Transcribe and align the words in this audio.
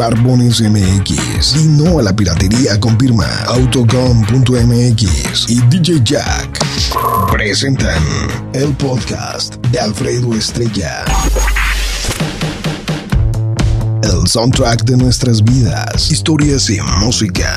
Barbones 0.00 0.62
MX. 0.62 1.56
Y 1.56 1.68
no 1.68 1.98
a 1.98 2.02
la 2.02 2.16
piratería 2.16 2.80
con 2.80 2.98
firma 2.98 3.26
Autocom.mx 3.48 5.50
y 5.50 5.60
DJ 5.68 6.00
Jack. 6.02 6.58
Presentan 7.30 8.02
el 8.54 8.74
podcast 8.76 9.56
de 9.66 9.78
Alfredo 9.78 10.32
Estrella. 10.32 11.04
El 14.02 14.26
soundtrack 14.26 14.84
de 14.84 14.96
nuestras 14.96 15.44
vidas, 15.44 16.10
historias 16.10 16.70
y 16.70 16.80
música. 17.00 17.52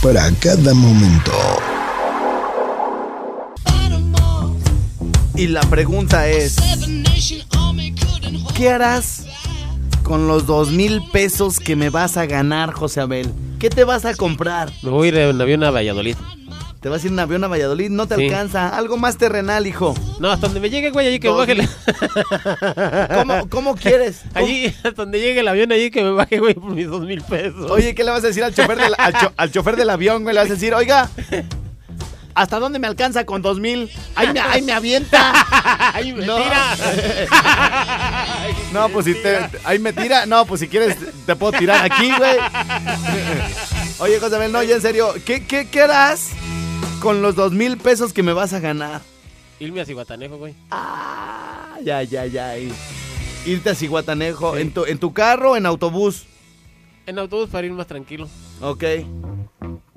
Para 0.00 0.30
cada 0.38 0.74
momento. 0.74 1.32
Y 5.34 5.48
la 5.48 5.62
pregunta 5.62 6.28
es, 6.28 6.54
¿qué 8.54 8.70
harás 8.70 9.24
con 10.12 10.28
los 10.28 10.44
dos 10.44 10.70
mil 10.70 11.00
pesos 11.10 11.58
que 11.58 11.74
me 11.74 11.88
vas 11.88 12.18
a 12.18 12.26
ganar, 12.26 12.74
José 12.74 13.00
Abel? 13.00 13.32
¿Qué 13.58 13.70
te 13.70 13.84
vas 13.84 14.04
a 14.04 14.14
comprar? 14.14 14.70
Me 14.82 14.90
voy 14.90 15.06
a 15.06 15.08
ir 15.08 15.16
en 15.16 15.40
avión 15.40 15.64
a 15.64 15.70
Valladolid. 15.70 16.16
Te 16.82 16.90
vas 16.90 17.02
a 17.02 17.06
ir 17.06 17.14
en 17.14 17.18
avión 17.18 17.42
a 17.44 17.48
Valladolid, 17.48 17.88
no 17.88 18.06
te 18.06 18.16
Sí. 18.16 18.24
alcanza. 18.26 18.68
Algo 18.76 18.98
más 18.98 19.16
terrenal, 19.16 19.66
hijo. 19.66 19.94
No, 20.20 20.30
hasta 20.30 20.48
donde 20.48 20.60
me 20.60 20.68
llegue, 20.68 20.90
güey, 20.90 21.06
allí 21.08 21.18
que 21.18 21.30
me 21.30 21.36
baje. 21.36 21.54
mil. 21.54 21.66
¿Cómo, 23.14 23.48
cómo 23.48 23.74
quieres? 23.74 24.20
¿Cómo? 24.34 24.44
Allí, 24.44 24.66
hasta 24.66 24.90
donde 24.92 25.18
llegue 25.18 25.40
el 25.40 25.48
avión, 25.48 25.72
allí 25.72 25.90
que 25.90 26.02
me 26.02 26.10
baje, 26.10 26.40
güey, 26.40 26.52
por 26.52 26.72
mis 26.72 26.88
dos 26.88 27.06
mil 27.06 27.22
pesos. 27.22 27.70
Oye, 27.70 27.94
¿qué 27.94 28.04
le 28.04 28.10
vas 28.10 28.22
a 28.22 28.26
decir 28.26 28.44
al 28.44 28.54
chofer 28.54 28.76
del, 28.76 28.92
al, 28.98 29.14
cho- 29.14 29.32
al 29.34 29.50
chofer 29.50 29.76
del 29.76 29.88
avión, 29.88 30.24
güey? 30.24 30.34
Le 30.34 30.42
vas 30.42 30.50
a 30.50 30.54
decir, 30.54 30.74
oiga, 30.74 31.08
¿hasta 32.34 32.58
dónde 32.58 32.78
me 32.78 32.86
alcanza 32.86 33.24
con 33.26 33.42
dos 33.42 33.58
mil? 33.60 33.90
¡Ay, 34.14 34.32
me, 34.32 34.40
ay, 34.40 34.62
me 34.62 34.72
avienta! 34.72 35.32
¡Ay, 35.94 36.12
me 36.12 36.24
No. 36.26 36.36
tira! 36.36 36.74
No, 38.72 38.88
pues 38.88 39.04
si 39.06 39.14
te, 39.14 39.38
ahí 39.64 39.78
me 39.78 39.92
tira. 39.92 40.24
No, 40.26 40.46
pues 40.46 40.60
si 40.60 40.68
quieres, 40.68 40.96
te 41.26 41.36
puedo 41.36 41.52
tirar 41.58 41.84
aquí, 41.90 42.10
güey. 42.16 42.36
Oye, 43.98 44.18
José 44.18 44.36
Abel, 44.36 44.50
no, 44.50 44.62
ya 44.62 44.76
en 44.76 44.80
serio, 44.82 45.12
¿qué, 45.26 45.46
qué, 45.46 45.68
qué 45.68 45.82
harás 45.82 46.30
con 47.00 47.20
los 47.22 47.34
dos 47.36 47.52
mil 47.52 47.76
pesos 47.76 48.12
que 48.12 48.22
me 48.22 48.32
vas 48.32 48.52
a 48.54 48.60
ganar? 48.60 49.02
Irme 49.60 49.82
a 49.82 49.84
Cihuatanejo, 49.84 50.38
güey. 50.38 50.54
Ah, 50.70 51.76
ya, 51.84 52.02
ya, 52.02 52.24
ya. 52.26 52.54
Irte 53.44 53.70
a 53.70 53.74
Cihuatanejo, 53.74 54.54
Sí. 54.56 54.62
en, 54.62 54.72
tu, 54.72 54.84
en 54.86 54.98
tu 54.98 55.12
carro 55.12 55.52
o 55.52 55.56
en 55.56 55.66
autobús. 55.66 56.24
En 57.06 57.18
autobús 57.18 57.48
para 57.50 57.66
ir 57.66 57.72
más 57.72 57.86
tranquilo, 57.86 58.28
Ok. 58.60 58.84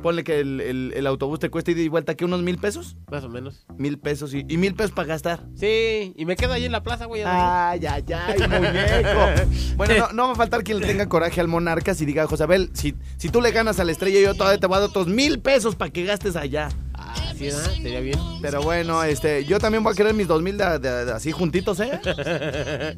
Ponle 0.02 0.24
que 0.24 0.40
el, 0.40 0.62
el- 0.62 0.94
el 0.96 1.08
autobús 1.08 1.40
te 1.40 1.50
cuesta 1.50 1.72
ida 1.72 1.82
y 1.82 1.88
vuelta, 1.88 2.16
¿qué? 2.16 2.26
¿Unos 2.26 2.42
mil 2.44 2.58
pesos? 2.58 2.96
más 3.12 3.24
o 3.24 3.30
menos. 3.30 3.66
Mil 3.78 3.98
pesos 3.98 4.34
y, 4.34 4.46
y 4.48 4.58
mil 4.58 4.76
pesos 4.76 4.92
para 4.92 5.08
gastar. 5.08 5.42
Sí, 5.56 6.14
y 6.16 6.26
me 6.26 6.36
quedo 6.36 6.54
allí 6.54 6.66
en 6.66 6.72
la 6.72 6.84
plaza, 6.84 7.06
güey. 7.06 7.24
Ay, 7.26 7.86
ay, 7.86 8.04
ay, 8.14 8.40
muñeco. 8.40 9.76
Bueno, 9.78 9.94
no, 9.98 10.14
no 10.14 10.28
va 10.28 10.34
a 10.34 10.36
faltar 10.36 10.64
quien 10.64 10.80
le 10.80 10.86
tenga 10.88 11.08
coraje 11.10 11.42
al 11.42 11.48
Monarcas 11.48 12.00
y 12.02 12.06
diga, 12.06 12.28
José 12.28 12.44
Abel, 12.44 12.70
si, 12.74 12.96
si 13.18 13.30
tú 13.30 13.42
le 13.42 13.52
ganas 13.52 13.80
a 13.80 13.84
la 13.84 13.92
estrella, 13.92 14.20
yo 14.20 14.34
todavía 14.36 14.60
te 14.60 14.68
voy 14.68 14.78
a 14.78 14.80
dar 14.82 14.90
otros 14.90 15.08
mil 15.08 15.40
pesos 15.40 15.76
para 15.76 15.92
que 15.92 16.04
gastes 16.06 16.36
allá. 16.36 16.70
Sí, 17.38 17.45
¿verdad? 17.47 17.72
Sería 17.73 18.00
bien. 18.00 18.19
Pero 18.41 18.61
bueno, 18.61 19.03
este, 19.03 19.44
yo 19.45 19.59
también 19.59 19.83
voy 19.83 19.94
a 19.94 19.95
querer 19.95 20.14
mis 20.14 20.28
dos 20.28 20.41
mil 20.41 20.58
de- 20.58 20.80
de- 20.80 21.05
de- 21.05 21.11
así 21.11 21.31
juntitos, 21.31 21.80
¿eh? 21.81 22.00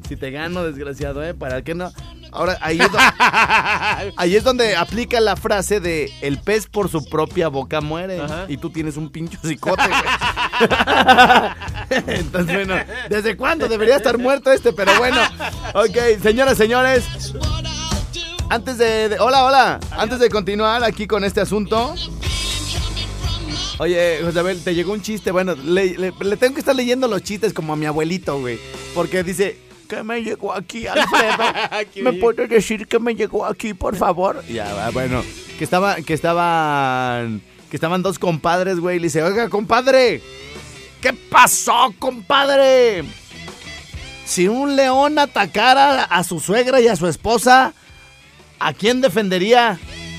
Si 0.08 0.16
te 0.16 0.30
gano, 0.30 0.62
desgraciado, 0.64 1.24
¿eh? 1.24 1.34
¿Para 1.34 1.62
qué 1.62 1.74
no? 1.74 1.90
Ahora, 2.30 2.56
ahí 2.60 2.78
es, 2.80 2.92
do- 2.92 2.98
ahí 4.16 4.36
es 4.36 4.44
donde 4.44 4.76
aplica 4.76 5.18
la 5.20 5.34
frase 5.36 5.80
de 5.80 6.10
el 6.20 6.38
pez 6.38 6.66
por 6.66 6.88
su 6.88 7.04
propia 7.04 7.48
boca 7.48 7.80
muere. 7.80 8.20
Ajá. 8.20 8.44
Y 8.48 8.58
tú 8.58 8.70
tienes 8.70 8.96
un 8.96 9.10
pincho 9.10 9.38
cicote, 9.44 9.82
güey. 9.88 10.68
Entonces, 12.18 12.54
bueno, 12.66 12.74
¿desde 13.08 13.36
cuándo 13.36 13.66
debería 13.68 13.96
estar 13.96 14.18
muerto 14.18 14.52
este? 14.52 14.72
Pero 14.72 14.92
bueno, 14.98 15.18
ok, 15.74 16.20
señoras, 16.22 16.56
señores. 16.58 17.04
Antes 18.50 18.78
de, 18.78 19.08
de- 19.10 19.18
Hola, 19.20 19.44
hola. 19.44 19.80
Antes 19.90 20.20
de 20.20 20.30
continuar 20.30 20.82
aquí 20.84 21.06
con 21.06 21.24
este 21.24 21.40
asunto. 21.40 21.94
Oye, 23.78 24.18
José 24.24 24.40
Abel, 24.40 24.62
te 24.62 24.74
llegó 24.74 24.92
un 24.92 25.02
chiste. 25.02 25.30
Bueno, 25.30 25.54
le, 25.54 25.96
le- 25.96 26.12
le 26.20 26.36
tengo 26.36 26.54
que 26.54 26.60
estar 26.60 26.74
leyendo 26.74 27.06
los 27.06 27.22
chistes 27.22 27.52
como 27.52 27.72
a 27.72 27.76
mi 27.76 27.86
abuelito, 27.86 28.40
güey. 28.40 28.58
Porque 28.94 29.22
dice, 29.22 29.56
¿qué 29.88 30.02
me 30.02 30.20
llegó 30.22 30.52
aquí, 30.52 30.86
Alfredo? 30.86 31.36
¿Qué 31.94 32.02
¿Me 32.02 32.12
puedes 32.14 32.48
decir 32.50 32.88
que 32.88 32.98
me 32.98 33.14
llegó 33.14 33.46
aquí, 33.46 33.74
por 33.74 33.94
favor? 33.96 34.42
Ya, 34.46 34.72
va, 34.74 34.90
bueno. 34.90 35.22
Que 35.58 35.64
estaba, 35.64 35.96
que 35.96 36.12
estaban, 36.14 37.40
que 37.70 37.76
estaban 37.76 38.02
dos 38.02 38.18
compadres, 38.18 38.80
güey. 38.80 38.96
y 38.96 39.00
Le 39.00 39.06
dice, 39.06 39.22
oiga, 39.22 39.48
compadre, 39.48 40.22
¿qué 41.00 41.12
pasó, 41.12 41.94
compadre? 42.00 43.04
Si 44.24 44.48
un 44.48 44.74
león 44.74 45.18
atacara 45.20 46.02
a 46.02 46.24
su 46.24 46.40
suegra 46.40 46.80
y 46.80 46.88
a 46.88 46.96
su 46.96 47.06
esposa, 47.06 47.74
¿a 48.58 48.72
quién 48.72 49.00
defendería? 49.00 49.78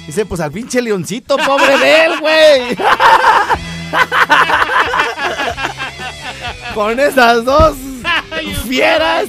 Dice, 0.09 0.25
pues 0.25 0.42
al 0.42 0.52
pinche 0.52 0.81
leoncito, 0.81 1.38
pobre 1.38 1.78
de 1.78 2.06
él, 2.06 2.12
güey. 2.20 2.75
Con 6.74 7.00
esas 7.00 7.46
dos 7.46 7.78
fieras 8.68 9.28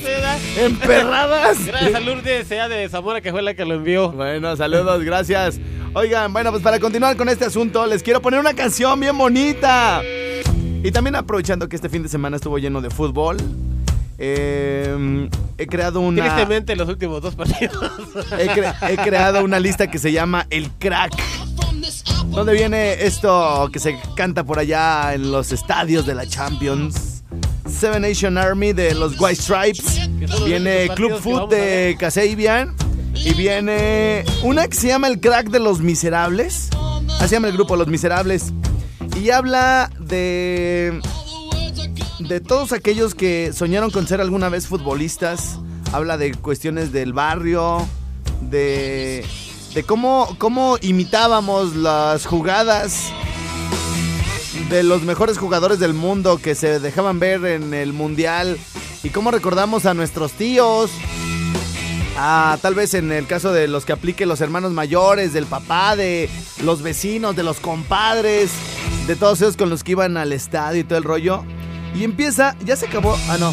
emperradas. 0.56 1.66
Gracias 1.66 1.94
a 1.94 2.00
Lourdes, 2.00 2.48
sea 2.48 2.70
de 2.70 2.88
Zamora, 2.88 3.20
que 3.20 3.30
fue 3.30 3.42
la 3.42 3.52
que 3.52 3.66
lo 3.66 3.74
envió. 3.74 4.10
Bueno, 4.10 4.56
saludos, 4.56 5.04
gracias. 5.04 5.60
Oigan, 5.92 6.32
bueno, 6.32 6.50
pues 6.50 6.62
para 6.62 6.80
continuar 6.80 7.14
con 7.18 7.28
este 7.28 7.44
asunto, 7.44 7.84
les 7.84 8.02
quiero 8.02 8.22
poner 8.22 8.40
una 8.40 8.54
canción 8.54 8.98
bien 8.98 9.18
bonita. 9.18 10.00
Y 10.02 10.90
también 10.92 11.14
aprovechando 11.14 11.68
que 11.68 11.76
este 11.76 11.90
fin 11.90 12.02
de 12.02 12.08
semana 12.08 12.36
estuvo 12.36 12.56
lleno 12.56 12.80
de 12.80 12.88
fútbol, 12.88 13.36
eh, 14.16 15.28
he 15.60 15.66
creado 15.66 16.00
una... 16.00 16.22
Tristemente, 16.22 16.74
los 16.74 16.88
últimos 16.88 17.20
dos 17.20 17.34
partidos. 17.34 17.76
He, 18.38 18.48
cre- 18.48 18.74
he 18.88 18.96
creado 18.96 19.44
una 19.44 19.60
lista 19.60 19.90
que 19.90 19.98
se 19.98 20.10
llama 20.10 20.46
El 20.50 20.70
Crack. 20.72 21.12
Donde 22.28 22.54
viene 22.54 23.04
esto 23.04 23.68
que 23.72 23.78
se 23.78 23.98
canta 24.16 24.44
por 24.44 24.58
allá 24.58 25.14
en 25.14 25.30
los 25.30 25.52
estadios 25.52 26.06
de 26.06 26.14
la 26.14 26.26
Champions. 26.26 27.22
Seven 27.68 28.02
Nation 28.02 28.38
Army 28.38 28.72
de 28.72 28.94
los 28.94 29.20
White 29.20 29.42
Stripes. 29.42 30.08
Viene 30.46 30.88
Club 30.94 31.12
a 31.12 31.46
de 31.46 31.96
Kasabian. 31.98 32.74
Y 33.14 33.34
viene 33.34 34.24
una 34.42 34.66
que 34.66 34.76
se 34.76 34.86
llama 34.88 35.08
El 35.08 35.20
Crack 35.20 35.50
de 35.50 35.60
los 35.60 35.80
Miserables. 35.80 36.70
Así 37.20 37.34
llama 37.34 37.48
el 37.48 37.54
grupo 37.54 37.76
Los 37.76 37.88
Miserables. 37.88 38.52
Y 39.20 39.28
habla 39.30 39.90
de 39.98 41.00
de 42.28 42.40
todos 42.40 42.72
aquellos 42.72 43.14
que 43.14 43.52
soñaron 43.52 43.90
con 43.90 44.06
ser 44.06 44.20
alguna 44.20 44.48
vez 44.48 44.66
futbolistas. 44.66 45.58
Habla 45.92 46.16
de 46.16 46.34
cuestiones 46.34 46.92
del 46.92 47.12
barrio, 47.12 47.86
de, 48.42 49.24
de 49.74 49.82
cómo, 49.82 50.36
cómo 50.38 50.76
imitábamos 50.80 51.74
las 51.74 52.26
jugadas 52.26 53.10
de 54.68 54.82
los 54.84 55.02
mejores 55.02 55.38
jugadores 55.38 55.80
del 55.80 55.94
mundo 55.94 56.38
que 56.38 56.54
se 56.54 56.78
dejaban 56.78 57.18
ver 57.18 57.44
en 57.44 57.74
el 57.74 57.92
mundial 57.92 58.56
y 59.02 59.10
cómo 59.10 59.30
recordamos 59.30 59.86
a 59.86 59.94
nuestros 59.94 60.32
tíos. 60.32 60.90
Ah, 62.16 62.58
tal 62.60 62.74
vez 62.74 62.94
en 62.94 63.10
el 63.10 63.26
caso 63.26 63.52
de 63.52 63.66
los 63.66 63.84
que 63.84 63.92
aplique 63.92 64.26
los 64.26 64.40
hermanos 64.40 64.72
mayores, 64.72 65.32
del 65.32 65.46
papá, 65.46 65.96
de 65.96 66.28
los 66.62 66.82
vecinos, 66.82 67.34
de 67.34 67.42
los 67.42 67.58
compadres, 67.58 68.52
de 69.06 69.16
todos 69.16 69.40
esos 69.40 69.56
con 69.56 69.70
los 69.70 69.82
que 69.82 69.92
iban 69.92 70.16
al 70.16 70.32
estadio 70.32 70.80
y 70.80 70.84
todo 70.84 70.98
el 70.98 71.04
rollo. 71.04 71.44
Y 71.94 72.04
empieza, 72.04 72.54
ya 72.64 72.76
se 72.76 72.86
acabó, 72.86 73.16
ah 73.28 73.36
no, 73.38 73.52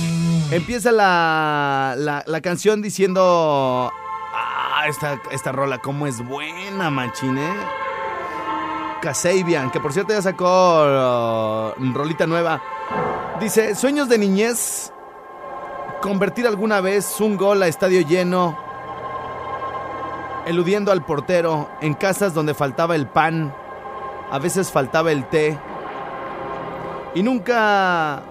empieza 0.52 0.92
la, 0.92 2.24
la, 2.26 2.42
canción 2.42 2.82
diciendo, 2.82 3.92
ah, 4.34 4.86
esta, 4.88 5.20
esta 5.32 5.52
rola, 5.52 5.80
cómo 5.80 6.08
es 6.08 6.26
buena, 6.26 6.90
machín, 6.90 7.38
eh. 7.38 7.54
Que 9.72 9.80
por 9.80 9.94
cierto 9.94 10.12
ya 10.12 10.22
sacó 10.22 11.74
uh, 11.78 11.94
rolita 11.94 12.28
nueva. 12.28 12.62
Dice, 13.40 13.74
sueños 13.74 14.10
de 14.10 14.18
niñez, 14.18 14.92
convertir 16.02 16.46
alguna 16.46 16.82
vez 16.82 17.22
un 17.22 17.38
gol 17.38 17.64
a 17.64 17.68
estadio 17.68 18.02
lleno, 18.02 18.58
eludiendo 20.46 20.92
al 20.92 21.06
portero, 21.06 21.70
en 21.80 21.94
casas 21.94 22.34
donde 22.34 22.54
faltaba 22.54 22.96
el 22.96 23.08
pan, 23.08 23.54
a 24.30 24.40
veces 24.40 24.72
faltaba 24.72 25.12
el 25.12 25.26
té. 25.30 25.58
Y 27.16 27.24
nunca 27.24 28.22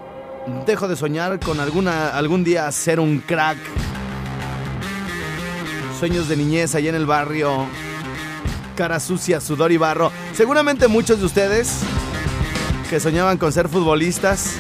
dejo 0.67 0.89
de 0.89 0.97
soñar 0.97 1.41
con 1.41 1.61
alguna, 1.61 2.09
algún 2.11 2.45
día 2.45 2.71
ser 2.71 3.01
un 3.01 3.19
crack. 3.19 3.59
Sueños 5.99 6.29
de 6.29 6.37
niñez 6.37 6.75
allá 6.75 6.91
en 6.91 6.95
el 6.95 7.07
barrio. 7.07 7.67
Cara 8.77 9.01
sucia, 9.01 9.41
sudor 9.41 9.73
y 9.73 9.77
barro. 9.77 10.13
Seguramente 10.35 10.89
muchos 10.89 11.19
de 11.19 11.27
ustedes 11.27 11.81
que 12.89 13.01
soñaban 13.01 13.39
con 13.39 13.53
ser 13.53 13.69
futbolistas, 13.69 14.53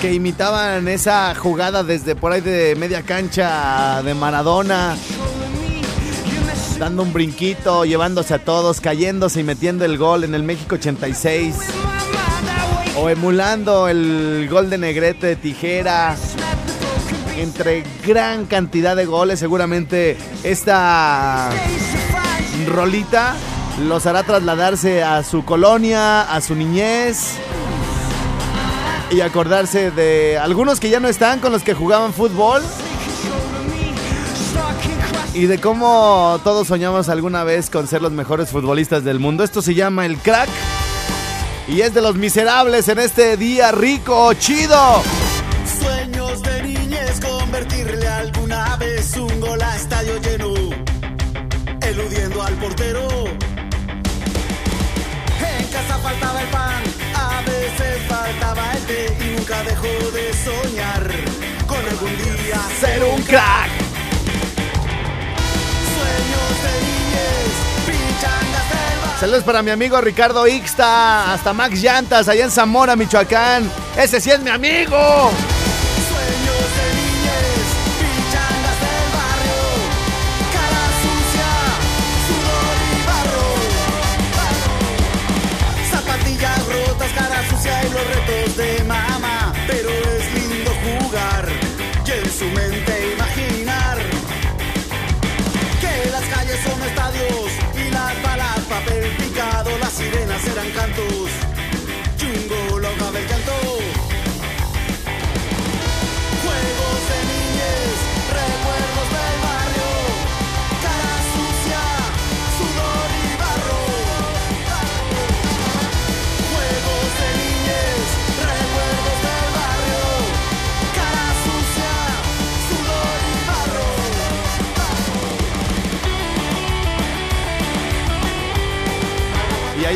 que 0.00 0.12
imitaban 0.12 0.88
esa 0.88 1.34
jugada 1.34 1.82
desde 1.82 2.14
por 2.14 2.32
ahí 2.32 2.42
de 2.42 2.74
media 2.76 3.02
cancha 3.02 4.02
de 4.02 4.12
Maradona, 4.14 4.96
dando 6.78 7.02
un 7.02 7.12
brinquito, 7.12 7.84
llevándose 7.86 8.34
a 8.34 8.38
todos, 8.38 8.80
cayéndose 8.80 9.40
y 9.40 9.44
metiendo 9.44 9.84
el 9.86 9.96
gol 9.96 10.24
en 10.24 10.34
el 10.34 10.42
México 10.42 10.74
86. 10.74 11.54
O 12.98 13.08
emulando 13.10 13.88
el 13.88 14.48
gol 14.50 14.70
de 14.70 14.78
Negrete 14.78 15.26
de 15.26 15.36
tijera. 15.36 16.16
entre 17.36 17.84
gran 18.06 18.46
cantidad 18.46 18.96
de 18.96 19.04
goles. 19.04 19.38
Seguramente 19.38 20.16
esta 20.42 21.50
rolita 22.66 23.34
los 23.86 24.06
hará 24.06 24.22
trasladarse 24.22 25.02
a 25.02 25.22
su 25.22 25.44
colonia, 25.44 26.22
a 26.22 26.40
su 26.40 26.54
niñez 26.54 27.34
y 29.10 29.20
acordarse 29.20 29.90
de 29.90 30.38
algunos 30.38 30.80
que 30.80 30.88
ya 30.88 30.98
no 30.98 31.08
están 31.08 31.40
con 31.40 31.52
los 31.52 31.62
que 31.62 31.74
jugaban 31.74 32.12
fútbol 32.14 32.62
y 35.34 35.44
de 35.44 35.60
cómo 35.60 36.40
todos 36.42 36.66
soñamos 36.68 37.10
alguna 37.10 37.44
vez 37.44 37.68
con 37.68 37.86
ser 37.86 38.00
los 38.00 38.12
mejores 38.12 38.48
futbolistas 38.48 39.04
del 39.04 39.20
mundo. 39.20 39.44
Esto 39.44 39.60
se 39.60 39.74
llama 39.74 40.06
el 40.06 40.16
crack 40.16 40.48
y 41.68 41.80
es 41.80 41.92
de 41.94 42.00
los 42.00 42.14
miserables 42.16 42.88
en 42.88 42.98
este 42.98 43.36
día 43.36 43.72
rico, 43.72 44.32
chido. 44.34 45.02
Sueños 45.80 46.42
de 46.42 46.62
niñez, 46.62 47.20
convertirle 47.20 48.06
alguna 48.06 48.76
vez 48.76 49.16
un 49.16 49.40
gol 49.40 49.60
a 49.60 49.76
estadio 49.76 50.20
lleno, 50.20 50.54
eludiendo 51.82 52.42
al 52.42 52.54
portero. 52.54 53.08
En 55.40 55.66
casa 55.68 55.98
faltaba 55.98 56.40
el 56.40 56.48
pan, 56.48 56.82
a 57.14 57.42
veces 57.42 58.02
faltaba 58.08 58.72
el 58.72 58.82
té 58.86 59.16
y 59.20 59.36
nunca 59.36 59.62
dejó 59.64 60.10
de 60.12 60.32
soñar 60.32 61.10
con 61.66 61.78
algún 61.88 62.16
día 62.16 62.60
Ser 62.80 63.04
un 63.04 63.22
crack. 63.22 63.75
Saludos 69.18 69.44
para 69.44 69.62
mi 69.62 69.70
amigo 69.70 69.98
Ricardo 70.02 70.46
Ixta, 70.46 71.32
hasta 71.32 71.54
Max 71.54 71.80
Llantas, 71.80 72.28
allá 72.28 72.44
en 72.44 72.50
Zamora, 72.50 72.96
Michoacán. 72.96 73.70
Ese 73.96 74.20
sí 74.20 74.30
es 74.30 74.40
mi 74.40 74.50
amigo. 74.50 75.30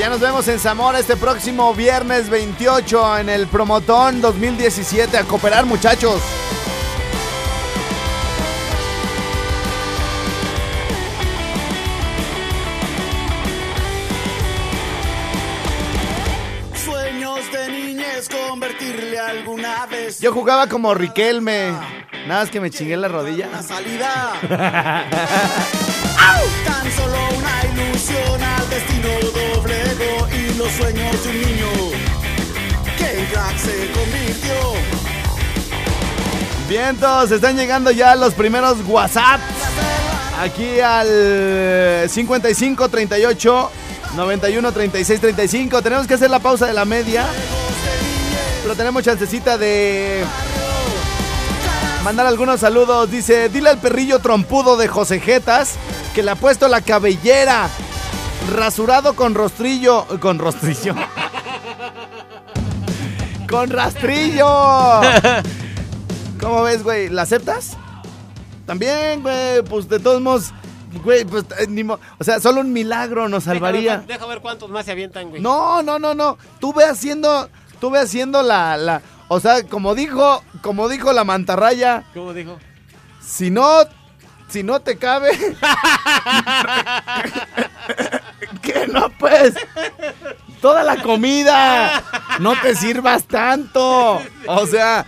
Allá 0.00 0.08
nos 0.08 0.20
vemos 0.20 0.48
en 0.48 0.58
Zamora 0.58 0.98
este 0.98 1.14
próximo 1.14 1.74
viernes 1.74 2.30
28 2.30 3.18
en 3.18 3.28
el 3.28 3.46
Promotón 3.46 4.22
2017. 4.22 5.14
A 5.18 5.24
cooperar, 5.24 5.66
muchachos. 5.66 6.22
Sueños 16.82 17.40
de 17.52 17.68
niñez, 17.68 18.30
convertirle 18.30 19.18
alguna 19.18 19.84
vez. 19.84 20.18
Yo 20.18 20.32
jugaba 20.32 20.66
como 20.66 20.94
Riquelme. 20.94 21.72
Nada 22.26 22.40
más 22.40 22.50
que 22.50 22.58
me 22.58 22.70
chingué 22.70 22.96
la 22.96 23.08
rodilla. 23.08 23.50
La 23.52 23.62
salida. 23.62 24.32
Tan 26.64 26.90
solo 26.92 27.16
una 27.36 27.84
ilusión 27.84 28.42
al 28.42 28.70
destino 28.70 29.39
los 30.60 30.72
sueños 30.72 31.24
de 31.24 31.30
un 31.30 31.40
niño 31.40 31.68
que 32.98 33.58
se 33.58 33.90
convirtió. 33.92 34.54
Vientos, 36.68 37.30
están 37.30 37.56
llegando 37.56 37.90
ya 37.90 38.14
los 38.14 38.34
primeros 38.34 38.76
WhatsApp. 38.86 39.40
Aquí 40.38 40.78
al 40.80 42.10
55 42.10 42.88
38 42.90 43.70
91 44.16 44.72
36 44.72 45.20
35. 45.20 45.80
Tenemos 45.80 46.06
que 46.06 46.14
hacer 46.14 46.30
la 46.30 46.40
pausa 46.40 46.66
de 46.66 46.74
la 46.74 46.84
media. 46.84 47.26
Pero 48.62 48.76
tenemos 48.76 49.02
chancecita 49.02 49.56
de 49.56 50.22
mandar 52.04 52.26
algunos 52.26 52.60
saludos. 52.60 53.10
Dice, 53.10 53.48
dile 53.48 53.70
al 53.70 53.78
perrillo 53.78 54.18
trompudo 54.18 54.76
de 54.76 54.88
José 54.88 55.20
Jetas 55.20 55.76
que 56.14 56.22
le 56.22 56.32
ha 56.32 56.36
puesto 56.36 56.68
la 56.68 56.82
cabellera. 56.82 57.70
Rasurado 58.48 59.14
con 59.14 59.34
rostrillo. 59.34 60.06
Con 60.20 60.38
rostrillo. 60.38 60.94
con 63.48 63.70
rastrillo. 63.70 64.46
¿Cómo 66.40 66.62
ves, 66.62 66.82
güey? 66.82 67.08
¿La 67.08 67.22
aceptas? 67.22 67.76
También, 68.66 69.22
güey. 69.22 69.62
Pues 69.68 69.88
de 69.88 69.98
todos 70.00 70.20
modos, 70.20 70.52
güey, 71.04 71.24
pues 71.24 71.44
eh, 71.58 71.66
ni 71.68 71.84
mo- 71.84 71.98
O 72.18 72.24
sea, 72.24 72.40
solo 72.40 72.60
un 72.60 72.72
milagro 72.72 73.28
nos 73.28 73.44
salvaría. 73.44 73.80
Deja 73.92 73.96
ver, 73.98 74.06
deja 74.06 74.26
ver 74.26 74.40
cuántos 74.40 74.70
más 74.70 74.84
se 74.84 74.92
avientan, 74.92 75.28
güey. 75.30 75.40
No, 75.42 75.82
no, 75.82 75.98
no, 75.98 76.14
no. 76.14 76.38
Tú 76.60 76.72
ve 76.72 76.84
haciendo, 76.84 77.48
tú 77.80 77.90
ve 77.90 77.98
haciendo 78.00 78.42
la, 78.42 78.76
la, 78.76 79.02
o 79.28 79.38
sea, 79.40 79.64
como 79.64 79.94
dijo, 79.94 80.42
como 80.62 80.88
dijo 80.88 81.12
la 81.12 81.24
mantarraya, 81.24 82.04
¿Cómo 82.14 82.32
dijo? 82.32 82.58
si 83.20 83.50
no, 83.50 83.68
si 84.48 84.62
no 84.62 84.80
te 84.80 84.96
cabe, 84.96 85.30
que 88.62 88.86
no 88.86 89.08
pues, 89.18 89.54
toda 90.60 90.82
la 90.84 91.02
comida, 91.02 92.02
no 92.40 92.54
te 92.60 92.74
sirvas 92.74 93.24
tanto, 93.24 94.20
o 94.46 94.66
sea. 94.66 95.06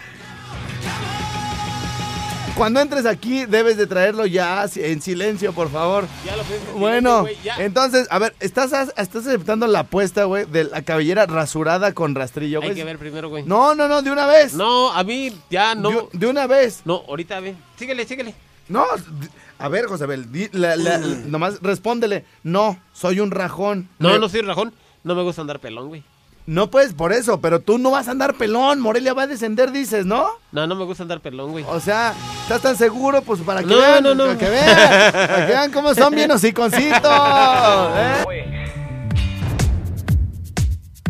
Cuando 2.57 2.81
entres 2.81 3.07
aquí 3.07 3.47
debes 3.47 3.79
de 3.79 3.87
traerlo 3.87 4.27
ya 4.27 4.67
en 4.77 5.01
silencio, 5.01 5.55
por 5.55 5.71
favor. 5.73 6.07
Ya 6.27 6.37
lo 6.37 6.45
Bueno, 6.79 7.27
ya. 7.43 7.57
entonces, 7.57 8.07
a 8.11 8.19
ver, 8.19 8.35
¿estás, 8.41 8.73
estás 8.97 9.27
aceptando 9.27 9.67
la 9.67 9.81
apuesta, 9.81 10.25
güey, 10.25 10.45
de 10.45 10.65
la 10.65 10.83
cabellera 10.83 11.25
rasurada 11.25 11.95
con 11.95 12.15
rastrillo, 12.15 12.61
Hay 12.61 12.67
güey? 12.69 12.77
que 12.77 12.85
ver 12.85 12.99
primero, 12.99 13.31
güey. 13.31 13.43
No, 13.45 13.75
no, 13.75 13.89
no, 13.89 14.03
de 14.03 14.11
una 14.11 14.27
vez. 14.27 14.53
No, 14.53 14.93
a 14.93 15.03
mí 15.03 15.35
ya 15.49 15.75
no. 15.75 15.89
De, 15.91 16.09
de 16.13 16.27
una 16.27 16.47
vez. 16.47 16.83
No, 16.85 17.03
ahorita 17.09 17.41
ve. 17.41 17.55
Síguele, 17.79 18.07
síguele. 18.07 18.35
No, 18.69 18.85
a 19.65 19.69
ver, 19.69 19.87
Josabel, 19.87 20.31
di- 20.33 20.49
la- 20.53 20.77
la- 20.77 20.99
nomás 20.99 21.61
respóndele. 21.63 22.25
No, 22.43 22.79
soy 22.93 23.21
un 23.21 23.31
rajón. 23.31 23.89
No, 23.99 24.11
Me- 24.11 24.19
no 24.19 24.29
soy 24.29 24.43
rajón. 24.43 24.73
No 25.05 25.15
me 25.15 25.23
gusta 25.23 25.41
andar 25.41 25.59
pelón, 25.61 25.89
güey. 25.89 26.05
No 26.45 26.71
puedes 26.73 26.93
por 26.93 27.13
eso, 27.13 27.41
pero 27.41 27.61
tú 27.61 27.79
no 27.79 27.93
vas 27.93 28.09
a 28.09 28.11
andar 28.11 28.35
pelón. 28.35 28.81
Morelia 28.81 29.15
va 29.15 29.23
a 29.23 29.27
descender, 29.29 29.71
dices, 29.71 30.07
¿no? 30.07 30.27
No, 30.51 30.67
no 30.67 30.75
me 30.75 30.85
gusta 30.85 31.05
andar 31.05 31.21
pelón, 31.21 31.53
güey. 31.53 31.65
O 31.69 31.79
sea, 31.79 32.15
¿estás 32.43 32.61
tan 32.63 32.77
seguro? 32.77 33.23
Pues 33.23 33.41
para 33.43 33.61
que 33.61 33.67
No, 33.67 33.77
vean, 33.79 34.03
no, 34.03 34.15
no. 34.17 34.25
para 34.27 34.39
que 34.39 34.51
vean, 34.51 35.13
para 35.13 35.47
que 35.47 35.53
vean 35.53 35.71
cómo 35.71 35.95
son 35.95 36.13
bien 36.15 36.31
hociconcitos. 36.33 37.01
¿eh? 37.97 38.25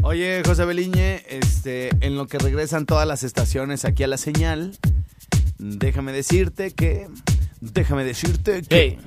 Oye, 0.02 0.42
José 0.44 0.64
Beliñe, 0.64 1.22
este, 1.28 1.90
en 2.04 2.16
lo 2.16 2.26
que 2.26 2.38
regresan 2.38 2.86
todas 2.86 3.06
las 3.06 3.22
estaciones 3.22 3.84
aquí 3.84 4.02
a 4.02 4.08
la 4.08 4.16
señal, 4.18 4.76
déjame 5.58 6.12
decirte 6.12 6.72
que, 6.72 7.06
déjame 7.62 8.04
decirte 8.04 8.62
que, 8.62 8.98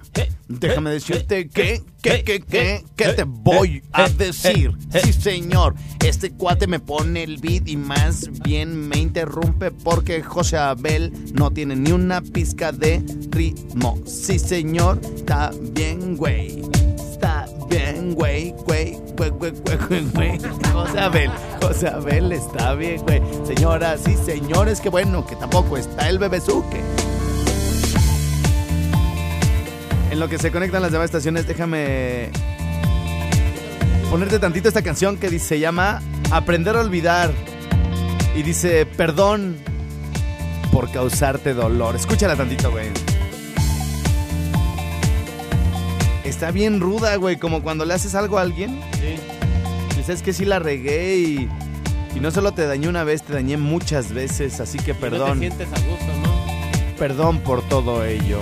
déjame 0.48 0.90
decirte 0.92 1.50
que, 1.50 1.84
que, 2.02 2.24
que, 2.24 2.40
que, 2.40 2.84
que 2.96 3.08
te 3.10 3.24
voy 3.24 3.84
a 3.92 4.08
decir. 4.08 4.72
Sí, 5.04 5.12
señor, 5.12 5.76
este 6.04 6.32
cuate 6.32 6.66
me 6.66 6.80
pone 6.80 7.24
el 7.24 7.38
beat 7.38 7.68
y 7.68 7.76
más 7.76 8.30
bien 8.44 8.88
me 8.88 8.98
interrumpe 8.98 9.72
porque 9.72 10.24
José 10.24 10.58
Abel 10.58 11.12
no 11.34 11.52
tiene 11.52 11.76
ni 11.76 11.92
una 11.92 12.22
pizca 12.22 12.72
de 12.72 13.04
ritmo. 13.30 14.00
Sí, 14.06 14.40
señor, 14.40 15.02
está 15.16 15.52
bien, 15.74 16.16
güey. 16.16 16.62
Está 17.12 17.46
bien, 17.70 18.14
güey, 18.16 18.52
güey, 18.66 18.98
güey, 19.18 19.30
güey, 19.32 19.52
güey, 19.52 19.78
güey, 19.88 20.06
güey. 20.14 20.40
José 20.72 21.00
Abel, 21.00 21.32
José 21.62 21.88
Abel 21.90 22.32
está 22.32 22.74
bien, 22.76 23.02
güey. 23.02 23.22
Señoras 23.46 24.08
y 24.08 24.16
señores, 24.16 24.80
que 24.80 24.88
bueno, 24.90 25.26
que 25.28 25.36
tampoco 25.36 25.78
está 25.78 26.08
el 26.08 26.20
bebezuque. 26.20 26.95
En 30.16 30.22
lo 30.22 30.30
que 30.30 30.38
se 30.38 30.50
conectan 30.50 30.82
las 30.82 30.94
demás 30.94 31.08
estaciones, 31.08 31.46
déjame 31.46 32.30
ponerte 34.10 34.40
tantito 34.40 34.70
esta 34.70 34.82
canción 34.82 35.18
que 35.18 35.40
se 35.40 35.60
llama 35.60 36.02
Aprender 36.32 36.78
a 36.78 36.80
olvidar. 36.80 37.34
Y 38.34 38.42
dice, 38.42 38.86
perdón 38.86 39.58
por 40.72 40.90
causarte 40.90 41.54
dolor. 41.54 41.98
Escúchala 41.98 42.38
tantito, 42.38 42.72
güey. 42.72 42.88
Está 46.24 46.52
bien 46.52 46.80
ruda, 46.80 47.18
güey, 47.18 47.36
como 47.36 47.62
cuando 47.62 47.84
le 47.84 47.94
haces 47.94 48.16
algo 48.16 48.38
a 48.38 48.44
alguien. 48.44 48.80
Sí. 48.94 49.18
Dices 49.98 50.22
que 50.22 50.32
sí 50.32 50.46
la 50.46 50.60
regué 50.60 51.18
y, 51.18 51.50
y 52.16 52.22
no 52.22 52.32
solo 52.32 52.54
te 52.54 52.66
dañé 52.66 52.88
una 52.88 53.04
vez, 53.04 53.22
te 53.22 53.34
dañé 53.34 53.58
muchas 53.58 54.14
veces, 54.14 54.62
así 54.62 54.78
que 54.78 54.94
No 54.94 55.00
te 55.02 55.10
perdón, 55.10 55.40
sientes 55.40 55.68
a 55.68 55.80
gusto, 55.82 56.06
¿no? 56.24 56.96
perdón 56.98 57.40
por 57.40 57.68
todo 57.68 58.06
ello. 58.06 58.40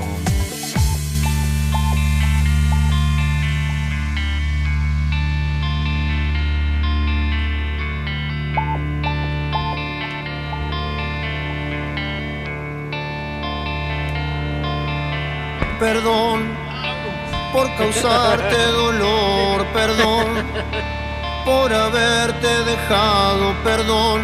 Perdón 15.84 16.48
por 17.52 17.68
causarte 17.76 18.56
dolor, 18.72 19.66
perdón 19.74 20.28
por 21.44 21.74
haberte 21.74 22.48
dejado, 22.64 23.54
perdón 23.66 24.22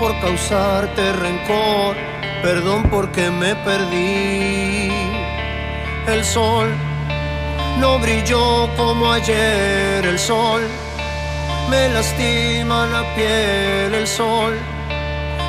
por 0.00 0.18
causarte 0.20 1.12
rencor, 1.12 1.96
perdón 2.40 2.84
porque 2.84 3.30
me 3.30 3.56
perdí. 3.56 4.90
El 6.06 6.24
sol 6.24 6.74
no 7.78 7.98
brilló 7.98 8.70
como 8.74 9.12
ayer, 9.12 10.06
el 10.06 10.18
sol 10.18 10.62
me 11.68 11.90
lastima 11.90 12.86
la 12.86 13.02
piel, 13.14 13.92
el 13.92 14.06
sol 14.06 14.56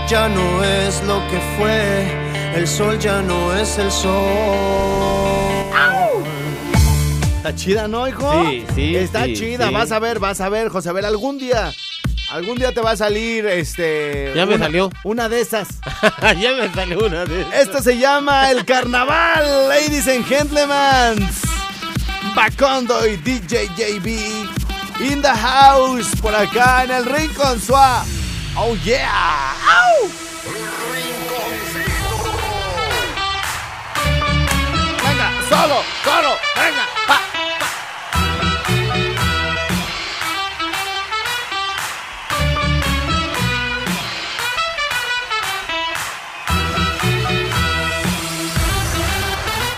ya 0.10 0.28
no 0.28 0.62
es 0.62 1.02
lo 1.04 1.26
que 1.30 1.40
fue, 1.56 2.29
el 2.56 2.68
sol 2.68 2.98
ya 3.00 3.22
no 3.22 3.54
es 3.56 3.78
el 3.78 3.92
sol. 3.92 4.12
Está 7.38 7.56
chida, 7.56 7.88
¿no, 7.88 8.08
hijo? 8.08 8.44
Sí, 8.50 8.66
sí, 8.76 8.96
Está 8.96 9.26
sí, 9.26 9.34
chida, 9.34 9.68
sí. 9.70 9.74
vas 9.74 9.92
a 9.92 10.00
ver, 10.00 10.20
vas 10.20 10.42
a 10.42 10.50
ver, 10.50 10.70
José, 10.70 10.90
a 10.90 10.92
ver, 10.92 11.06
algún 11.06 11.38
día, 11.38 11.72
algún 12.32 12.58
día 12.58 12.74
te 12.74 12.82
va 12.82 12.92
a 12.92 12.98
salir, 12.98 13.46
este... 13.46 14.34
Ya 14.36 14.46
me 14.46 14.56
una- 14.56 14.66
salió. 14.66 14.90
Una 15.06 15.30
de 15.30 15.40
esas. 15.42 15.68
ya 16.22 16.52
me 16.54 16.72
salió 16.74 17.00
una 17.06 17.24
de 17.26 17.46
Esto 17.54 17.82
se 17.82 17.98
llama 17.98 18.52
el 18.52 18.66
carnaval, 18.66 19.70
ladies 19.70 20.08
and 20.10 20.26
gentlemen. 20.26 21.30
Bacondo 22.36 23.08
y 23.08 23.16
DJ 23.18 23.68
JB 23.76 24.08
in 25.10 25.22
the 25.22 25.30
house, 25.30 26.10
por 26.22 26.36
acá 26.36 26.84
en 26.84 26.92
el 26.92 27.06
Rincón 27.06 27.60
Suá. 27.62 28.04
Oh 28.58 28.76
yeah. 28.84 29.54
¡Au! 29.54 30.10
Solo, 35.50 35.84
solo, 36.04 36.38
venga, 36.56 36.86
pa. 37.08 37.20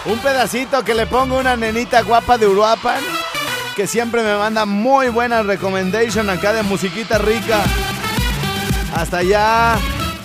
Un 0.06 0.20
pedacito 0.20 0.84
que 0.84 0.94
le 0.94 1.08
pongo 1.08 1.38
a 1.38 1.40
una 1.40 1.56
nenita 1.56 2.02
guapa 2.02 2.38
de 2.38 2.48
Uruapan 2.48 3.02
que 3.76 3.88
siempre 3.88 4.22
me 4.24 4.36
manda 4.36 4.66
muy 4.66 5.10
buena 5.10 5.44
recommendation 5.44 6.30
acá 6.30 6.54
de 6.54 6.64
musiquita 6.64 7.18
rica. 7.18 7.64
Hasta 8.96 9.20
allá, 9.20 9.78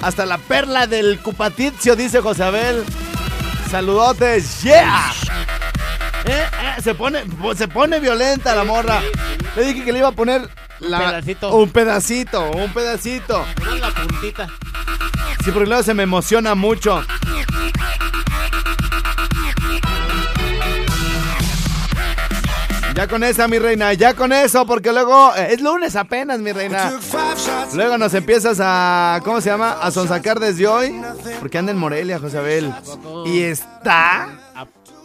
hasta 0.03 0.27
la 0.27 0.39
perla 0.39 0.87
del 0.87 1.21
Cupatizio, 1.21 1.95
dice 1.95 2.21
José 2.21 2.45
Abel. 2.45 2.85
Saludotes, 3.71 4.63
yeah. 4.63 5.13
Eh, 6.27 6.45
eh, 6.79 6.83
se 6.83 6.95
pone, 6.95 7.23
se 7.57 7.69
pone 7.69 8.01
violenta 8.01 8.55
la 8.55 8.65
morra. 8.65 9.01
Le 9.57 9.65
dije 9.65 9.85
que 9.85 9.93
le 9.93 9.99
iba 10.01 10.09
a 10.09 10.13
poner 10.13 10.49
la- 10.81 10.99
pedacito. 10.99 11.55
un 11.55 11.71
pedacito, 11.71 12.51
un 12.51 12.73
pedacito. 12.73 13.45
La 13.81 13.91
puntita. 13.91 14.49
Sí, 15.45 15.51
porque 15.53 15.69
luego 15.69 15.83
se 15.83 15.95
me 15.95 16.03
emociona 16.03 16.55
mucho. 16.55 17.03
Ya 22.95 23.07
con 23.07 23.23
esa, 23.25 23.47
mi 23.47 23.59
reina, 23.59 23.93
ya 23.93 24.15
con 24.15 24.33
eso, 24.33 24.65
porque 24.65 24.91
luego 24.91 25.35
eh, 25.37 25.49
es 25.53 25.61
lunes 25.61 25.95
apenas, 25.97 26.39
mi 26.41 26.51
reina. 26.53 26.95
Luego 27.75 27.99
nos 27.99 28.15
empiezas 28.15 28.57
a, 28.59 29.21
¿cómo 29.23 29.43
se 29.43 29.51
llama? 29.51 29.73
A 29.83 29.91
sonsacar 29.91 30.41
desde 30.41 30.67
hoy, 30.67 30.99
porque 31.39 31.59
anda 31.59 31.73
en 31.73 31.79
Morelia, 31.79 32.19
José 32.19 32.39
Abel. 32.39 32.73
Y 33.27 33.43
está, 33.43 34.31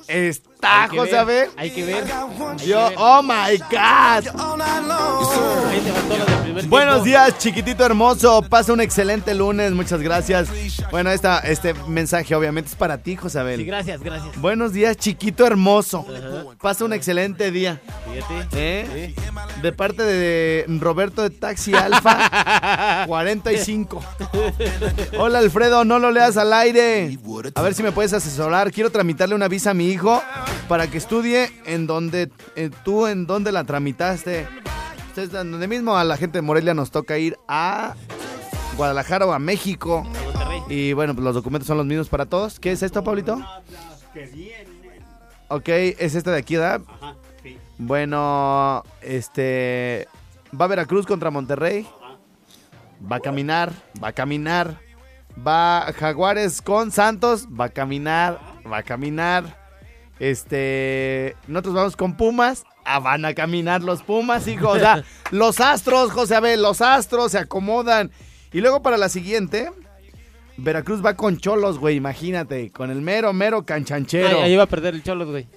está, 0.08 0.50
hay 0.62 0.90
que 0.90 0.98
José 0.98 1.12
ver, 1.12 1.20
Abel. 1.20 1.50
Hay 1.58 1.70
que 1.72 1.86
ver. 1.86 2.04
Hay 2.04 2.58
que 2.58 2.66
Yo, 2.68 2.90
ver. 2.90 2.96
oh 2.98 3.22
my 3.24 3.58
God. 3.58 4.28
Ahí 5.70 5.80
te 5.84 5.92
faltó 5.92 6.18
la 6.18 6.26
del 6.26 6.42
primer 6.44 6.66
Buenos 6.68 6.94
tiempo. 7.04 7.06
días, 7.06 7.38
chiquitito 7.38 7.86
hermoso. 7.86 8.42
Pasa 8.44 8.74
un 8.74 8.82
excelente 8.82 9.34
lunes, 9.34 9.72
muchas 9.72 10.02
gracias. 10.02 10.50
Bueno, 10.92 11.10
esta, 11.12 11.40
este 11.40 11.74
mensaje 11.88 12.36
obviamente 12.36 12.70
es 12.70 12.76
para 12.76 12.98
ti, 12.98 13.16
Josabel. 13.16 13.60
Sí, 13.60 13.66
gracias, 13.66 14.02
gracias. 14.02 14.40
Buenos 14.42 14.74
días, 14.74 14.98
chiquito 14.98 15.46
hermoso. 15.46 16.06
Ajá. 16.10 16.44
Pasa 16.62 16.86
un 16.86 16.94
excelente 16.94 17.52
día. 17.52 17.80
Fíjate. 18.14 18.48
¿eh? 18.54 19.16
De 19.62 19.72
parte 19.72 20.04
de 20.04 20.66
Roberto 20.80 21.22
de 21.22 21.30
Taxi 21.30 21.74
Alfa 21.74 23.04
45. 23.08 24.02
Hola 25.18 25.40
Alfredo, 25.40 25.86
no 25.86 26.00
lo 26.00 26.12
leas 26.12 26.38
al 26.38 26.52
aire. 26.54 27.18
A 27.56 27.62
ver 27.62 27.74
si 27.74 27.84
me 27.84 27.92
puedes 27.92 28.14
asesorar. 28.14 28.72
Quiero 28.72 28.90
tramitarle 28.92 29.36
una 29.36 29.48
visa 29.48 29.72
a 29.72 29.74
mi 29.74 29.90
hijo 29.90 30.22
para 30.68 30.88
que 30.88 30.98
estudie 30.98 31.52
en 31.66 31.88
donde 31.88 32.32
eh, 32.56 32.70
tú 32.84 33.08
en 33.08 33.28
donde 33.28 33.52
la 33.52 33.64
tramitaste. 33.64 34.48
Ustedes 35.08 35.32
donde 35.32 35.68
mismo 35.68 35.98
a 35.98 36.04
la 36.06 36.16
gente 36.16 36.38
de 36.38 36.42
Morelia 36.42 36.74
nos 36.74 36.92
toca 36.92 37.18
ir 37.18 37.38
a 37.48 37.96
Guadalajara 38.78 39.26
o 39.26 39.34
a 39.34 39.40
México. 39.40 40.04
Monterrey. 40.04 40.62
Y 40.70 40.94
bueno, 40.94 41.14
pues 41.14 41.26
los 41.26 41.36
documentos 41.36 41.68
son 41.68 41.78
los 41.78 41.86
mismos 41.86 42.08
para 42.08 42.26
todos. 42.26 42.60
¿Qué 42.60 42.72
es 42.72 42.82
esto, 42.84 43.04
Pablito? 43.04 43.42
Ok, 45.50 45.68
es 45.68 46.16
este 46.16 46.32
de 46.32 46.38
aquí, 46.38 46.56
¿verdad? 46.56 46.82
Bueno, 47.78 48.84
este. 49.02 50.08
Va 50.58 50.66
a 50.66 50.68
Veracruz 50.70 51.06
contra 51.06 51.32
Monterrey. 51.32 51.86
Va 53.12 53.18
a 53.18 53.20
caminar, 53.20 53.74
va 54.02 54.10
a 54.10 54.14
caminar. 54.14 54.80
Va 55.46 55.92
Jaguares 55.98 56.62
con 56.62 56.92
Santos. 56.92 57.48
Va 57.48 57.66
a 57.66 57.70
caminar, 57.70 58.40
va 58.72 58.78
a 58.78 58.84
caminar. 58.84 59.61
Este. 60.22 61.36
Nosotros 61.48 61.74
vamos 61.74 61.96
con 61.98 62.16
Pumas. 62.16 62.64
Ah, 62.86 63.00
van 63.00 63.26
a 63.26 63.34
caminar 63.34 63.82
los 63.82 64.04
Pumas, 64.04 64.48
hijo. 64.48 64.70
O 64.70 64.80
sea, 64.80 65.04
los 65.32 65.60
astros, 65.60 66.12
José 66.12 66.36
Abel, 66.36 66.62
los 66.62 66.82
astros 66.82 67.32
se 67.32 67.40
acomodan. 67.40 68.12
Y 68.54 68.62
luego 68.62 68.82
para 68.82 68.98
la 68.98 69.10
siguiente. 69.10 69.72
Veracruz 70.58 71.04
va 71.04 71.16
con 71.16 71.38
Cholos, 71.38 71.80
güey, 71.80 71.96
imagínate. 71.96 72.70
Con 72.72 72.92
el 72.92 73.02
mero, 73.02 73.34
mero 73.34 73.66
canchanchero. 73.66 74.38
Ahí, 74.38 74.44
ahí 74.44 74.54
iba 74.54 74.64
a 74.64 74.68
perder 74.68 74.94
el 74.94 75.02
Cholos, 75.04 75.28
güey. 75.30 75.48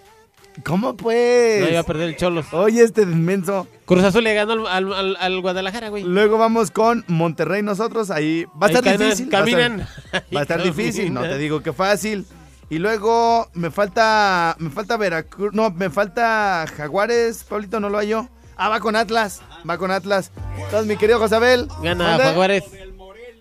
¿Cómo 0.64 0.96
pues? 0.96 1.60
No 1.62 1.68
iba 1.68 1.80
a 1.80 1.84
perder 1.84 2.08
el 2.10 2.16
Cholos. 2.16 2.46
Oye, 2.52 2.82
este 2.82 3.02
inmenso. 3.02 3.66
Cruz 3.84 4.02
Azul 4.04 4.24
le 4.24 4.32
ganó 4.34 4.52
al, 4.52 4.66
al- 4.66 4.92
al- 4.94 5.16
al 5.20 5.40
Guadalajara, 5.40 5.88
güey. 5.90 6.04
Luego 6.04 6.38
vamos 6.38 6.70
con 6.70 7.04
Monterrey 7.08 7.62
nosotros. 7.62 8.10
Ahí 8.10 8.44
va 8.60 8.68
a 8.68 8.70
estar 8.70 8.84
caminan- 8.84 8.98
difícil. 8.98 9.28
Caminan. 9.28 9.78
Va 9.80 9.84
a 9.84 9.86
estar, 10.18 10.36
va 10.36 10.38
a 10.38 10.42
estar 10.42 10.62
difícil, 10.62 11.12
no 11.12 11.22
te 11.22 11.36
digo 11.38 11.60
que 11.62 11.72
fácil. 11.72 12.24
Y 12.70 12.78
luego 12.78 13.48
me 13.54 13.70
falta, 13.70 14.56
me 14.58 14.70
falta 14.70 14.96
Veracruz, 14.96 15.52
no, 15.52 15.70
me 15.70 15.90
falta 15.90 16.64
Jaguares, 16.76 17.44
Pablito, 17.44 17.78
no 17.80 17.88
lo 17.90 17.98
hallo. 17.98 18.28
Ah, 18.56 18.68
va 18.68 18.80
con 18.80 18.96
Atlas, 18.96 19.42
va 19.68 19.78
con 19.78 19.90
Atlas. 19.90 20.30
Entonces, 20.56 20.86
mi 20.86 20.96
querido 20.96 21.18
Josabel. 21.18 21.68
Gana. 21.82 22.16
Jaguares. 22.18 22.64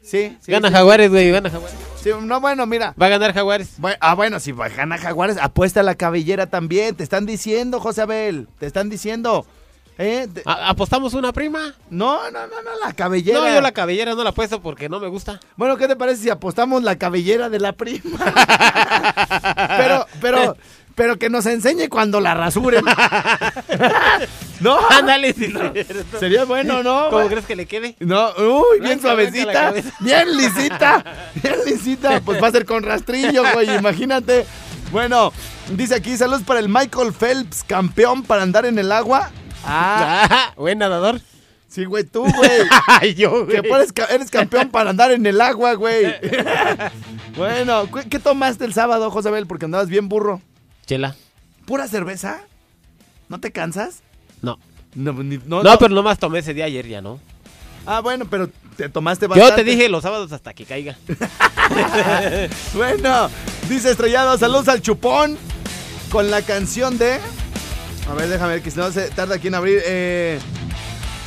Sí, 0.01 0.37
sí. 0.41 0.51
Gana 0.51 0.67
sí. 0.69 0.73
Jaguares, 0.73 1.09
güey. 1.09 1.31
Gana 1.31 1.49
Jaguares. 1.49 1.77
Sí, 2.01 2.09
no, 2.21 2.41
bueno, 2.41 2.65
mira. 2.65 2.93
Va 3.01 3.05
a 3.05 3.09
ganar 3.09 3.33
Jaguares. 3.33 3.75
Ah, 4.01 4.13
bueno, 4.15 4.39
si 4.39 4.51
va- 4.51 4.67
gana 4.69 4.97
Jaguares, 4.97 5.37
apuesta 5.37 5.79
a 5.79 5.83
la 5.83 5.95
cabellera 5.95 6.47
también. 6.47 6.95
Te 6.95 7.03
están 7.03 7.25
diciendo, 7.25 7.79
Josabel. 7.79 8.47
Te 8.59 8.65
están 8.65 8.89
diciendo. 8.89 9.45
¿Eh? 9.97 10.27
¿Apostamos 10.45 11.13
una 11.13 11.31
prima? 11.31 11.73
No, 11.89 12.31
no, 12.31 12.47
no, 12.47 12.61
no, 12.63 12.85
la 12.85 12.93
cabellera. 12.93 13.39
No, 13.39 13.53
yo 13.53 13.61
la 13.61 13.71
cabellera 13.71 14.15
no 14.15 14.23
la 14.23 14.31
apuesto 14.31 14.61
porque 14.61 14.89
no 14.89 14.99
me 14.99 15.07
gusta. 15.07 15.39
Bueno, 15.55 15.77
¿qué 15.77 15.87
te 15.87 15.95
parece 15.95 16.23
si 16.23 16.29
apostamos 16.29 16.81
la 16.83 16.97
cabellera 16.97 17.49
de 17.49 17.59
la 17.59 17.73
prima? 17.73 18.17
pero, 19.77 20.07
pero, 20.19 20.57
pero 20.95 21.19
que 21.19 21.29
nos 21.29 21.45
enseñe 21.45 21.89
cuando 21.89 22.19
la 22.19 22.33
rasuren. 22.33 22.83
no, 24.61 24.79
Ándale, 24.89 25.29
es 25.29 25.35
cierto. 25.35 26.19
sería 26.19 26.45
bueno, 26.45 26.81
¿no? 26.81 27.09
¿Cómo 27.11 27.27
crees 27.27 27.45
que 27.45 27.55
le 27.55 27.67
quede? 27.67 27.95
No, 27.99 28.31
uy, 28.37 28.79
bien 28.79 28.99
Blanca, 28.99 29.01
suavecita, 29.01 29.73
bien 29.99 30.35
lisita, 30.35 31.03
bien 31.35 31.55
lisita. 31.65 32.19
Pues 32.21 32.41
va 32.41 32.47
a 32.47 32.51
ser 32.51 32.65
con 32.65 32.81
rastrillo, 32.81 33.43
güey, 33.53 33.75
imagínate. 33.75 34.47
Bueno, 34.91 35.31
dice 35.71 35.95
aquí, 35.95 36.17
saludos 36.17 36.43
para 36.43 36.59
el 36.59 36.69
Michael 36.69 37.13
Phelps, 37.13 37.63
campeón 37.63 38.23
para 38.23 38.41
andar 38.41 38.65
en 38.65 38.77
el 38.79 38.91
agua. 38.91 39.31
Ah, 39.65 40.53
buen 40.57 40.77
nadador. 40.79 41.21
sí, 41.67 41.85
güey, 41.85 42.03
tú, 42.03 42.21
güey. 42.23 42.51
Ay, 42.87 43.13
yo, 43.15 43.45
güey. 43.45 43.61
Que 43.61 43.67
eres, 43.69 43.93
ca- 43.93 44.05
eres 44.05 44.29
campeón 44.29 44.69
para 44.69 44.89
andar 44.89 45.11
en 45.11 45.25
el 45.25 45.39
agua, 45.41 45.73
güey. 45.73 46.13
Bueno, 47.35 47.89
¿qué, 47.91 48.07
qué 48.09 48.19
tomaste 48.19 48.63
el 48.63 48.73
sábado, 48.75 49.09
Josabel? 49.09 49.47
Porque 49.47 49.65
andabas 49.65 49.87
bien 49.87 50.07
burro. 50.07 50.39
Chela. 50.85 51.15
¿Pura 51.65 51.87
cerveza? 51.87 52.41
¿No 53.27 53.39
te 53.39 53.51
cansas? 53.51 54.03
No. 54.43 54.59
No, 54.93 55.13
ni- 55.13 55.37
no, 55.37 55.63
No, 55.63 55.71
no. 55.71 55.77
pero 55.79 55.95
nomás 55.95 56.19
tomé 56.19 56.39
ese 56.39 56.53
día 56.53 56.65
ayer 56.65 56.87
ya, 56.87 57.01
¿no? 57.01 57.19
Ah, 57.87 58.01
bueno, 58.01 58.25
pero 58.29 58.49
te 58.77 58.87
tomaste 58.87 59.25
bastante. 59.27 59.49
Yo 59.49 59.55
te 59.55 59.63
dije 59.63 59.89
los 59.89 60.03
sábados 60.03 60.31
hasta 60.31 60.53
que 60.53 60.65
caiga. 60.65 60.95
Bueno, 62.75 63.29
dice 63.67 63.91
Estrellado, 63.91 64.37
saludos 64.37 64.67
al 64.67 64.81
chupón 64.81 65.37
con 66.11 66.29
la 66.29 66.41
canción 66.43 66.97
de... 66.97 67.19
A 68.09 68.13
ver, 68.13 68.27
déjame 68.29 68.53
ver 68.53 68.61
que 68.61 68.71
si 68.71 68.77
no 68.77 68.91
se 68.91 69.09
tarda 69.11 69.35
aquí 69.35 69.47
en 69.47 69.55
abrir. 69.55 69.81
Eh... 69.85 70.39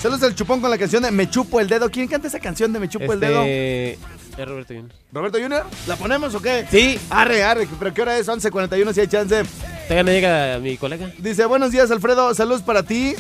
Saludos 0.01 0.23
al 0.25 0.35
chupón 0.35 0.61
con 0.61 0.71
la 0.71 0.79
canción 0.79 1.03
de 1.03 1.11
Me 1.11 1.29
chupo 1.31 1.59
el 1.59 1.69
dedo. 1.69 1.91
¿Quién 1.91 2.07
canta 2.07 2.29
esa 2.29 2.39
canción 2.39 2.73
de 2.73 2.79
Me 2.79 2.89
chupo 2.89 3.13
el 3.13 3.21
dedo? 3.21 3.43
Este... 3.43 3.99
Es 4.37 4.47
Roberto 4.47 4.75
Junior. 4.75 4.93
¿Roberto 5.13 5.39
Junior? 5.41 5.65
¿La 5.87 5.97
ponemos 5.97 6.35
o 6.35 6.43
qué? 6.43 6.67
Sí. 6.71 6.99
Arre, 7.09 7.43
arre, 7.43 7.67
pero 7.79 7.95
¿qué 7.95 8.03
hora 8.03 8.19
es? 8.19 8.29
11.41 8.29 8.93
si 8.93 9.01
hay 9.01 9.09
chance. 9.09 9.43
Todavía 9.89 10.03
no 10.03 10.11
llega 10.11 10.59
mi 10.59 10.77
colega. 10.77 11.11
Dice, 11.19 11.47
buenos 11.47 11.73
días 11.73 11.91
Alfredo, 11.91 12.35
saludos 12.35 12.63
para 12.63 12.83
ti. 12.83 13.15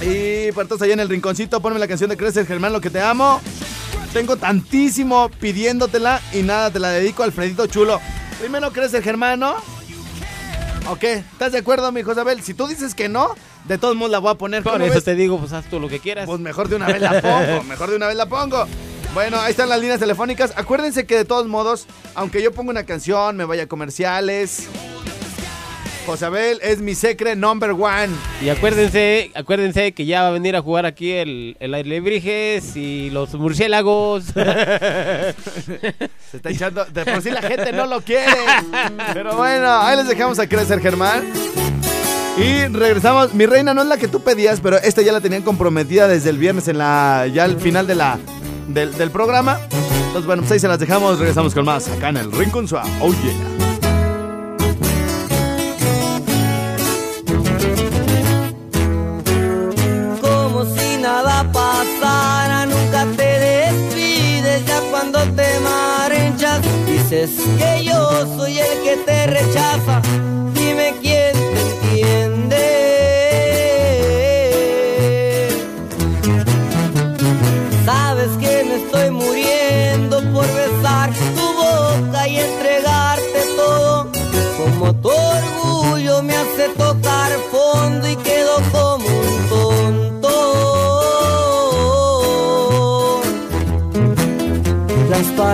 Y 0.00 0.52
para 0.52 0.66
todos 0.66 0.80
allá 0.82 0.94
en 0.94 1.00
el 1.00 1.08
rinconcito, 1.08 1.60
ponme 1.60 1.78
la 1.78 1.88
canción 1.88 2.08
de 2.08 2.16
Crecer 2.16 2.46
Germán, 2.46 2.72
lo 2.72 2.80
que 2.80 2.88
te 2.88 3.00
amo. 3.00 3.42
Tengo 4.14 4.36
tantísimo 4.36 5.28
pidiéndotela 5.28 6.20
y 6.32 6.42
nada, 6.42 6.70
te 6.70 6.78
la 6.78 6.88
dedico 6.90 7.22
a 7.22 7.26
Alfredito 7.26 7.66
Chulo. 7.66 8.00
Primero 8.40 8.72
Crecer 8.72 9.02
Germán, 9.02 9.40
¿no? 9.40 9.56
¿O 10.88 10.96
qué? 10.96 11.14
¿Estás 11.14 11.52
de 11.52 11.58
acuerdo, 11.58 11.90
mi 11.92 12.02
Josabel? 12.02 12.42
Si 12.42 12.52
tú 12.52 12.66
dices 12.66 12.94
que 12.94 13.08
no, 13.08 13.34
de 13.66 13.78
todos 13.78 13.96
modos 13.96 14.12
la 14.12 14.18
voy 14.18 14.32
a 14.32 14.34
poner. 14.34 14.62
Por 14.62 14.74
¿cómo 14.74 14.84
eso 14.84 14.94
ves? 14.94 15.04
te 15.04 15.14
digo, 15.14 15.38
pues 15.38 15.52
haz 15.52 15.64
tú 15.70 15.80
lo 15.80 15.88
que 15.88 15.98
quieras. 15.98 16.26
Pues 16.26 16.40
mejor 16.40 16.68
de 16.68 16.76
una 16.76 16.86
vez 16.86 17.00
la 17.00 17.20
pongo, 17.22 17.62
mejor 17.68 17.90
de 17.90 17.96
una 17.96 18.06
vez 18.06 18.16
la 18.16 18.26
pongo. 18.26 18.66
Bueno, 19.14 19.38
ahí 19.40 19.52
están 19.52 19.68
las 19.68 19.80
líneas 19.80 20.00
telefónicas. 20.00 20.52
Acuérdense 20.56 21.06
que 21.06 21.16
de 21.16 21.24
todos 21.24 21.46
modos, 21.46 21.86
aunque 22.14 22.42
yo 22.42 22.52
ponga 22.52 22.70
una 22.70 22.84
canción, 22.84 23.36
me 23.36 23.44
vaya 23.44 23.62
a 23.62 23.66
comerciales. 23.66 24.68
Josabel 26.06 26.58
es 26.62 26.80
mi 26.80 26.94
secret 26.94 27.36
number 27.36 27.72
one. 27.72 28.08
Y 28.42 28.48
acuérdense, 28.48 29.30
acuérdense 29.34 29.92
que 29.92 30.06
ya 30.06 30.22
va 30.22 30.28
a 30.28 30.32
venir 30.32 30.56
a 30.56 30.62
jugar 30.62 30.86
aquí 30.86 31.12
el, 31.12 31.56
el 31.60 31.74
Alebrijes 31.74 32.76
y 32.76 33.10
los 33.10 33.34
murciélagos. 33.34 34.24
Se 34.34 35.34
está 36.34 36.50
echando. 36.50 36.84
De 36.86 37.04
por 37.04 37.22
sí 37.22 37.30
la 37.30 37.42
gente 37.42 37.72
no 37.72 37.86
lo 37.86 38.00
quiere. 38.02 38.32
Pero 39.12 39.36
bueno, 39.36 39.70
ahí 39.80 39.96
les 39.96 40.08
dejamos 40.08 40.38
a 40.38 40.48
crecer, 40.48 40.80
Germán. 40.80 41.24
Y 42.36 42.66
regresamos. 42.66 43.32
Mi 43.34 43.46
reina 43.46 43.74
no 43.74 43.82
es 43.82 43.88
la 43.88 43.96
que 43.96 44.08
tú 44.08 44.20
pedías, 44.20 44.60
pero 44.60 44.76
esta 44.78 45.02
ya 45.02 45.12
la 45.12 45.20
tenían 45.20 45.42
comprometida 45.42 46.08
desde 46.08 46.30
el 46.30 46.38
viernes 46.38 46.66
en 46.68 46.78
la. 46.78 47.26
ya 47.32 47.44
al 47.44 47.60
final 47.60 47.86
de 47.86 47.94
la. 47.94 48.18
Del, 48.68 48.96
del 48.96 49.10
programa. 49.10 49.58
Entonces, 50.06 50.26
bueno, 50.26 50.42
pues 50.42 50.52
ahí 50.52 50.58
se 50.58 50.68
las 50.68 50.78
dejamos. 50.78 51.18
Regresamos 51.18 51.54
con 51.54 51.64
más 51.64 51.88
acá 51.88 52.08
en 52.10 52.16
el 52.18 52.32
Rincón 52.32 52.68
Suave. 52.68 52.90
Oh 53.00 53.12
yeah. 53.12 53.63
Que 67.26 67.84
yo 67.84 68.26
soy 68.36 68.58
el 68.58 68.82
que 68.82 68.96
te 69.06 69.26
rechaza, 69.26 70.02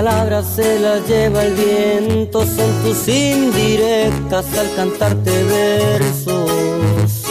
palabras 0.02 0.46
se 0.56 0.78
las 0.78 1.06
lleva 1.06 1.44
el 1.44 1.52
viento, 1.52 2.40
son 2.46 2.72
tus 2.82 3.06
indirectas 3.06 4.46
al 4.56 4.74
cantarte 4.74 5.30
versos. 5.44 7.22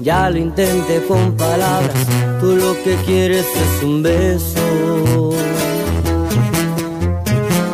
Ya 0.00 0.30
lo 0.30 0.38
intenté 0.38 1.02
con 1.06 1.36
palabras, 1.36 2.06
tú 2.40 2.56
lo 2.56 2.72
que 2.82 2.94
quieres 3.04 3.44
es 3.44 3.82
un 3.82 4.02
beso. 4.02 5.34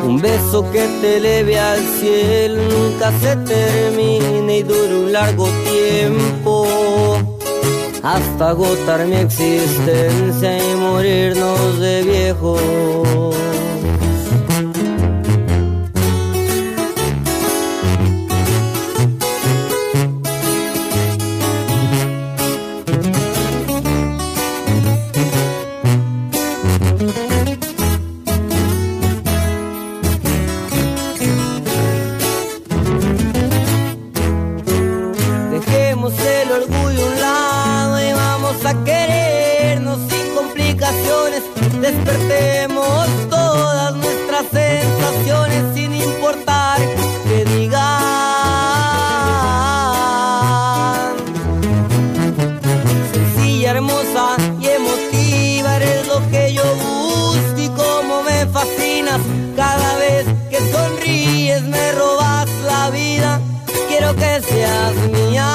Un 0.05 0.21
beso 0.21 0.69
que 0.73 0.89
te 1.01 1.19
eleve 1.19 1.61
al 1.61 1.83
cielo, 2.01 2.63
nunca 2.65 3.13
se 3.21 3.37
termine 3.37 4.59
y 4.59 4.63
dure 4.65 4.95
un 5.05 5.13
largo 5.13 5.47
tiempo. 5.71 6.67
Hasta 8.03 8.49
agotar 8.49 9.07
mi 9.07 9.15
existencia 9.15 10.59
y 10.59 10.75
morirnos 10.75 11.79
de 11.79 12.03
viejos. 12.03 13.32
Quiero 64.03 64.17
que 64.17 64.41
seas 64.49 64.95
mía. 65.13 65.49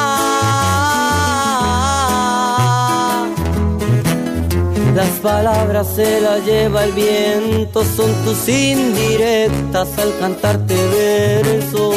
Las 4.95 5.09
palabras 5.21 5.87
se 5.93 6.21
las 6.21 6.45
lleva 6.45 6.85
el 6.85 6.93
viento, 6.93 7.83
son 7.83 8.09
tus 8.23 8.47
indirectas 8.47 9.89
al 9.97 10.17
cantarte 10.17 10.75
versos. 10.75 11.95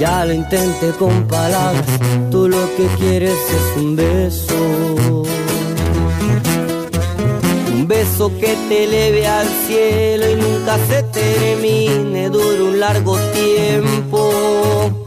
Ya 0.00 0.24
lo 0.24 0.32
intenté 0.32 0.90
con 0.98 1.28
palabras, 1.28 1.86
tú 2.32 2.48
lo 2.48 2.66
que 2.76 2.86
quieres 2.98 3.38
es 3.38 3.80
un 3.80 3.94
beso. 3.94 5.22
Un 7.72 7.86
beso 7.86 8.32
que 8.40 8.56
te 8.68 8.84
eleve 8.84 9.28
al 9.28 9.46
cielo 9.68 10.28
y 10.28 10.34
nunca 10.34 10.76
se 10.88 11.04
termine, 11.04 12.30
dure 12.30 12.62
un 12.62 12.80
largo 12.80 13.16
tiempo. 13.32 15.03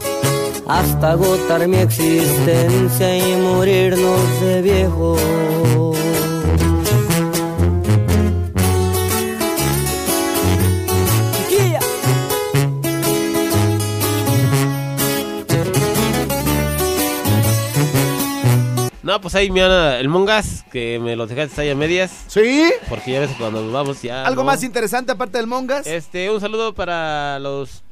Hasta 0.68 1.12
agotar 1.12 1.66
mi 1.68 1.78
existencia 1.78 3.18
y 3.18 3.42
morirnos 3.42 4.42
de 4.42 4.62
viejo. 4.62 5.16
No, 19.04 19.22
pues 19.22 19.36
ahí 19.36 19.50
me 19.50 19.62
el 19.62 20.10
Mongas, 20.10 20.66
que 20.70 21.00
me 21.00 21.16
lo 21.16 21.28
dejaste 21.28 21.62
ahí 21.62 21.70
a 21.70 21.76
medias. 21.76 22.26
¿Sí? 22.28 22.70
Porque 22.90 23.14
ya 23.14 23.22
ves 23.22 23.30
que 23.30 23.38
cuando 23.38 23.62
nos 23.64 23.72
vamos 23.72 24.02
ya. 24.02 24.26
¿Algo 24.26 24.42
¿no? 24.42 24.48
más 24.48 24.64
interesante 24.64 25.14
aparte 25.14 25.38
del 25.38 25.48
Mongas? 25.48 25.88
Este, 25.88 26.30
un 26.30 26.42
saludo 26.42 26.74
para 26.74 27.40
los 27.40 27.84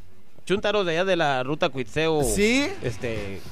chuntaros 0.45 0.85
de 0.85 0.93
allá 0.93 1.05
de 1.05 1.15
la 1.15 1.43
ruta 1.43 1.69
Cuitseo. 1.69 2.23
¿Sí? 2.23 2.67
Este. 2.81 3.41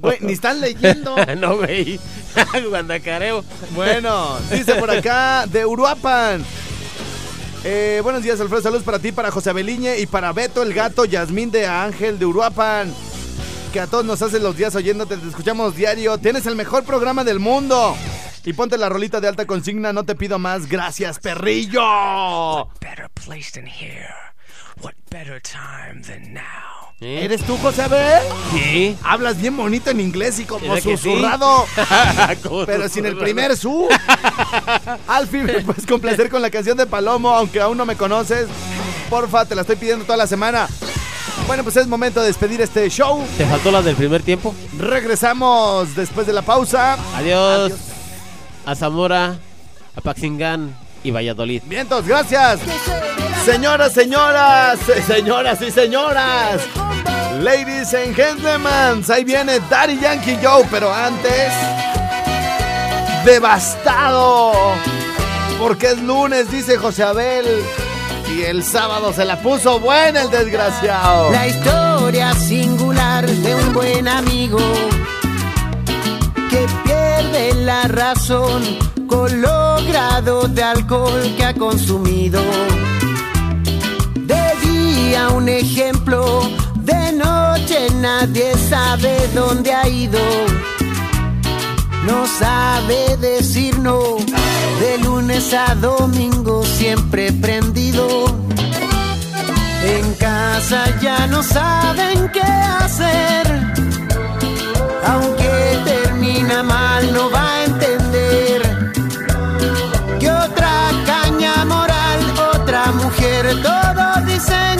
Güey, 0.00 0.18
ni 0.20 0.32
están 0.32 0.60
leyendo. 0.60 1.16
no, 1.38 1.56
güey. 1.58 1.98
Guandacareo. 2.68 3.44
Bueno, 3.74 4.38
dice 4.50 4.74
por 4.74 4.90
acá 4.90 5.46
de 5.46 5.64
Uruapan. 5.64 6.44
Eh, 7.64 8.00
buenos 8.02 8.22
días, 8.22 8.40
Alfredo. 8.40 8.62
Saludos 8.62 8.82
para 8.82 8.98
ti, 8.98 9.12
para 9.12 9.30
José 9.30 9.52
Beliñe 9.52 9.98
y 9.98 10.06
para 10.06 10.32
Beto 10.32 10.62
el 10.62 10.74
gato, 10.74 11.04
Yasmín 11.04 11.50
de 11.50 11.66
Ángel 11.66 12.18
de 12.18 12.26
Uruapan. 12.26 12.92
Que 13.72 13.80
a 13.80 13.86
todos 13.86 14.04
nos 14.04 14.20
hacen 14.22 14.42
los 14.42 14.56
días 14.56 14.74
oyéndote, 14.74 15.16
te 15.16 15.28
escuchamos 15.28 15.76
diario. 15.76 16.18
Tienes 16.18 16.46
el 16.46 16.56
mejor 16.56 16.84
programa 16.84 17.22
del 17.22 17.38
mundo. 17.38 17.96
Y 18.44 18.52
ponte 18.54 18.78
la 18.78 18.88
rolita 18.88 19.20
de 19.20 19.28
alta 19.28 19.46
consigna, 19.46 19.92
no 19.92 20.04
te 20.04 20.14
pido 20.14 20.38
más. 20.38 20.66
Gracias, 20.66 21.18
perrillo. 21.18 22.68
better 22.80 23.08
place 23.14 23.50
than 23.52 23.66
here? 23.66 24.29
What 24.82 24.94
better 25.10 25.40
time 25.40 26.02
than 26.02 26.32
now? 26.32 26.42
¿Eh? 27.00 27.24
¿Eres 27.24 27.42
tú, 27.44 27.56
José 27.58 27.82
Abel? 27.82 28.22
Sí. 28.52 28.96
Hablas 29.02 29.40
bien 29.40 29.56
bonito 29.56 29.90
en 29.90 30.00
inglés 30.00 30.38
y 30.38 30.44
como 30.44 30.76
susurrado. 30.78 31.66
Como 32.42 32.66
Pero 32.66 32.88
sin 32.90 33.06
el 33.06 33.16
primer 33.16 33.56
su. 33.56 33.88
Alfie, 35.08 35.42
me 35.42 35.60
puedes 35.60 35.86
complacer 35.86 36.28
con 36.28 36.42
la 36.42 36.50
canción 36.50 36.76
de 36.76 36.86
Palomo, 36.86 37.30
aunque 37.30 37.60
aún 37.60 37.78
no 37.78 37.86
me 37.86 37.96
conoces. 37.96 38.48
Porfa, 39.08 39.46
te 39.46 39.54
la 39.54 39.62
estoy 39.62 39.76
pidiendo 39.76 40.04
toda 40.04 40.18
la 40.18 40.26
semana. 40.26 40.68
Bueno, 41.46 41.62
pues 41.62 41.76
es 41.76 41.86
momento 41.86 42.20
de 42.20 42.26
despedir 42.26 42.60
este 42.60 42.88
show. 42.90 43.24
¿Te 43.38 43.46
faltó 43.46 43.70
la 43.70 43.80
del 43.80 43.96
primer 43.96 44.22
tiempo? 44.22 44.54
Regresamos 44.78 45.96
después 45.96 46.26
de 46.26 46.34
la 46.34 46.42
pausa. 46.42 46.98
Adiós. 47.16 47.72
A 48.66 48.74
Zamora, 48.74 49.38
a 49.96 50.00
Paxingán 50.02 50.76
y 51.02 51.10
Valladolid. 51.10 51.62
Vientos, 51.66 52.06
gracias. 52.06 52.60
Señoras, 53.44 53.94
señoras, 53.94 54.78
señoras 55.06 55.62
y 55.62 55.70
señoras. 55.70 56.60
Ladies 57.40 57.94
and 57.94 58.14
gentlemen, 58.14 59.02
ahí 59.08 59.24
viene 59.24 59.60
Daddy 59.70 59.98
Yankee 59.98 60.38
Joe, 60.42 60.66
pero 60.70 60.92
antes. 60.92 61.52
Devastado. 63.24 64.52
Porque 65.58 65.88
es 65.88 66.02
lunes, 66.02 66.50
dice 66.50 66.76
José 66.76 67.02
Abel. 67.02 67.46
Y 68.36 68.42
el 68.42 68.62
sábado 68.62 69.12
se 69.12 69.24
la 69.24 69.40
puso 69.40 69.80
buena 69.80 70.22
el 70.22 70.30
desgraciado. 70.30 71.32
La 71.32 71.48
historia 71.48 72.34
singular 72.34 73.26
de 73.26 73.54
un 73.54 73.72
buen 73.72 74.06
amigo 74.06 74.58
que 76.50 76.66
pierde 76.84 77.54
la 77.54 77.84
razón 77.84 78.62
con 79.08 79.40
los 79.40 79.86
grados 79.86 80.54
de 80.54 80.62
alcohol 80.62 81.34
que 81.36 81.44
ha 81.44 81.54
consumido. 81.54 82.40
Un 85.12 85.48
ejemplo, 85.48 86.42
de 86.76 87.12
noche 87.12 87.88
nadie 87.96 88.52
sabe 88.68 89.26
dónde 89.34 89.72
ha 89.72 89.88
ido. 89.88 90.20
No 92.06 92.26
sabe 92.26 93.16
decir 93.16 93.78
no, 93.78 94.18
de 94.80 94.98
lunes 95.02 95.52
a 95.52 95.74
domingo 95.74 96.64
siempre 96.64 97.32
prendido. 97.32 98.06
En 99.82 100.14
casa 100.14 100.84
ya 101.00 101.26
no 101.26 101.42
saben 101.42 102.28
qué 102.28 102.42
hacer. 102.42 103.46
Aunque 105.06 105.78
termina 105.84 106.62
mal, 106.62 107.12
no 107.12 107.30
va 107.30 107.59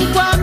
dicen 0.01 0.13
cuando 0.15 0.40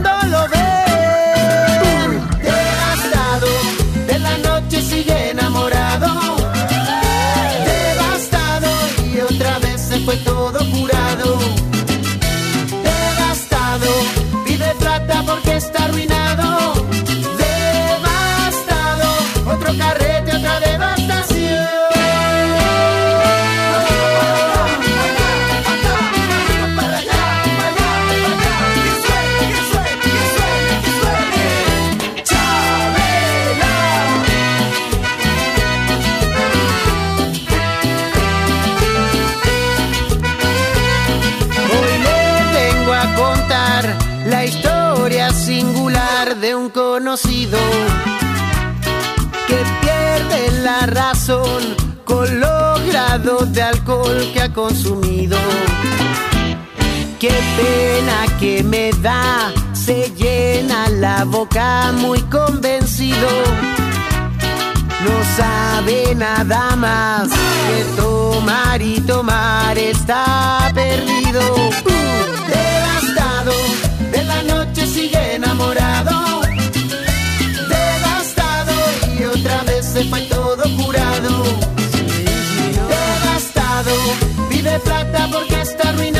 de 53.45 53.61
alcohol 53.61 54.31
que 54.33 54.41
ha 54.41 54.53
consumido. 54.53 55.37
Qué 57.19 57.33
pena 57.57 58.37
que 58.39 58.63
me 58.63 58.91
da, 59.01 59.51
se 59.73 60.11
llena 60.15 60.89
la 60.89 61.23
boca 61.25 61.91
muy 61.93 62.21
convencido 62.23 63.27
no 65.07 65.23
sabe 65.37 66.15
nada 66.15 66.75
más 66.75 67.29
que 67.29 68.01
tomar 68.01 68.81
y 68.81 68.99
tomar 69.01 69.77
está 69.77 70.71
perdido. 70.73 71.41
Uh, 71.55 72.31
devastado, 72.47 73.53
de 74.11 74.23
la 74.23 74.43
noche 74.43 74.87
sigue 74.87 75.35
enamorado. 75.35 76.41
Devastado 77.69 78.73
y 79.19 79.23
otra 79.25 79.63
vez 79.63 79.85
se 79.85 80.03
fue 80.05 80.21
todo 80.21 80.56
pide 84.57 84.79
plata 84.79 85.27
porque 85.31 85.61
está 85.61 85.89
arruinado. 85.89 86.16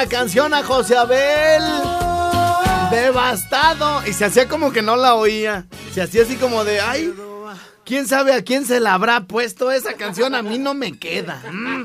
Otra 0.00 0.18
canción 0.18 0.54
a 0.54 0.62
José 0.62 0.96
Abel. 0.96 1.62
Devastado. 2.90 4.06
Y 4.06 4.14
se 4.14 4.24
hacía 4.24 4.48
como 4.48 4.72
que 4.72 4.80
no 4.80 4.96
la 4.96 5.14
oía. 5.14 5.66
Se 5.92 6.00
hacía 6.00 6.22
así 6.22 6.36
como 6.36 6.64
de, 6.64 6.80
ay, 6.80 7.12
¿quién 7.84 8.08
sabe 8.08 8.32
a 8.32 8.42
quién 8.42 8.64
se 8.64 8.80
la 8.80 8.94
habrá 8.94 9.24
puesto 9.24 9.70
esa 9.70 9.94
canción? 9.94 10.34
A 10.34 10.40
mí 10.40 10.58
no 10.58 10.72
me 10.72 10.98
queda. 10.98 11.42
Mm. 11.52 11.84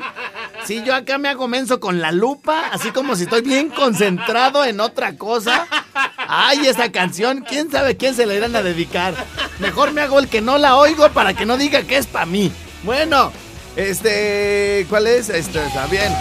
Sí, 0.63 0.82
yo 0.86 0.95
acá 0.95 1.17
me 1.17 1.28
hago 1.28 1.49
menso 1.49 1.82
con 1.82 1.99
la 1.99 2.13
lupa, 2.13 2.69
así 2.71 2.91
como 2.91 3.17
si 3.17 3.23
estoy 3.23 3.41
bien 3.41 3.69
concentrado 3.69 4.63
en 4.63 4.80
otra 4.80 5.17
cosa. 5.17 5.67
Ay, 6.15 6.67
esa 6.67 6.93
canción, 6.93 7.43
¿quién 7.47 7.69
sabe 7.69 7.97
quién 7.97 8.15
se 8.15 8.25
la 8.25 8.36
irán 8.36 8.56
a 8.56 8.63
dedicar? 8.63 9.13
Mejor 9.60 9.91
me 9.91 10.01
hago 10.01 10.19
el 10.19 10.30
que 10.30 10.39
no 10.39 10.58
la 10.58 10.78
oigo 10.78 11.10
para 11.10 11.34
que 11.34 11.45
no 11.45 11.58
diga 11.58 11.84
que 11.84 11.97
es 11.97 12.08
para 12.08 12.25
mí. 12.25 12.49
Bueno, 12.84 13.34
este, 13.75 14.86
¿cuál 14.89 15.08
es? 15.08 15.28
Este, 15.28 15.65
está 15.65 15.88
bien. 15.88 16.13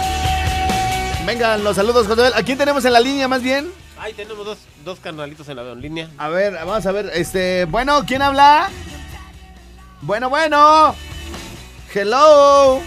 Vengan 1.25 1.63
los 1.63 1.75
saludos, 1.75 2.07
José 2.07 2.21
Abel. 2.21 2.33
¿A 2.35 2.43
quién 2.43 2.57
tenemos 2.57 2.85
en 2.85 2.93
la 2.93 2.99
línea 2.99 3.27
más 3.27 3.41
bien? 3.41 3.71
Ahí 3.97 4.13
tenemos 4.13 4.45
dos, 4.45 4.57
dos 4.83 4.99
canalitos 4.99 5.47
en 5.49 5.55
la 5.55 5.63
en 5.71 5.81
línea. 5.81 6.09
A 6.17 6.29
ver, 6.29 6.53
vamos 6.53 6.85
a 6.85 6.91
ver, 6.91 7.09
este, 7.13 7.65
bueno, 7.65 8.03
¿quién 8.05 8.21
habla? 8.21 8.69
Bueno, 10.01 10.29
bueno. 10.29 10.93
Hello. 11.93 12.79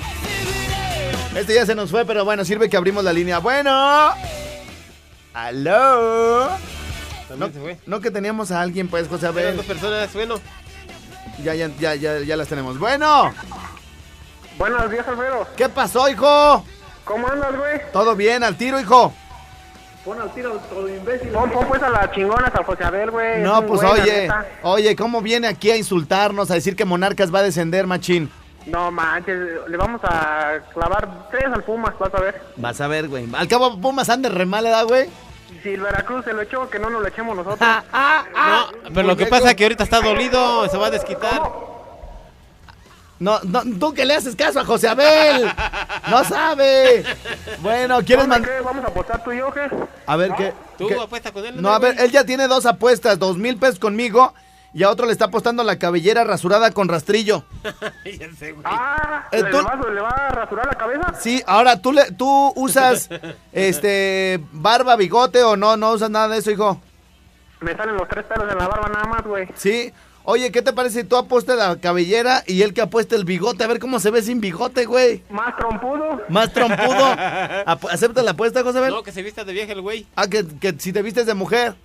Este 1.34 1.54
ya 1.54 1.66
se 1.66 1.74
nos 1.74 1.90
fue, 1.90 2.04
pero 2.04 2.24
bueno, 2.24 2.44
sirve 2.44 2.68
que 2.68 2.76
abrimos 2.76 3.02
la 3.04 3.12
línea. 3.12 3.38
Bueno. 3.38 3.70
Aló. 5.34 6.48
También 7.28 7.38
No, 7.38 7.46
se 7.52 7.60
fue. 7.60 7.78
no 7.86 8.00
que 8.00 8.10
teníamos 8.10 8.50
a 8.50 8.60
alguien, 8.60 8.88
pues, 8.88 9.08
José 9.08 9.26
Eran 9.26 9.38
Abel. 9.38 9.56
dos 9.56 9.66
personas, 9.66 10.12
bueno. 10.12 10.36
Ya, 11.42 11.54
ya, 11.54 11.70
ya, 11.78 11.94
ya, 11.94 12.18
ya 12.20 12.36
las 12.36 12.48
tenemos. 12.48 12.78
Bueno. 12.78 13.32
Buenos 14.58 14.90
días, 14.90 15.06
Alfredo. 15.08 15.46
¿Qué 15.56 15.68
pasó, 15.68 16.08
hijo? 16.08 16.64
¿Cómo 17.08 17.26
andas, 17.26 17.56
güey? 17.56 17.80
¿Todo 17.90 18.14
bien? 18.14 18.44
¿Al 18.44 18.56
tiro, 18.56 18.78
hijo? 18.78 19.14
Pon 20.04 20.20
al 20.20 20.32
tiro 20.34 20.60
todo 20.70 20.86
imbécil. 20.88 21.30
Pon, 21.30 21.50
pon 21.50 21.66
pues 21.66 21.82
a 21.82 21.88
la 21.88 22.10
chingona 22.12 22.52
San 22.52 22.62
José 22.64 22.84
Abel, 22.84 23.10
güey. 23.10 23.40
No, 23.40 23.66
pues 23.66 23.82
oye, 23.82 24.22
neta. 24.22 24.46
oye, 24.62 24.94
¿cómo 24.94 25.22
viene 25.22 25.48
aquí 25.48 25.70
a 25.70 25.76
insultarnos, 25.76 26.50
a 26.50 26.54
decir 26.54 26.76
que 26.76 26.84
Monarcas 26.84 27.34
va 27.34 27.38
a 27.38 27.42
descender, 27.42 27.86
machín? 27.86 28.30
No 28.66 28.90
manches, 28.90 29.38
le 29.66 29.76
vamos 29.78 30.02
a 30.04 30.58
clavar 30.74 31.28
tres 31.30 31.46
al 31.46 31.64
Pumas, 31.64 31.98
vas 31.98 32.14
a 32.14 32.20
ver. 32.20 32.42
Vas 32.56 32.80
a 32.82 32.86
ver, 32.88 33.08
güey. 33.08 33.26
Al 33.34 33.48
cabo, 33.48 33.80
Pumas 33.80 34.10
ande 34.10 34.28
re 34.28 34.44
mal, 34.44 34.64
¿verdad, 34.64 34.84
güey? 34.84 35.08
Si 35.62 35.70
el 35.70 35.80
Veracruz 35.80 36.26
se 36.26 36.34
lo 36.34 36.42
echó, 36.42 36.68
que 36.68 36.78
no 36.78 36.90
nos 36.90 37.00
lo 37.00 37.08
echemos 37.08 37.34
nosotros. 37.44 37.58
No, 37.60 38.92
pero 38.94 39.08
lo 39.08 39.16
que 39.16 39.26
pasa 39.26 39.50
es 39.50 39.56
que 39.56 39.64
ahorita 39.64 39.84
está 39.84 40.00
dolido, 40.02 40.68
se 40.68 40.76
va 40.76 40.88
a 40.88 40.90
desquitar. 40.90 41.40
No, 43.20 43.40
no, 43.42 43.62
tú 43.80 43.92
que 43.94 44.04
le 44.04 44.14
haces 44.14 44.36
caso 44.36 44.60
a 44.60 44.64
José 44.64 44.88
Abel. 44.88 45.44
No 46.08 46.22
sabe. 46.24 47.04
Bueno, 47.60 47.98
¿quieres 48.04 48.28
¿Dónde 48.28 48.46
mandar? 48.46 48.62
¿Vamos 48.62 48.84
a 48.84 48.88
apostar 48.88 49.24
tú 49.24 49.32
y 49.32 49.38
yo, 49.38 49.52
qué? 49.52 49.68
A 50.06 50.16
ver, 50.16 50.32
¿qué? 50.36 50.54
Tú 50.78 50.86
qué? 50.86 50.94
apuesta 50.94 51.32
con 51.32 51.44
él. 51.44 51.60
No, 51.60 51.70
a 51.70 51.78
ver, 51.80 51.96
él 51.98 52.10
ya 52.12 52.24
tiene 52.24 52.46
dos 52.46 52.64
apuestas, 52.66 53.18
dos 53.18 53.36
mil 53.36 53.56
pesos 53.56 53.80
conmigo 53.80 54.34
y 54.72 54.82
a 54.84 54.90
otro 54.90 55.06
le 55.06 55.12
está 55.12 55.24
apostando 55.24 55.64
la 55.64 55.78
cabellera 55.78 56.22
rasurada 56.24 56.70
con 56.70 56.88
rastrillo. 56.88 57.44
Ah, 58.64 59.26
Eh, 59.32 59.42
¿le, 59.42 59.50
tú- 59.50 59.56
va, 59.64 59.90
¿le 59.90 60.00
va 60.00 60.08
a 60.10 60.28
rasurar 60.30 60.66
la 60.66 60.74
cabeza? 60.74 61.14
Sí, 61.18 61.42
ahora 61.46 61.80
tú 61.80 61.92
le, 61.92 62.12
tú 62.12 62.52
usas 62.56 63.08
este 63.52 64.40
barba, 64.52 64.96
bigote 64.96 65.42
o 65.42 65.56
no, 65.56 65.76
no 65.76 65.92
usas 65.92 66.10
nada 66.10 66.28
de 66.28 66.38
eso, 66.38 66.50
hijo. 66.50 66.80
Me 67.60 67.76
salen 67.76 67.96
los 67.96 68.08
tres 68.08 68.24
pelos 68.26 68.50
en 68.50 68.56
la 68.58 68.68
barba 68.68 68.88
nada 68.88 69.04
más, 69.06 69.22
güey. 69.24 69.48
Sí. 69.56 69.92
Oye, 70.30 70.52
¿qué 70.52 70.60
te 70.60 70.74
parece 70.74 71.00
si 71.00 71.06
tú 71.06 71.16
apuestas 71.16 71.56
la 71.56 71.76
cabellera 71.80 72.44
y 72.46 72.60
él 72.60 72.74
que 72.74 72.82
apuesta 72.82 73.16
el 73.16 73.24
bigote? 73.24 73.64
A 73.64 73.66
ver 73.66 73.78
cómo 73.78 73.98
se 73.98 74.10
ve 74.10 74.20
sin 74.20 74.42
bigote, 74.42 74.84
güey. 74.84 75.22
Más 75.30 75.56
trompudo. 75.56 76.20
Más 76.28 76.52
trompudo. 76.52 77.16
¿Acepta 77.90 78.22
la 78.22 78.32
apuesta, 78.32 78.62
José 78.62 78.76
Abel? 78.76 78.90
No, 78.90 79.02
que 79.02 79.10
se 79.10 79.22
vista 79.22 79.42
de 79.44 79.54
vieja 79.54 79.72
el 79.72 79.80
güey. 79.80 80.06
Ah, 80.16 80.26
que, 80.28 80.44
que 80.60 80.74
si 80.78 80.92
te 80.92 81.00
vistes 81.00 81.24
de 81.24 81.32
mujer. 81.32 81.76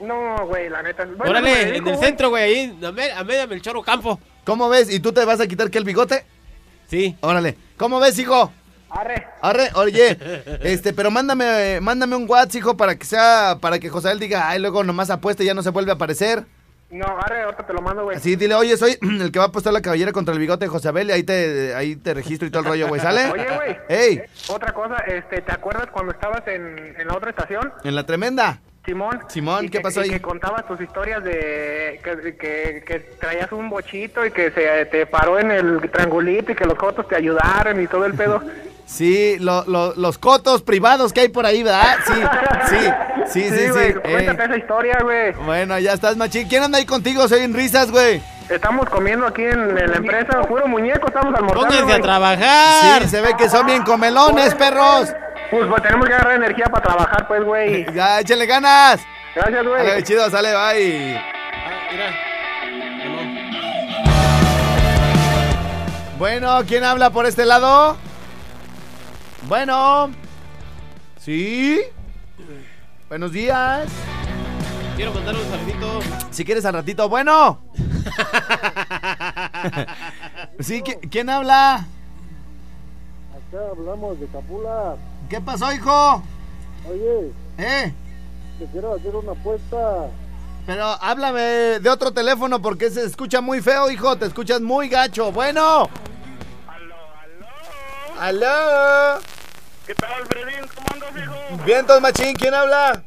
No, 0.00 0.46
güey, 0.46 0.70
la 0.70 0.82
neta. 0.82 1.04
Bueno, 1.04 1.32
Órale, 1.32 1.50
dedico, 1.66 1.76
en 1.76 1.88
el 1.88 1.96
güey. 1.96 2.06
centro, 2.08 2.30
güey, 2.30 2.42
ahí, 2.42 2.78
a 2.82 2.92
me- 2.92 3.12
a 3.12 3.24
media 3.24 3.46
Melchor 3.46 3.84
Campo. 3.84 4.18
¿Cómo 4.46 4.70
ves? 4.70 4.90
¿Y 4.90 4.98
tú 5.00 5.12
te 5.12 5.22
vas 5.26 5.40
a 5.40 5.46
quitar 5.46 5.70
que 5.70 5.76
el 5.76 5.84
bigote? 5.84 6.24
Sí. 6.88 7.14
Órale. 7.20 7.58
¿Cómo 7.76 8.00
ves, 8.00 8.18
hijo? 8.18 8.50
Arre. 8.88 9.26
Arre, 9.42 9.68
oye, 9.74 10.18
este, 10.62 10.94
pero 10.94 11.10
mándame, 11.10 11.78
mándame 11.82 12.16
un 12.16 12.24
WhatsApp, 12.26 12.54
hijo, 12.56 12.74
para 12.76 12.96
que 12.96 13.04
sea, 13.04 13.58
para 13.60 13.78
que 13.78 13.90
José 13.90 14.08
Abel 14.08 14.18
diga, 14.20 14.48
ay, 14.48 14.60
luego 14.60 14.82
nomás 14.82 15.10
apuesta 15.10 15.42
y 15.42 15.46
ya 15.46 15.52
no 15.54 15.62
se 15.62 15.68
vuelve 15.70 15.90
a 15.92 15.96
aparecer. 15.96 16.46
No, 16.92 17.06
arre, 17.06 17.42
ahorita 17.42 17.66
te 17.66 17.72
lo 17.72 17.80
mando, 17.80 18.04
güey. 18.04 18.18
Así, 18.18 18.36
dile, 18.36 18.54
oye, 18.54 18.76
soy 18.76 18.98
el 19.02 19.32
que 19.32 19.38
va 19.38 19.46
a 19.46 19.48
apostar 19.48 19.72
la 19.72 19.80
cabellera 19.80 20.12
contra 20.12 20.34
el 20.34 20.38
bigote 20.40 20.66
de 20.66 20.68
José 20.68 20.88
Abel 20.88 21.08
y 21.08 21.12
ahí 21.12 21.22
te, 21.22 21.74
ahí 21.74 21.96
te 21.96 22.12
registro 22.12 22.46
y 22.46 22.50
todo 22.50 22.60
el 22.62 22.68
rollo, 22.68 22.88
güey, 22.88 23.00
¿sale? 23.00 23.30
Oye, 23.30 23.46
güey. 23.56 23.76
¡Ey! 23.88 24.22
Otra 24.48 24.72
cosa, 24.72 24.96
este, 25.06 25.40
¿te 25.40 25.52
acuerdas 25.52 25.86
cuando 25.90 26.12
estabas 26.12 26.46
en, 26.46 26.94
en 26.98 27.08
la 27.08 27.14
otra 27.16 27.30
estación? 27.30 27.72
En 27.82 27.94
la 27.94 28.04
tremenda. 28.04 28.60
Simón. 28.84 29.20
Simón, 29.28 29.66
¿qué 29.66 29.78
que- 29.78 29.80
pasó 29.80 30.00
ahí? 30.00 30.10
que 30.10 30.20
contabas 30.20 30.66
tus 30.66 30.80
historias 30.80 31.22
de 31.24 32.00
que, 32.02 32.36
que, 32.36 32.82
que 32.84 32.98
traías 33.20 33.50
un 33.52 33.70
bochito 33.70 34.26
y 34.26 34.32
que 34.32 34.50
se 34.50 34.84
te 34.86 35.06
paró 35.06 35.38
en 35.38 35.52
el 35.52 35.88
triangulito 35.90 36.50
y 36.52 36.54
que 36.56 36.64
los 36.64 36.74
cotos 36.74 37.06
te 37.08 37.14
ayudaron 37.16 37.80
y 37.80 37.86
todo 37.86 38.04
el 38.04 38.14
pedo. 38.14 38.42
Sí, 38.86 39.36
lo- 39.38 39.64
lo- 39.66 39.94
los 39.94 40.18
cotos 40.18 40.62
privados 40.62 41.12
que 41.12 41.20
hay 41.22 41.28
por 41.28 41.46
ahí, 41.46 41.62
¿verdad? 41.62 41.96
Sí, 42.06 42.12
sí, 42.68 42.76
sí, 43.26 43.48
sí, 43.50 43.58
sí. 43.58 43.68
güey, 43.70 43.90
eh. 43.90 44.00
Cuéntate 44.02 44.44
esa 44.44 44.56
historia, 44.56 44.98
güey. 45.02 45.32
Bueno, 45.44 45.78
ya 45.78 45.92
estás, 45.94 46.16
machín. 46.16 46.46
¿Quién 46.48 46.62
anda 46.64 46.78
ahí 46.78 46.84
contigo? 46.84 47.26
Soy 47.28 47.40
en 47.40 47.54
risas, 47.54 47.90
güey. 47.90 48.22
Estamos 48.50 48.88
comiendo 48.90 49.26
aquí 49.26 49.42
en, 49.44 49.78
en 49.78 49.90
la 49.90 49.96
empresa, 49.96 50.42
puro 50.42 50.66
muñeco, 50.66 51.06
estamos 51.06 51.34
almorzando. 51.34 51.68
Pónganse 51.68 51.92
a 51.94 52.00
trabajar. 52.02 53.02
Sí, 53.04 53.08
se 53.08 53.20
ve 53.22 53.34
que 53.38 53.48
son 53.48 53.64
bien 53.64 53.82
comelones, 53.82 54.54
perros. 54.56 55.10
Pues, 55.50 55.66
pues, 55.68 55.82
tenemos 55.82 56.06
que 56.06 56.12
agarrar 56.14 56.34
energía 56.36 56.66
para 56.66 56.82
trabajar, 56.82 57.26
pues, 57.28 57.42
güey. 57.44 57.86
Ya, 57.94 58.20
échale 58.20 58.44
ganas. 58.44 59.00
Gracias, 59.34 59.64
güey. 59.66 59.86
Dale, 59.86 60.02
chido, 60.02 60.28
sale, 60.28 60.50
bye. 60.50 61.16
Ah, 61.16 61.88
mira. 61.90 62.04
Bueno, 66.18 66.60
¿quién 66.68 66.84
habla 66.84 67.10
por 67.10 67.26
este 67.26 67.44
lado? 67.46 67.96
Bueno. 69.48 70.10
¿Sí? 71.18 71.80
Buenos 73.08 73.32
días. 73.32 73.88
Quiero 74.96 75.12
mandar 75.12 75.34
un 75.34 75.50
saludito. 75.50 76.00
Si 76.30 76.44
quieres 76.44 76.64
al 76.64 76.74
ratito, 76.74 77.08
bueno. 77.08 77.60
sí, 80.60 80.82
¿qui- 80.82 81.08
¿quién 81.10 81.30
habla? 81.30 81.86
Acá 83.34 83.58
hablamos 83.70 84.18
de 84.20 84.26
Capula. 84.26 84.96
¿Qué 85.28 85.40
pasó, 85.40 85.72
hijo? 85.72 86.22
Oye, 86.88 87.32
¿Eh? 87.58 87.92
te 88.58 88.66
quiero 88.66 88.94
hacer 88.94 89.14
una 89.14 89.32
apuesta. 89.32 90.06
Pero 90.66 90.84
háblame 90.84 91.40
de 91.80 91.88
otro 91.90 92.12
teléfono 92.12 92.62
porque 92.62 92.90
se 92.90 93.04
escucha 93.04 93.40
muy 93.40 93.60
feo, 93.60 93.90
hijo. 93.90 94.16
Te 94.16 94.26
escuchas 94.26 94.60
muy 94.60 94.88
gacho. 94.88 95.32
Bueno. 95.32 95.88
Aló. 98.22 99.20
¿Qué 99.84 99.96
tal, 99.96 100.12
Alfredín? 100.12 100.64
¿Cómo 100.76 100.86
andas, 100.92 101.10
hijo? 101.20 101.64
Vientos, 101.64 102.00
machín. 102.00 102.36
¿Quién 102.36 102.54
habla? 102.54 103.02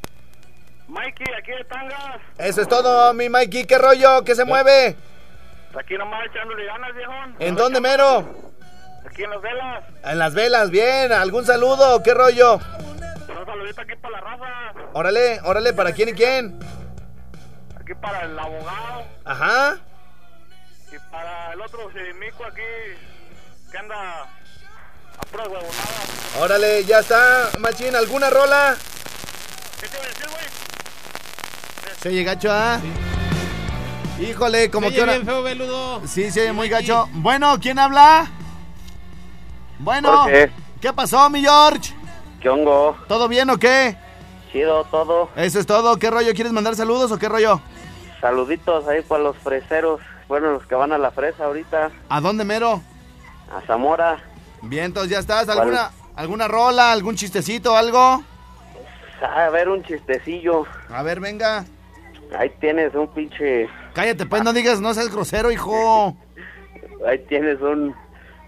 Mikey, 0.89 1.34
aquí 1.39 1.51
de 1.51 1.63
Tangas. 1.63 2.19
Eso 2.38 2.62
es 2.62 2.67
todo, 2.67 3.13
mi 3.13 3.30
Mikey. 3.30 3.63
¿Qué 3.65 3.78
rollo? 3.78 4.25
¿Qué 4.25 4.36
se 4.36 4.43
mueve? 4.43 4.97
Aquí 5.80 5.97
nomás 5.97 6.25
echándole 6.25 6.65
ganas, 6.65 6.93
viejón. 6.93 7.36
¿En 7.39 7.56
dónde, 7.56 7.80
mero? 7.80 8.51
Aquí 9.08 9.23
en 9.23 9.30
las 9.30 9.41
velas. 9.41 9.84
En 10.04 10.19
las 10.19 10.34
velas, 10.34 10.69
bien. 10.69 11.13
¿Algún 11.13 11.45
saludo? 11.45 12.04
¿Qué 12.04 12.13
rollo? 12.13 12.56
Un 12.56 13.45
saludito 13.45 13.82
aquí 13.84 13.95
para 13.95 14.19
la 14.19 14.19
raza. 14.19 14.73
Órale, 14.91 15.39
órale, 15.45 15.71
¿para 15.71 15.93
quién 15.93 16.10
y 16.10 16.13
quién? 16.13 16.60
Aquí 17.80 17.93
para 18.01 18.23
el 18.23 18.38
abogado. 18.38 19.06
Ajá. 19.23 19.78
Y 20.91 20.99
para 21.10 21.54
el 21.54 21.62
otro 21.62 21.89
mico 22.19 22.43
aquí 22.43 22.62
que 23.71 23.78
anda 23.78 24.28
a 25.39 25.43
pura 25.43 25.43
huevonada. 25.43 26.41
Órale, 26.41 26.83
ya 26.85 26.99
está, 26.99 27.49
machín. 27.59 27.95
¿Alguna 27.95 28.29
rola? 28.29 28.75
¿Qué 29.79 29.87
te 29.87 29.97
iba 29.97 30.05
a 30.05 30.07
decir, 30.07 30.27
güey? 30.29 30.45
Se 31.99 32.09
oye 32.09 32.23
gacho, 32.23 32.51
¿ah? 32.51 32.79
Híjole, 34.19 34.71
como 34.71 34.89
que 34.89 34.99
ahora... 34.99 35.13
bien 35.13 35.25
feo, 35.25 35.43
veludo. 35.43 36.01
Sí, 36.07 36.31
se 36.31 36.41
oye 36.41 36.53
muy 36.53 36.69
gacho. 36.69 37.09
Bueno, 37.13 37.57
¿quién 37.59 37.79
habla? 37.79 38.27
Bueno, 39.79 40.23
Jorge. 40.23 40.51
¿qué 40.81 40.93
pasó, 40.93 41.29
mi 41.29 41.41
George? 41.41 41.93
¿Qué 42.41 42.49
hongo? 42.49 42.97
¿Todo 43.07 43.27
bien 43.27 43.49
o 43.49 43.57
qué? 43.57 43.97
Chido 44.51 44.85
todo. 44.85 45.29
Eso 45.35 45.59
es 45.59 45.65
todo. 45.65 45.97
¿Qué 45.97 46.09
rollo? 46.09 46.33
¿Quieres 46.33 46.53
mandar 46.53 46.75
saludos 46.75 47.11
o 47.11 47.17
qué 47.17 47.27
rollo? 47.27 47.59
Saluditos 48.21 48.87
ahí 48.87 49.01
para 49.01 49.23
los 49.23 49.37
freseros. 49.37 49.99
Bueno, 50.27 50.51
los 50.53 50.65
que 50.65 50.75
van 50.75 50.93
a 50.93 50.97
la 50.97 51.11
fresa 51.11 51.45
ahorita. 51.45 51.91
¿A 52.07 52.21
dónde, 52.21 52.45
mero? 52.45 52.81
A 53.53 53.61
Zamora. 53.67 54.23
Bien, 54.67 54.86
entonces 54.86 55.12
ya 55.12 55.19
estás. 55.19 55.47
¿Alguna, 55.49 55.91
alguna 56.15 56.47
rola, 56.47 56.91
algún 56.91 57.15
chistecito, 57.15 57.75
algo? 57.75 58.23
A 59.21 59.49
ver, 59.49 59.69
un 59.69 59.84
chistecillo. 59.84 60.65
A 60.89 61.04
ver, 61.04 61.19
venga. 61.19 61.65
Ahí 62.38 62.49
tienes 62.60 62.93
un 62.95 63.08
pinche... 63.08 63.69
Cállate, 63.93 64.25
pues, 64.25 64.43
no 64.43 64.51
digas, 64.51 64.82
no 64.82 64.93
seas 64.93 65.12
grosero, 65.12 65.51
hijo. 65.51 66.17
Ahí 67.08 67.19
tienes 67.30 67.62
un, 67.62 67.95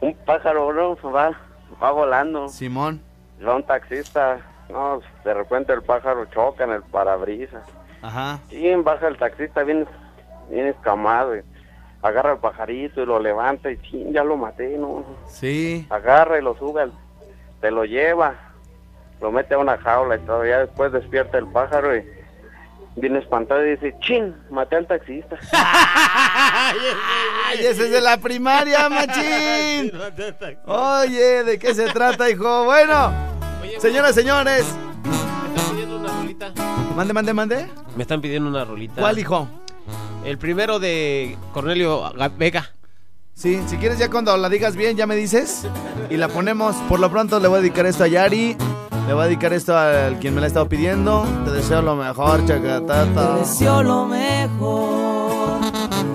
un 0.02 0.16
pájaro, 0.26 0.74
¿no? 0.74 0.96
Va, 1.12 1.32
va 1.82 1.92
volando. 1.92 2.50
Simón. 2.50 3.02
Va 3.46 3.56
un 3.56 3.64
taxista. 3.64 4.40
No, 4.70 5.00
de 5.24 5.34
repente 5.34 5.72
el 5.74 5.84
pájaro 5.84 6.26
choca 6.26 6.64
en 6.64 6.72
el 6.72 6.82
parabrisas. 6.84 7.64
Ajá. 8.02 8.40
Sí, 8.50 8.74
baja 8.76 9.08
el 9.08 9.18
taxista 9.18 9.64
bien, 9.64 9.88
bien 10.50 10.68
escamado. 10.68 11.38
y 11.38 11.42
agarra 12.02 12.34
el 12.34 12.38
pajarito 12.40 13.02
y 13.02 13.06
lo 13.06 13.20
levanta 13.20 13.72
y 13.72 13.78
ching, 13.82 14.12
ya 14.14 14.24
lo 14.24 14.38
maté, 14.38 14.78
¿no? 14.78 15.04
Sí. 15.28 15.86
Agarra 15.90 16.38
y 16.40 16.42
lo 16.42 16.56
sube, 16.58 16.82
al- 16.84 16.94
te 17.62 17.72
lo 17.72 17.86
lleva, 17.86 18.36
lo 19.22 19.32
mete 19.32 19.56
a 19.56 19.58
una 19.58 19.78
jaula 19.78 20.16
y 20.18 20.20
todavía 20.20 20.60
después 20.60 20.92
despierta 20.92 21.38
el 21.40 21.48
pájaro 21.48 21.96
y 21.98 22.04
viene 22.96 23.20
espantado 23.20 23.66
y 23.66 23.72
dice, 23.72 23.96
chin, 24.00 24.36
maté 24.50 24.76
al 24.76 24.88
taxista. 24.88 25.38
Ay, 27.48 27.60
ese 27.60 27.86
es 27.86 27.92
de 27.92 28.02
la 28.02 28.18
primaria, 28.18 28.90
machín. 28.90 29.92
Oye, 30.66 31.44
¿de 31.44 31.60
qué 31.60 31.74
se 31.74 31.88
trata, 31.92 32.30
hijo? 32.30 32.66
Bueno, 32.66 33.12
señoras, 33.80 34.14
señores. 34.16 34.66
Me 35.04 35.14
están 35.56 35.72
pidiendo 35.72 35.98
una 35.98 36.10
rolita. 36.22 36.54
Mande, 36.96 37.14
mande, 37.14 37.34
mande. 37.34 37.68
Me 37.96 38.02
están 38.04 38.22
pidiendo 38.22 38.50
una 38.50 38.66
rolita. 38.66 39.02
¿Cuál, 39.02 39.20
hijo? 39.20 39.48
El 40.28 40.38
primero 40.38 40.78
de 40.78 41.38
Cornelio 41.54 42.04
Vega. 42.38 42.70
Sí, 43.34 43.62
si 43.66 43.78
quieres 43.78 43.98
ya 43.98 44.10
cuando 44.10 44.36
la 44.36 44.50
digas 44.50 44.76
bien 44.76 44.98
ya 44.98 45.08
me 45.08 45.16
dices 45.16 45.66
y 46.10 46.18
la 46.18 46.28
ponemos. 46.28 46.76
Por 46.90 47.00
lo 47.00 47.10
pronto 47.10 47.40
le 47.40 47.48
voy 47.48 47.60
a 47.60 47.62
dedicar 47.62 47.86
esto 47.86 48.04
a 48.04 48.08
Yari, 48.08 48.58
le 49.08 49.14
voy 49.14 49.24
a 49.24 49.28
dedicar 49.28 49.54
esto 49.54 49.78
al 49.78 50.20
quien 50.20 50.36
me 50.36 50.42
la 50.42 50.48
ha 50.48 50.50
estado 50.50 50.68
pidiendo. 50.68 51.26
Te 51.46 51.52
deseo 51.52 51.82
lo 51.82 51.96
mejor, 51.96 52.46
chacatata. 52.46 53.36
Te 53.36 53.40
deseo 53.40 53.82
lo 53.84 54.06
mejor 54.06 55.62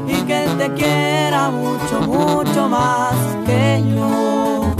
y 0.07 0.17
que 0.27 0.47
te 0.59 0.71
quiera 0.75 1.49
mucho, 1.49 2.01
mucho 2.03 2.69
más 2.69 3.15
que 3.47 3.83
yo. 3.97 4.75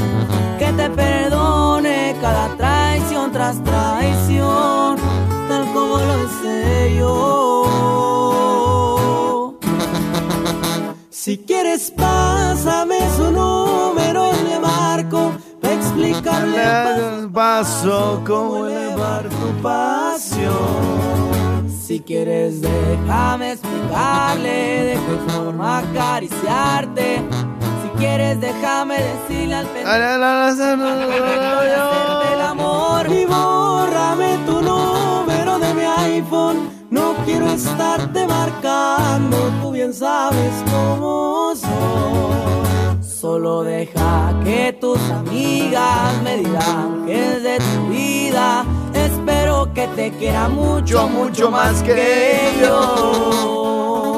Que 0.59 0.73
te 0.75 0.91
perdone 0.91 2.17
cada 2.21 2.55
traición 2.59 3.33
tras 3.33 3.65
traición, 3.65 4.99
tal 5.49 5.65
como 5.73 5.97
lo 5.97 6.23
hice 6.23 6.97
yo 6.99 8.22
si 11.25 11.39
quieres, 11.39 11.93
pásame 11.93 12.99
su 13.17 13.31
número 13.31 14.33
y 14.35 14.49
le 14.49 14.59
marco 14.59 15.31
para 15.61 15.75
explicarle 15.75 16.57
Le 17.21 17.29
paso 17.29 18.21
cómo 18.27 18.67
elevar 18.67 19.29
tu 19.29 19.63
pasión. 19.63 20.51
Si 21.71 22.01
quieres, 22.01 22.61
déjame 22.61 23.53
explicarle 23.53 24.83
de 24.83 24.95
qué 24.95 25.33
forma 25.33 25.79
acariciarte. 25.79 27.23
Si 27.83 27.89
quieres, 28.01 28.41
déjame 28.41 28.97
decirle 28.99 29.55
al 29.55 29.67
pendejo 29.67 29.93
el 32.35 32.41
amor 32.41 33.07
y 33.09 33.25
bórrame 33.27 34.39
tu 34.45 34.61
número 34.61 35.61
de 35.61 35.73
mi 35.73 35.85
iPhone. 36.17 36.82
No 36.93 37.15
quiero 37.25 37.49
estarte 37.49 38.27
marcando, 38.27 39.39
tú 39.63 39.71
bien 39.71 39.95
sabes 39.95 40.53
cómo 40.71 41.55
soy. 41.57 43.03
Solo 43.03 43.63
deja 43.63 44.39
que 44.45 44.77
tus 44.79 45.01
amigas 45.11 46.23
me 46.23 46.37
digan 46.37 47.07
que 47.07 47.15
es 47.15 47.43
de 47.43 47.57
tu 47.57 47.89
vida. 47.89 48.67
Espero 48.93 49.73
que 49.73 49.87
te 49.97 50.11
quiera 50.11 50.51
mucho, 50.51 51.09
mucho 51.09 51.51
más 51.51 51.83
que 51.83 52.59
yo. 52.61 54.12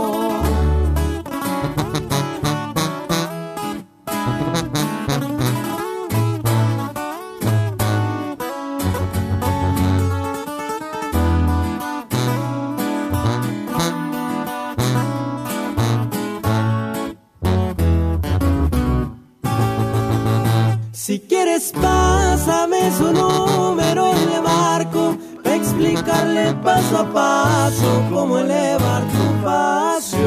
Si 21.65 21.73
quieres, 21.73 21.73
pásame 21.73 22.91
su 22.93 23.11
número 23.13 24.13
y 24.15 24.27
le 24.27 24.41
marco 24.43 25.17
para 25.43 25.57
explicarle 25.57 26.53
paso 26.63 26.99
a 26.99 27.05
paso 27.13 28.03
cómo 28.11 28.39
elevar 28.39 29.03
tu 29.05 29.43
pasión. 29.43 30.25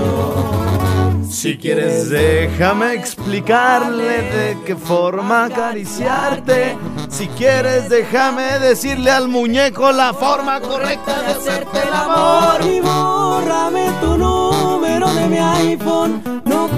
Si 1.29 1.57
quieres, 1.57 2.09
déjame 2.09 2.93
explicarle 2.93 4.21
de 4.23 4.57
qué 4.65 4.75
forma 4.75 5.45
acariciarte. 5.45 6.75
Si 7.09 7.27
quieres, 7.27 7.87
déjame 7.89 8.57
decirle 8.59 9.11
al 9.11 9.27
muñeco 9.27 9.91
la 9.91 10.13
forma 10.13 10.59
correcta 10.59 11.21
de 11.21 11.27
hacerte 11.27 11.83
el 11.83 11.93
amor. 11.93 12.65
y 12.65 12.79
bórrame 12.79 13.91
tu 14.01 14.17
número 14.17 15.13
de 15.13 15.27
mi 15.27 15.37
iPhone. 15.37 16.36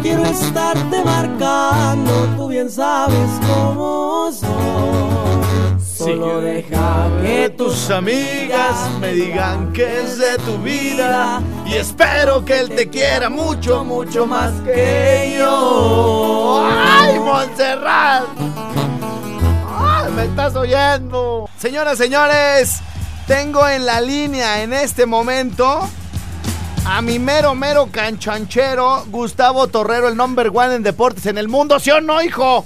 Quiero 0.10 0.26
estarte 0.26 1.04
marcando, 1.06 2.12
tú 2.36 2.48
bien 2.48 2.68
sabes 2.68 3.30
cómo 3.46 4.32
soy. 4.32 5.80
Solo 5.80 6.42
deja 6.42 7.08
que 7.22 7.50
tus 7.56 7.92
amigas 7.92 8.90
me 9.00 9.14
digan 9.14 9.72
que 9.72 10.02
es 10.02 10.18
de 10.18 10.40
tu 10.40 10.58
vida 10.64 11.44
y 11.68 11.76
espero 11.76 12.44
que 12.44 12.60
él 12.60 12.70
te 12.70 12.90
quiera 12.90 13.30
mucho, 13.30 13.84
mucho 13.84 14.26
más 14.26 14.52
que 14.62 15.36
yo. 15.38 16.68
¡Ay, 16.68 17.20
Montserrat! 17.20 18.24
¡Ay, 19.78 20.12
me 20.14 20.26
estás 20.26 20.56
oyendo! 20.56 21.48
Señoras, 21.56 22.00
señores, 22.00 22.80
tengo 23.28 23.68
en 23.68 23.86
la 23.86 24.02
línea 24.02 24.64
en 24.64 24.74
este 24.74 25.06
momento 25.06 25.88
a 26.86 27.02
mi 27.02 27.20
mero, 27.20 27.56
mero 27.56 27.90
canchanchero, 27.92 29.06
Gustavo 29.08 29.68
Torrero, 29.68 30.08
el 30.08 30.16
number 30.18 30.50
one 30.54 30.76
en 30.76 30.84
deportes 30.84 31.26
en 31.26 31.38
el 31.38 31.48
mundo, 31.48 31.80
¿sí 31.80 31.92
o 31.92 32.02
no, 32.02 32.22
hijo? 32.22 32.66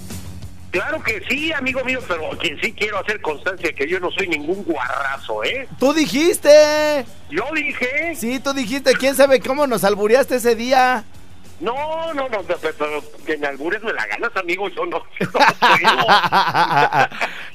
Claro 0.72 1.04
que 1.04 1.22
sí, 1.30 1.54
amigo 1.54 1.84
mío, 1.86 2.00
pero 2.08 2.30
quien 2.40 2.60
sí 2.60 2.74
quiero 2.74 2.98
hacer 2.98 3.22
constancia 3.22 3.72
que 3.74 3.88
yo 3.88 4.00
no 4.00 4.10
soy 4.12 4.28
ningún 4.28 4.64
guarrazo, 4.64 5.44
¿eh? 5.44 5.68
Tú 5.80 5.94
dijiste. 5.94 7.06
Yo 7.30 7.44
dije. 7.54 8.16
Sí, 8.16 8.40
tú 8.40 8.54
dijiste. 8.54 8.94
¿Quién 8.94 9.16
sabe 9.16 9.40
cómo 9.40 9.68
nos 9.68 9.84
albureaste 9.84 10.38
ese 10.38 10.56
día? 10.56 11.04
No, 11.60 12.12
no, 12.16 12.28
no, 12.28 12.40
pero, 12.44 13.04
que 13.26 13.38
me 13.38 13.48
albures 13.48 13.84
me 13.84 13.94
la 13.94 14.06
ganas, 14.08 14.36
amigo, 14.36 14.68
yo 14.70 14.86
no. 14.88 15.02
yo 15.20 15.28
no 15.32 16.06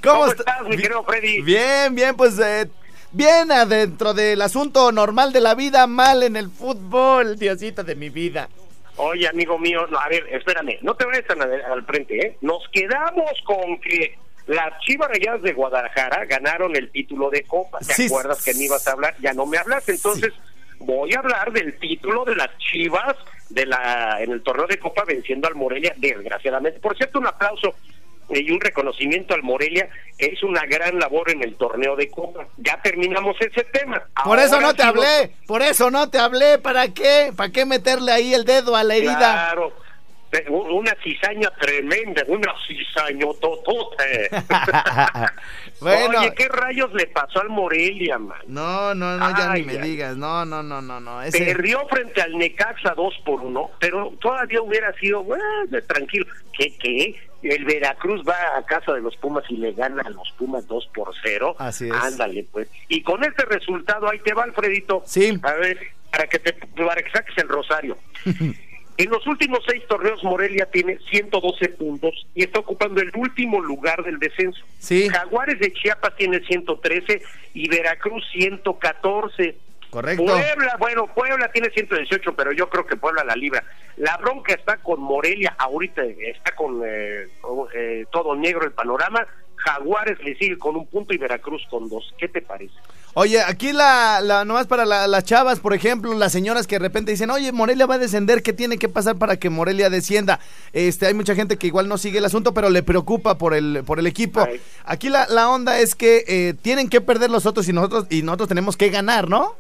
¿Cómo, 0.03 0.21
¿Cómo 0.21 0.27
est- 0.29 0.39
estás, 0.39 0.63
mi 0.69 0.77
querido 0.77 1.03
Freddy? 1.05 1.43
Bien, 1.43 1.95
bien, 1.95 2.17
pues 2.17 2.39
eh, 2.39 2.71
bien 3.13 3.51
adentro 3.53 4.15
del 4.15 4.41
asunto 4.43 4.91
normal 4.93 5.33
de 5.33 5.41
la 5.41 5.55
vida, 5.55 5.87
mal 5.87 6.23
en 6.23 6.37
el 6.37 6.51
fútbol, 6.51 7.39
Diosito 7.39 7.83
de 7.85 7.95
mi 7.95 8.09
vida. 8.11 8.49
Oye, 8.97 9.29
amigo 9.29 9.59
mío, 9.59 9.87
no, 9.87 9.99
a 9.99 10.09
ver, 10.09 10.27
espérame, 10.33 10.79
no 10.83 10.95
te 10.95 11.05
vayas 11.07 11.25
tan 11.27 11.41
al, 11.41 11.85
frente, 11.87 12.19
¿eh? 12.19 12.37
Nos 12.41 12.69
quedamos 12.73 13.31
con 13.45 13.81
que 13.81 14.19
las 14.49 14.79
Chivas 14.81 15.09
Rayadas 15.09 15.43
de 15.43 15.53
Guadalajara 15.53 16.25
ganaron 16.25 16.75
el 16.75 16.91
título 16.91 17.31
de 17.31 17.45
Copa. 17.45 17.79
¿Te 17.79 17.95
Sí, 17.95 18.07
acuerdas 18.07 18.43
que 18.43 18.55
me 18.55 18.65
ibas 18.65 18.87
a 18.89 18.93
hablar? 18.93 19.15
Ya 19.21 19.33
no 19.35 19.47
me 19.47 19.57
hablas, 19.59 19.89
entonces 19.89 20.33
voy 20.81 21.15
a 21.15 21.21
hablar 21.21 21.53
del 21.53 21.79
título 21.79 22.25
de 22.25 22.35
las 22.35 22.49
Chivas 22.59 23.15
de 23.51 23.67
la 23.67 24.21
en 24.21 24.33
el 24.33 24.43
torneo 24.43 24.67
de 24.67 24.79
Copa 24.79 25.05
venciendo 25.07 25.47
al 25.49 25.55
Morelia, 25.55 25.95
desgraciadamente. 25.97 26.81
Por 26.81 26.97
cierto, 26.97 27.19
un 27.21 27.27
aplauso 27.29 27.75
y 28.31 28.51
un 28.51 28.61
reconocimiento 28.61 29.35
al 29.35 29.43
Morelia, 29.43 29.89
es 30.19 30.43
una 30.43 30.65
gran 30.67 30.99
labor 30.99 31.31
en 31.31 31.43
el 31.43 31.55
torneo 31.57 31.97
de 31.97 32.11
Copa. 32.11 32.47
Ya 32.59 32.81
terminamos 32.83 33.37
ese 33.41 33.65
tema. 33.65 34.03
Por 34.25 34.39
eso 34.39 34.61
no 34.61 34.75
te 34.75 34.83
sí 34.83 34.89
hablé, 34.89 35.33
por 35.47 35.63
eso 35.63 35.91
no 35.91 36.11
te 36.11 36.19
hablé, 36.19 36.59
¿para 36.59 36.89
qué? 36.93 37.33
¿Para 37.37 37.51
qué 37.51 37.65
meterle 37.65 38.13
ahí 38.13 38.35
el 38.35 38.45
dedo 38.45 38.77
a 38.77 38.85
la 38.85 38.95
herida? 38.97 39.17
Claro. 39.17 39.73
Eh, 40.31 40.45
Una 40.51 40.95
cizaña 41.03 41.51
tremenda, 41.59 42.23
una 42.29 42.53
cizaña 42.67 43.27
totote. 43.41 44.31
Bueno. 45.81 46.19
Oye, 46.19 46.35
¿qué 46.35 46.49
rayos 46.49 46.93
le 46.93 47.07
pasó 47.07 47.41
al 47.41 47.51
Morelia, 47.51 48.19
man? 48.19 48.39
No, 48.49 48.97
no, 48.97 49.17
no, 49.17 49.31
ya 49.31 49.53
Ay, 49.53 49.63
ni 49.63 49.67
me 49.69 49.79
digas, 49.79 50.17
no, 50.17 50.45
no, 50.45 50.61
no, 50.61 50.83
no, 50.83 50.99
no. 50.99 51.23
Ese... 51.23 51.45
Perdió 51.45 51.87
frente 51.87 52.21
al 52.21 52.37
Necaxa 52.37 52.95
2 52.97 53.15
por 53.25 53.43
1, 53.43 53.71
pero 53.79 54.13
todavía 54.21 54.61
hubiera 54.61 54.93
sido, 54.95 55.23
bueno, 55.23 55.45
tranquilo. 55.87 56.27
¿Qué, 56.53 56.77
qué? 56.79 57.15
El 57.43 57.65
Veracruz 57.65 58.23
va 58.29 58.57
a 58.57 58.67
casa 58.67 58.93
de 58.93 59.01
los 59.01 59.17
Pumas 59.17 59.45
y 59.49 59.57
le 59.57 59.73
gana 59.73 60.03
a 60.03 60.11
los 60.11 60.31
Pumas 60.33 60.67
2 60.67 60.91
por 60.95 61.15
0. 61.23 61.57
Así 61.59 61.89
es. 61.89 61.95
Ándale, 61.95 62.47
pues. 62.51 62.69
Y 62.89 63.03
con 63.03 63.23
este 63.23 63.45
resultado, 63.45 64.09
ahí 64.09 64.19
te 64.19 64.35
va, 64.35 64.45
Alfredito. 64.45 65.03
Sí. 65.07 65.39
A 65.43 65.53
ver, 65.55 65.79
para 66.11 66.27
que, 66.27 66.39
te, 66.39 66.53
para 66.53 67.03
que 67.03 67.11
saques 67.11 67.39
el 67.39 67.49
rosario. 67.49 67.97
En 68.99 69.11
los 69.11 69.25
últimos 69.29 69.61
seis 69.65 69.81
torneos, 69.89 70.25
Morelia 70.25 70.67
tiene 70.73 70.99
112 71.09 71.69
puntos 71.69 72.27
y 72.35 72.43
está 72.43 72.59
ocupando 72.59 73.01
el 73.01 73.13
último 73.15 73.61
lugar 73.61 74.03
del 74.03 74.19
descenso. 74.19 74.61
Sí. 74.81 75.09
Jaguares 75.09 75.61
de 75.61 75.73
Chiapas 75.73 76.17
tiene 76.17 76.41
113 76.41 77.23
y 77.55 77.69
Veracruz 77.69 78.25
114. 78.33 79.57
Correcto. 79.91 80.25
Puebla, 80.25 80.77
bueno, 80.79 81.07
Puebla 81.15 81.51
tiene 81.51 81.71
118, 81.71 82.35
pero 82.37 82.53
yo 82.53 82.69
creo 82.69 82.87
que 82.87 82.97
Puebla 82.97 83.25
la 83.25 83.35
libra. 83.35 83.65
La 83.97 84.17
bronca 84.19 84.53
está 84.55 84.77
con 84.79 85.01
Morelia, 85.01 85.55
ahorita 85.59 86.03
está 86.05 86.55
con 86.55 86.83
eh, 86.85 87.29
con, 87.41 87.67
eh, 87.75 88.05
todo 88.13 88.35
negro 88.37 88.65
el 88.65 88.73
panorama. 88.73 89.27
Jaguares 89.57 90.19
le 90.23 90.37
sigue 90.37 90.57
con 90.57 90.77
un 90.77 90.87
punto 90.87 91.13
y 91.13 91.19
Veracruz 91.19 91.63
con 91.69 91.89
dos. 91.89 92.15
¿Qué 92.17 92.29
te 92.29 92.41
parece? 92.41 92.73
Oye, 93.15 93.43
aquí 93.43 93.73
la, 93.73 94.21
la 94.23 94.45
nomás 94.45 94.69
para 94.69 94.85
la- 94.85 95.09
las 95.09 95.25
chavas, 95.25 95.59
por 95.59 95.75
ejemplo, 95.75 96.15
las 96.15 96.31
señoras 96.31 96.69
que 96.69 96.77
de 96.77 96.79
repente 96.81 97.11
dicen, 97.11 97.31
oye, 97.31 97.51
Morelia 97.51 97.87
va 97.87 97.97
a 97.97 97.99
descender, 97.99 98.45
¿qué 98.45 98.53
tiene 98.53 98.79
que 98.79 98.89
pasar 98.89 99.17
para 99.17 99.37
que 99.37 99.51
Morelia 99.51 99.91
descienda? 99.91 100.39
Este, 100.73 101.07
hay 101.07 101.15
mucha 101.15 101.35
gente 101.35 101.57
que 101.57 101.67
igual 101.67 101.89
no 101.89 101.99
sigue 101.99 102.19
el 102.19 102.25
asunto, 102.25 102.55
pero 102.55 102.71
le 102.71 102.85
preocupa 102.85 103.37
por 103.37 103.53
el, 103.55 103.83
por 103.85 103.99
el 103.99 104.07
equipo. 104.07 104.43
Ay. 104.43 104.61
Aquí 104.85 105.09
la, 105.09 105.27
la 105.29 105.49
onda 105.51 105.81
es 105.81 105.97
que 105.97 106.23
eh, 106.29 106.55
tienen 106.63 106.89
que 106.89 107.01
perder 107.01 107.31
los 107.31 107.45
otros 107.45 107.69
y 107.69 107.73
nosotros, 107.73 108.07
y 108.11 108.23
nosotros 108.23 108.49
tenemos 108.49 108.77
que 108.77 108.91
ganar, 108.91 109.29
¿no? 109.29 109.57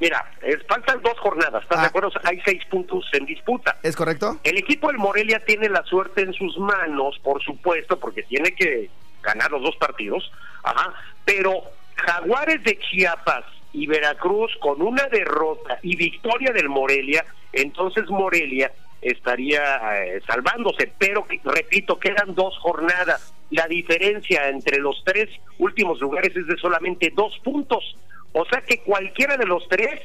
Mira, 0.00 0.32
es- 0.42 0.64
faltan 0.66 1.02
dos 1.02 1.18
jornadas, 1.20 1.62
¿estás 1.62 1.78
Ah. 1.78 1.82
de 1.82 1.86
acuerdo? 1.88 2.10
Hay 2.24 2.40
seis 2.44 2.64
puntos 2.70 3.04
en 3.12 3.26
disputa. 3.26 3.76
¿Es 3.82 3.94
correcto? 3.94 4.38
El 4.44 4.56
equipo 4.58 4.88
del 4.88 4.96
Morelia 4.98 5.44
tiene 5.44 5.68
la 5.68 5.82
suerte 5.84 6.22
en 6.22 6.32
sus 6.32 6.56
manos, 6.58 7.18
por 7.22 7.42
supuesto, 7.42 7.98
porque 8.00 8.22
tiene 8.22 8.52
que 8.54 8.88
ganar 9.22 9.50
los 9.50 9.62
dos 9.62 9.76
partidos. 9.76 10.30
Ajá. 10.62 10.94
Pero 11.24 11.62
Jaguares 11.96 12.62
de 12.64 12.78
Chiapas 12.78 13.44
y 13.74 13.86
Veracruz 13.86 14.50
con 14.60 14.80
una 14.80 15.06
derrota 15.08 15.78
y 15.82 15.94
victoria 15.96 16.50
del 16.52 16.68
Morelia, 16.70 17.24
entonces 17.52 18.08
Morelia 18.08 18.72
estaría 19.02 19.60
eh, 20.04 20.20
salvándose. 20.26 20.90
Pero 20.98 21.26
repito, 21.44 21.98
quedan 21.98 22.34
dos 22.34 22.56
jornadas. 22.58 23.34
La 23.50 23.66
diferencia 23.66 24.48
entre 24.48 24.78
los 24.78 25.02
tres 25.04 25.28
últimos 25.58 26.00
lugares 26.00 26.34
es 26.36 26.46
de 26.46 26.56
solamente 26.56 27.10
dos 27.14 27.38
puntos. 27.44 27.96
O 28.32 28.44
sea 28.46 28.60
que 28.62 28.80
cualquiera 28.82 29.36
de 29.36 29.46
los 29.46 29.66
tres 29.68 30.00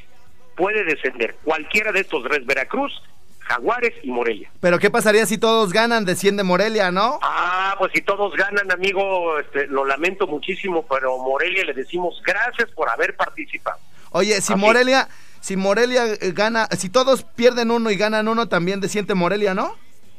puede 0.56 0.84
descender. 0.84 1.36
Cualquiera 1.44 1.92
de 1.92 2.00
estos 2.00 2.24
tres, 2.24 2.44
Veracruz, 2.46 2.92
Jaguares 3.40 3.94
y 4.02 4.10
Morelia. 4.10 4.50
Pero 4.60 4.78
¿qué 4.78 4.90
pasaría 4.90 5.24
si 5.26 5.38
todos 5.38 5.72
ganan? 5.72 6.04
Desciende 6.04 6.42
Morelia, 6.42 6.90
¿no? 6.90 7.20
Ah, 7.22 7.76
pues 7.78 7.92
si 7.94 8.02
todos 8.02 8.34
ganan, 8.34 8.72
amigo, 8.72 9.38
este, 9.38 9.68
lo 9.68 9.84
lamento 9.84 10.26
muchísimo, 10.26 10.84
pero 10.88 11.16
Morelia 11.18 11.64
le 11.64 11.72
decimos 11.72 12.20
gracias 12.24 12.70
por 12.72 12.88
haber 12.88 13.14
participado. 13.14 13.78
Oye, 14.10 14.40
si 14.40 14.52
Así. 14.52 14.60
Morelia, 14.60 15.08
si 15.40 15.56
Morelia 15.56 16.04
gana, 16.32 16.66
si 16.76 16.88
todos 16.88 17.22
pierden 17.22 17.70
uno 17.70 17.90
y 17.90 17.96
ganan 17.96 18.26
uno, 18.26 18.48
también 18.48 18.80
desciende 18.80 19.14
Morelia, 19.14 19.54
¿no? 19.54 19.76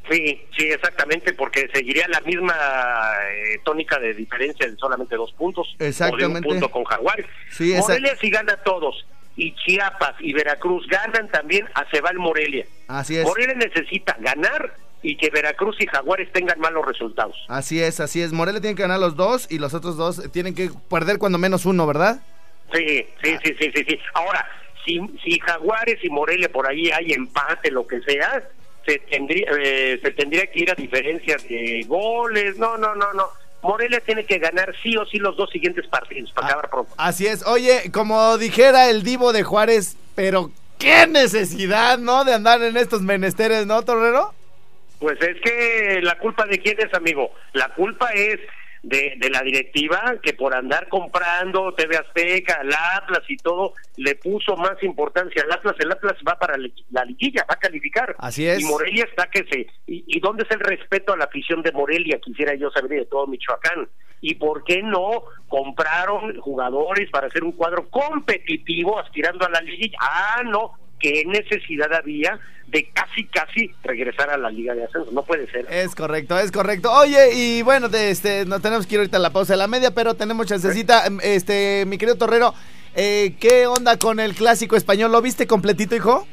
Sí, 0.10 0.42
sí, 0.58 0.68
exactamente, 0.68 1.34
porque 1.34 1.70
seguiría 1.74 2.08
la 2.08 2.22
misma 2.22 2.56
eh, 2.56 3.60
tónica 3.64 4.00
de 4.00 4.14
diferencia 4.14 4.66
de 4.70 4.78
solamente 4.78 5.16
dos 5.16 5.34
puntos. 5.34 5.76
Exactamente. 5.80 6.26
O 6.26 6.30
de 6.30 6.38
un 6.38 6.44
punto 6.44 6.72
con 6.72 6.84
Jaguares. 6.86 7.26
Sí, 7.52 7.76
Morelia 7.78 8.16
si 8.16 8.30
gana 8.30 8.56
todos 8.58 9.06
y 9.36 9.54
Chiapas 9.56 10.16
y 10.20 10.34
Veracruz 10.34 10.88
ganan 10.88 11.30
también, 11.30 11.68
a 11.76 11.90
se 11.90 12.02
va 12.02 12.10
el 12.10 12.20
Morelia. 12.20 12.66
Así 12.88 13.18
es. 13.18 13.26
Morelia 13.26 13.56
necesita 13.56 14.18
ganar 14.20 14.74
y 15.04 15.16
que 15.16 15.30
Veracruz 15.30 15.78
y 15.80 15.86
Jaguares 15.86 16.32
tengan 16.32 16.60
malos 16.60 16.86
resultados. 16.86 17.36
Así 17.48 17.82
es, 17.82 18.00
así 18.00 18.22
es. 18.22 18.34
Morelia 18.34 18.62
tiene 18.62 18.76
que 18.76 18.82
ganar 18.82 19.00
los 19.00 19.16
dos 19.16 19.48
y 19.50 19.60
los 19.60 19.74
otros 19.74 19.96
dos 19.96 20.32
tienen 20.32 20.56
que 20.56 20.72
perder 20.90 21.20
cuando 21.20 21.38
menos 21.38 21.66
uno, 21.66 21.86
¿verdad? 21.86 22.22
Sí, 22.74 23.06
sí, 23.24 23.38
sí, 23.44 23.56
sí, 23.60 23.72
sí, 23.76 23.86
sí. 23.88 24.00
Ahora, 24.14 24.46
si, 24.86 25.00
si 25.24 25.40
Jaguares 25.40 26.04
y 26.04 26.10
Morelia 26.10 26.52
por 26.52 26.68
ahí 26.68 26.90
hay 26.92 27.14
empate, 27.14 27.72
lo 27.72 27.86
que 27.86 28.02
sea, 28.02 28.44
se 28.88 29.00
tendría, 29.00 29.48
eh, 29.60 30.00
se 30.02 30.12
tendría 30.12 30.48
que 30.48 30.62
ir 30.62 30.72
a 30.72 30.76
diferencias 30.76 31.48
de 31.48 31.84
goles. 31.88 32.58
No, 32.58 32.78
no, 32.78 32.96
no, 32.96 33.12
no. 33.14 33.28
Morelia 33.62 34.00
tiene 34.00 34.24
que 34.24 34.40
ganar 34.40 34.74
sí 34.82 34.96
o 34.96 35.06
sí 35.06 35.18
los 35.18 35.36
dos 35.36 35.50
siguientes 35.50 35.86
partidos 35.88 36.32
para 36.32 36.48
acabar 36.48 36.70
pronto. 36.70 36.94
Así 36.98 37.28
es. 37.28 37.46
Oye, 37.46 37.92
como 37.92 38.38
dijera 38.38 38.90
el 38.90 39.04
divo 39.04 39.34
de 39.34 39.44
Juárez, 39.44 39.98
pero 40.16 40.52
qué 40.80 41.06
necesidad, 41.06 41.98
¿no? 41.98 42.24
De 42.24 42.34
andar 42.34 42.62
en 42.62 42.78
estos 42.78 43.02
menesteres, 43.02 43.66
¿no, 43.66 43.82
Torrero? 43.82 44.34
Pues 45.00 45.22
es 45.22 45.42
que 45.42 46.00
la 46.02 46.18
culpa 46.18 46.46
de 46.46 46.60
quién 46.60 46.78
es, 46.80 46.94
amigo. 46.94 47.32
La 47.54 47.70
culpa 47.70 48.10
es 48.14 48.40
de, 48.84 49.16
de 49.18 49.30
la 49.30 49.42
directiva 49.42 50.16
que 50.22 50.34
por 50.34 50.56
andar 50.56 50.88
comprando 50.90 51.74
TV 51.74 51.98
Azteca, 51.98 52.60
el 52.62 52.74
Atlas 52.74 53.24
y 53.28 53.38
todo, 53.38 53.74
le 53.98 54.16
puso 54.16 54.56
más 54.56 54.82
importancia 54.84 55.44
al 55.44 55.52
Atlas. 55.52 55.76
El 55.80 55.92
Atlas 55.92 56.16
va 56.28 56.38
para 56.38 56.58
la 56.58 56.68
la 56.92 57.06
liguilla, 57.06 57.46
va 57.50 57.54
a 57.54 57.60
calificar. 57.60 58.16
Así 58.20 58.48
es. 58.48 58.60
Y 58.60 58.66
Morelia 58.66 59.06
está 59.06 59.30
que 59.30 59.46
se... 59.50 59.68
¿Y, 59.86 60.04
y 60.08 60.20
dónde 60.20 60.44
es 60.44 60.52
el 60.52 60.60
respeto 60.60 61.14
a 61.14 61.18
la 61.18 61.26
afición 61.26 61.62
de 61.62 61.72
Morelia? 61.72 62.20
Quisiera 62.20 62.56
yo 62.56 62.70
saber 62.72 62.92
de 62.92 63.06
todo 63.06 63.28
Michoacán. 63.28 63.88
¿Y 64.20 64.36
por 64.36 64.64
qué 64.64 64.82
no 64.82 65.24
compraron 65.48 66.40
jugadores 66.40 67.10
para 67.12 67.28
hacer 67.28 67.44
un 67.44 67.52
cuadro 67.52 67.88
competitivo 67.90 69.00
aspirando 69.00 69.46
a 69.46 69.50
la 69.50 69.62
liguilla? 69.62 69.98
Ah, 70.02 70.42
no. 70.44 70.74
¿Qué 71.00 71.24
necesidad 71.26 71.94
había 71.94 72.40
de 72.68 72.90
casi, 72.92 73.26
casi 73.26 73.72
regresar 73.84 74.30
a 74.30 74.38
la 74.38 74.50
Liga 74.50 74.74
de 74.74 74.86
Ascenso? 74.86 75.12
No 75.12 75.24
puede 75.24 75.50
ser. 75.52 75.68
Es 75.70 75.96
correcto, 75.96 76.38
es 76.38 76.52
correcto. 76.52 76.92
Oye, 76.92 77.34
y 77.34 77.62
bueno, 77.62 77.90
de 77.90 78.12
este, 78.12 78.46
no 78.46 78.60
tenemos 78.60 78.88
que 78.88 78.96
ir 78.96 79.00
ahorita 79.00 79.18
a 79.18 79.22
la 79.22 79.32
pausa 79.32 79.54
de 79.54 79.58
la 79.58 79.68
media, 79.68 79.92
pero 79.92 80.16
tenemos 80.16 80.48
chancecita. 80.48 81.04
Este, 81.22 81.86
mi 81.88 81.98
querido 81.98 82.18
Torrero, 82.18 82.54
eh, 82.96 83.36
¿qué 83.40 83.68
onda 83.68 83.98
con 83.98 84.20
el 84.20 84.34
clásico 84.34 84.76
español? 84.76 85.12
¿Lo 85.12 85.22
viste 85.22 85.46
completito, 85.46 85.96
hijo? 85.96 86.28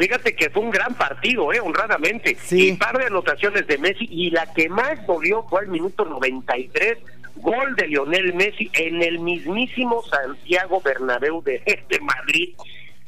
Fíjate 0.00 0.34
que 0.34 0.48
fue 0.48 0.62
un 0.62 0.70
gran 0.70 0.94
partido, 0.94 1.52
eh, 1.52 1.60
honradamente. 1.60 2.34
Y 2.50 2.70
un 2.70 2.78
par 2.78 2.96
de 2.96 3.04
anotaciones 3.04 3.66
de 3.66 3.76
Messi. 3.76 4.08
Y 4.10 4.30
la 4.30 4.50
que 4.54 4.70
más 4.70 5.06
dolió 5.06 5.42
fue 5.42 5.60
al 5.60 5.68
minuto 5.68 6.06
93, 6.06 6.96
gol 7.36 7.76
de 7.76 7.88
Lionel 7.88 8.32
Messi 8.32 8.70
en 8.72 9.02
el 9.02 9.18
mismísimo 9.18 10.02
Santiago 10.04 10.80
Bernabéu 10.80 11.42
de 11.42 11.62
este 11.66 12.00
Madrid. 12.00 12.54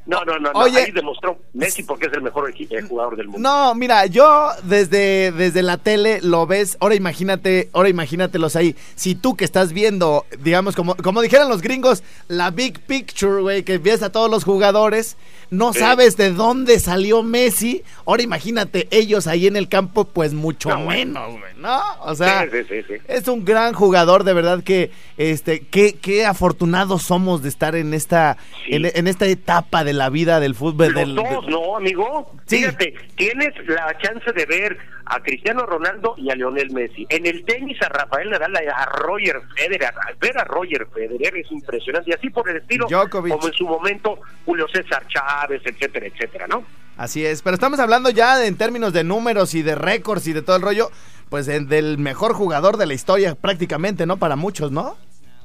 No, 0.05 0.24
no, 0.24 0.38
no, 0.38 0.53
no. 0.53 0.59
Oye. 0.59 0.78
ahí 0.78 0.90
demostró 0.90 1.38
Messi 1.53 1.84
porque 1.84 2.07
es 2.07 2.12
el 2.12 2.22
mejor 2.22 2.53
eh, 2.59 2.82
jugador 2.82 3.16
del 3.16 3.28
mundo. 3.28 3.48
No, 3.48 3.74
mira, 3.74 4.07
yo 4.07 4.48
desde, 4.64 5.30
desde 5.30 5.62
la 5.62 5.78
tele 5.78 6.20
lo 6.22 6.46
ves, 6.46 6.76
ahora 6.80 6.96
imagínate, 6.96 7.70
ahora 7.72 7.88
imagínatelos 7.88 8.57
ahí. 8.57 8.74
Si 8.96 9.14
tú 9.14 9.36
que 9.36 9.44
estás 9.44 9.72
viendo, 9.72 10.26
digamos, 10.40 10.74
como, 10.74 10.96
como 10.96 11.22
dijeran 11.22 11.48
los 11.48 11.62
gringos, 11.62 12.03
la 12.26 12.50
big 12.50 12.80
picture, 12.80 13.42
güey, 13.42 13.62
que 13.62 13.78
ves 13.78 14.03
a 14.03 14.11
todos 14.11 14.28
los 14.28 14.42
jugadores, 14.42 15.16
no 15.53 15.72
Sí. 15.72 15.78
sabes 15.80 16.16
de 16.16 16.32
dónde 16.32 16.78
salió 16.80 17.22
Messi, 17.22 17.82
ahora 18.07 18.22
imagínate 18.22 18.88
ellos 18.90 19.26
ahí 19.26 19.46
en 19.46 19.55
el 19.57 19.68
campo, 19.68 20.05
pues 20.07 20.32
mucho 20.32 20.70
No, 20.70 20.86
menos, 20.86 21.30
güey, 21.38 21.53
¿no? 21.59 21.78
O 22.00 22.14
sea, 22.14 22.46
Sí, 22.50 22.59
sí, 22.68 22.82
sí, 22.88 22.94
es 23.07 23.28
un 23.28 23.44
gran 23.44 23.74
jugador, 23.74 24.24
de 24.24 24.32
verdad 24.32 24.64
que, 24.64 24.90
este, 25.18 25.61
qué, 25.61 25.92
qué 25.94 26.24
afortunados 26.24 27.03
somos 27.03 27.42
de 27.42 27.50
estar 27.50 27.76
en 27.76 27.92
esta, 27.94 28.38
en, 28.66 28.90
en 28.94 29.07
esta 29.07 29.26
etapa 29.26 29.84
de 29.84 29.92
la 29.92 30.09
vida 30.09 30.40
del 30.40 30.55
fútbol. 30.55 30.88
Los 30.88 30.94
del, 30.96 31.14
dos, 31.14 31.46
¿no, 31.48 31.76
amigo? 31.76 32.34
Fíjate, 32.46 32.94
tienes 33.16 33.53
la 33.68 33.96
chance 33.98 34.32
de 34.32 34.46
ver 34.46 34.78
a 35.07 35.20
Cristiano 35.20 35.66
Ronaldo 35.66 36.14
y 36.16 36.30
a 36.30 36.34
Lionel 36.34 36.70
Messi. 36.72 37.07
En 37.09 37.26
el 37.26 37.44
tenis 37.44 37.80
a 37.82 37.88
Rafael 37.88 38.30
Nadal, 38.30 38.57
a 38.57 38.84
Roger 38.86 39.40
Federer. 39.57 39.92
Ver 40.20 40.38
a 40.38 40.44
Roger 40.44 40.86
Federer 40.92 41.36
es 41.36 41.50
impresionante. 41.50 42.11
Y 42.11 42.14
así 42.14 42.30
por 42.30 42.48
el 42.48 42.59
estilo, 42.59 42.86
Djokovic. 42.88 43.32
como 43.34 43.46
en 43.48 43.55
su 43.55 43.66
momento 43.66 44.18
Julio 44.44 44.66
César 44.72 45.07
Chávez, 45.09 45.62
etcétera, 45.64 46.07
etcétera, 46.07 46.46
¿no? 46.46 46.64
Así 46.96 47.24
es, 47.24 47.40
pero 47.42 47.55
estamos 47.55 47.80
hablando 47.80 48.11
ya 48.11 48.44
en 48.44 48.57
términos 48.57 48.92
de 48.92 49.03
números 49.03 49.55
y 49.55 49.62
de 49.62 49.74
récords 49.74 50.26
y 50.26 50.32
de 50.34 50.42
todo 50.42 50.57
el 50.57 50.62
rollo, 50.62 50.90
pues 51.30 51.48
en- 51.48 51.66
del 51.66 51.96
mejor 51.98 52.34
jugador 52.34 52.76
de 52.76 52.84
la 52.86 52.92
historia 52.94 53.34
prácticamente, 53.34 54.05
¿no? 54.05 54.18
Para 54.18 54.36
muchos, 54.36 54.70
¿no? 54.70 54.96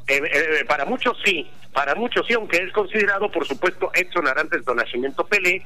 Eh, 0.08 0.22
eh, 0.24 0.66
para 0.68 0.86
muchos 0.86 1.18
sí, 1.26 1.50
para 1.74 1.96
muchos 1.96 2.26
sí, 2.28 2.34
aunque 2.34 2.58
es 2.58 2.72
considerado, 2.74 3.32
por 3.32 3.46
supuesto, 3.48 3.90
Edson 3.94 4.28
Arantes 4.28 4.64
do 4.66 4.74
Nascimento 4.76 5.26
Pelé, 5.26 5.66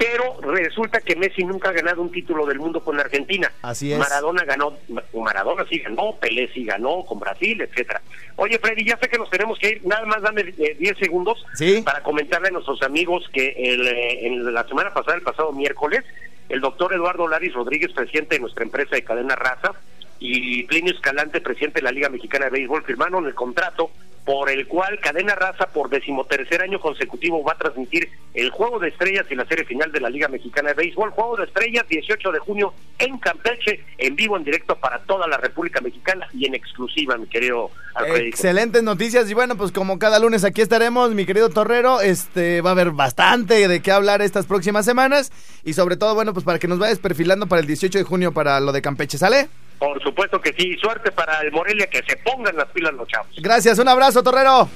pero 0.00 0.40
resulta 0.40 0.98
que 1.02 1.14
Messi 1.14 1.44
nunca 1.44 1.68
ha 1.68 1.72
ganado 1.72 2.00
un 2.00 2.10
título 2.10 2.46
del 2.46 2.58
mundo 2.58 2.82
con 2.82 2.98
Argentina. 2.98 3.52
Así 3.60 3.92
es. 3.92 3.98
Maradona 3.98 4.44
ganó, 4.44 4.78
Maradona 5.12 5.66
sí 5.68 5.78
ganó, 5.78 6.16
Pelé 6.18 6.48
sí 6.54 6.64
ganó 6.64 7.04
con 7.04 7.20
Brasil, 7.20 7.60
etcétera. 7.60 8.00
Oye, 8.36 8.58
Freddy, 8.58 8.86
ya 8.86 8.96
sé 8.96 9.10
que 9.10 9.18
nos 9.18 9.28
tenemos 9.28 9.58
que 9.58 9.68
ir, 9.72 9.86
nada 9.86 10.06
más 10.06 10.22
dame 10.22 10.54
eh, 10.56 10.74
10 10.78 10.96
segundos 10.96 11.44
Sí. 11.52 11.82
para 11.84 12.02
comentarle 12.02 12.48
a 12.48 12.52
nuestros 12.52 12.80
amigos 12.82 13.28
que 13.30 13.48
el, 13.58 13.86
eh, 13.88 14.26
en 14.26 14.54
la 14.54 14.66
semana 14.66 14.94
pasada, 14.94 15.18
el 15.18 15.22
pasado 15.22 15.52
miércoles, 15.52 16.02
el 16.48 16.62
doctor 16.62 16.94
Eduardo 16.94 17.28
Laris 17.28 17.52
Rodríguez, 17.52 17.92
presidente 17.92 18.36
de 18.36 18.40
nuestra 18.40 18.64
empresa 18.64 18.96
de 18.96 19.04
cadena 19.04 19.36
Raza, 19.36 19.74
y 20.18 20.62
Plinio 20.62 20.94
Escalante, 20.94 21.42
presidente 21.42 21.80
de 21.80 21.84
la 21.84 21.92
Liga 21.92 22.08
Mexicana 22.08 22.46
de 22.46 22.52
Béisbol, 22.52 22.84
firmaron 22.84 23.26
el 23.26 23.34
contrato 23.34 23.90
por 24.30 24.48
el 24.48 24.68
cual 24.68 25.00
Cadena 25.00 25.34
Raza 25.34 25.66
por 25.66 25.90
decimotercer 25.90 26.62
año 26.62 26.78
consecutivo 26.78 27.42
va 27.42 27.54
a 27.54 27.58
transmitir 27.58 28.08
el 28.32 28.50
Juego 28.50 28.78
de 28.78 28.90
Estrellas 28.90 29.26
y 29.28 29.34
la 29.34 29.44
serie 29.44 29.64
final 29.64 29.90
de 29.90 29.98
la 29.98 30.08
Liga 30.08 30.28
Mexicana 30.28 30.68
de 30.68 30.74
Béisbol. 30.76 31.10
Juego 31.10 31.36
de 31.36 31.46
Estrellas, 31.46 31.84
18 31.88 32.30
de 32.30 32.38
junio 32.38 32.72
en 33.00 33.18
Campeche, 33.18 33.84
en 33.98 34.14
vivo, 34.14 34.36
en 34.36 34.44
directo 34.44 34.76
para 34.76 35.00
toda 35.00 35.26
la 35.26 35.36
República 35.36 35.80
Mexicana 35.80 36.28
y 36.32 36.46
en 36.46 36.54
exclusiva, 36.54 37.16
mi 37.16 37.26
querido 37.26 37.72
Alfredo. 37.92 38.26
Excelentes 38.26 38.84
noticias 38.84 39.28
y 39.28 39.34
bueno, 39.34 39.56
pues 39.56 39.72
como 39.72 39.98
cada 39.98 40.20
lunes 40.20 40.44
aquí 40.44 40.60
estaremos, 40.60 41.12
mi 41.12 41.26
querido 41.26 41.50
Torrero, 41.50 42.00
este 42.00 42.60
va 42.60 42.70
a 42.70 42.74
haber 42.74 42.92
bastante 42.92 43.66
de 43.66 43.82
qué 43.82 43.90
hablar 43.90 44.22
estas 44.22 44.46
próximas 44.46 44.84
semanas 44.84 45.32
y 45.64 45.72
sobre 45.72 45.96
todo, 45.96 46.14
bueno, 46.14 46.32
pues 46.34 46.44
para 46.44 46.60
que 46.60 46.68
nos 46.68 46.78
vayas 46.78 47.00
perfilando 47.00 47.48
para 47.48 47.62
el 47.62 47.66
18 47.66 47.98
de 47.98 48.04
junio 48.04 48.30
para 48.30 48.60
lo 48.60 48.70
de 48.70 48.80
Campeche, 48.80 49.18
¿sale? 49.18 49.48
Por 49.80 50.00
supuesto 50.02 50.40
que 50.40 50.52
sí. 50.52 50.76
Suerte 50.80 51.10
para 51.10 51.40
el 51.40 51.50
Morelia, 51.50 51.88
que 51.88 52.02
se 52.06 52.16
pongan 52.18 52.54
las 52.54 52.66
pilas 52.66 52.92
los 52.92 53.08
chavos. 53.08 53.28
Gracias, 53.38 53.78
un 53.78 53.88
abrazo, 53.88 54.22
Torrero. 54.22 54.68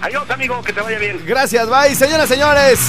Adiós, 0.00 0.28
amigo, 0.30 0.60
que 0.62 0.72
te 0.72 0.80
vaya 0.80 0.98
bien. 0.98 1.22
Gracias, 1.26 1.68
bye, 1.68 1.94
señoras, 1.94 2.28
señores. 2.28 2.80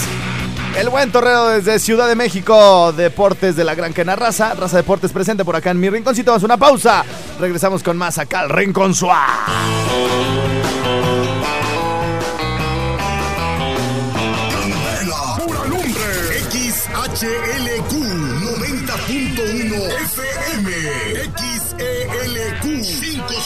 El 0.78 0.90
buen 0.90 1.12
torrero 1.12 1.48
desde 1.48 1.80
Ciudad 1.80 2.08
de 2.08 2.16
México, 2.16 2.94
Deportes 2.94 3.56
de 3.56 3.64
la 3.64 3.76
Gran 3.76 3.94
Quena 3.94 4.16
Raza. 4.16 4.54
Raza 4.54 4.78
Deportes 4.78 5.12
presente 5.12 5.44
por 5.44 5.56
acá 5.56 5.72
en 5.72 5.80
mi 5.80 5.90
rinconcito. 5.90 6.32
Vamos 6.32 6.44
a 6.44 6.46
una 6.46 6.58
pausa. 6.58 7.04
Regresamos 7.40 7.84
con 7.84 7.98
más 7.98 8.18
acá 8.18 8.42
al 8.42 8.50
Rincón 8.50 8.94
Suá. 8.94 9.46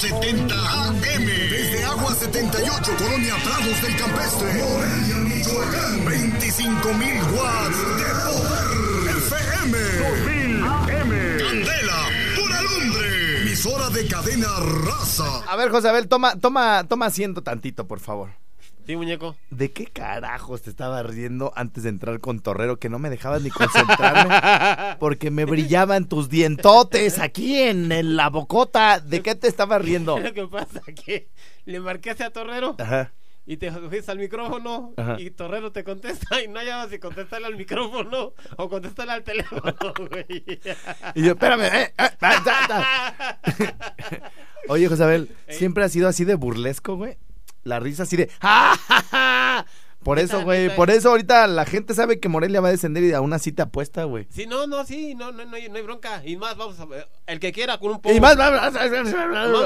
570 0.01 0.55
AM. 0.55 1.25
Desde 1.25 1.83
Agua 1.83 2.15
78, 2.15 2.91
Colonia 2.97 3.35
Prados 3.43 3.81
del 3.83 3.95
Campestre. 3.97 4.51
Morelia, 4.53 5.15
Michoacán. 5.17 6.05
25.000 6.07 7.21
watts 7.37 7.77
de 7.99 8.09
poder. 8.25 9.17
FM. 9.17 9.77
2000 10.09 10.65
AM. 10.65 11.37
Candela. 11.37 11.99
Pura 12.35 12.61
lumbre. 12.63 13.41
Emisora 13.43 13.89
de 13.91 14.07
cadena 14.07 14.47
raza. 14.87 15.43
A 15.47 15.55
ver, 15.55 15.69
José 15.69 15.89
Abel, 15.89 16.07
toma, 16.07 16.35
toma, 16.35 16.83
toma 16.89 17.05
asiento 17.05 17.43
tantito, 17.43 17.87
por 17.87 17.99
favor. 17.99 18.40
Sí, 18.85 18.95
muñeco. 18.95 19.35
¿De 19.51 19.71
qué 19.71 19.85
carajos 19.85 20.63
te 20.63 20.69
estaba 20.69 21.03
riendo 21.03 21.53
antes 21.55 21.83
de 21.83 21.89
entrar 21.89 22.19
con 22.19 22.39
Torrero 22.39 22.77
que 22.79 22.89
no 22.89 22.99
me 22.99 23.09
dejabas 23.09 23.41
ni 23.41 23.49
concentrarme? 23.49 24.95
Porque 24.99 25.31
me 25.31 25.45
brillaban 25.45 26.05
tus 26.09 26.29
dientotes 26.29 27.19
aquí 27.19 27.59
en, 27.59 27.91
en 27.91 28.15
la 28.15 28.29
bocota. 28.29 28.99
¿De 28.99 29.21
qué 29.21 29.35
te 29.35 29.47
estabas 29.47 29.81
riendo? 29.81 30.19
Lo 30.19 30.33
que 30.33 30.47
pasa 30.47 30.81
que 31.05 31.29
le 31.65 31.79
marqué 31.79 32.11
a 32.11 32.29
Torrero 32.31 32.75
Ajá. 32.79 33.11
y 33.45 33.57
te 33.57 33.71
fuiste 33.71 34.11
al 34.11 34.17
micrófono 34.17 34.93
Ajá. 34.97 35.15
y 35.19 35.29
Torrero 35.31 35.71
te 35.71 35.83
contesta 35.83 36.41
y 36.41 36.47
no 36.47 36.59
hayabas 36.59 36.89
si 36.89 36.97
contestarle 36.99 37.47
al 37.47 37.55
micrófono 37.55 38.33
o 38.57 38.69
contestarle 38.69 39.13
al 39.13 39.23
teléfono, 39.23 39.73
güey. 40.09 40.43
Y 41.15 41.23
yo, 41.23 41.33
espérame, 41.33 41.61
eh, 41.65 41.83
eh, 41.83 41.93
ah, 41.97 42.11
ta, 42.19 42.67
ta. 42.67 43.39
Oye, 44.67 44.87
José 44.87 45.03
Abel, 45.03 45.29
¿siempre 45.49 45.83
ha 45.83 45.89
sido 45.89 46.07
así 46.07 46.25
de 46.25 46.35
burlesco, 46.35 46.95
güey? 46.95 47.17
La 47.63 47.79
risa 47.79 48.03
así 48.03 48.17
de 48.17 48.29
¡Ja, 48.41 48.73
ja, 48.87 49.03
ja! 49.11 49.65
Por 50.03 50.17
eso, 50.17 50.41
güey, 50.41 50.75
por 50.75 50.89
eso 50.89 51.09
ahorita 51.11 51.45
la 51.45 51.63
gente 51.63 51.93
sabe 51.93 52.19
que 52.19 52.27
Morelia 52.27 52.59
va 52.59 52.69
a 52.69 52.71
descender 52.71 53.03
y 53.03 53.13
aún 53.13 53.33
así 53.33 53.51
te 53.51 53.61
apuesta, 53.61 54.03
güey. 54.05 54.25
Sí, 54.31 54.47
no, 54.47 54.65
no, 54.65 54.83
sí, 54.83 55.13
no, 55.13 55.31
no, 55.31 55.45
no, 55.45 55.55
hay, 55.55 55.69
no 55.69 55.75
hay 55.75 55.83
bronca. 55.83 56.23
Y 56.25 56.37
más, 56.37 56.57
vamos 56.57 56.79
a 56.79 56.87
el 57.27 57.39
que 57.39 57.51
quiera 57.51 57.77
con 57.77 57.91
un 57.91 58.01
pomo. 58.01 58.15
Y 58.15 58.19
más, 58.19 58.35
Nos 58.35 58.49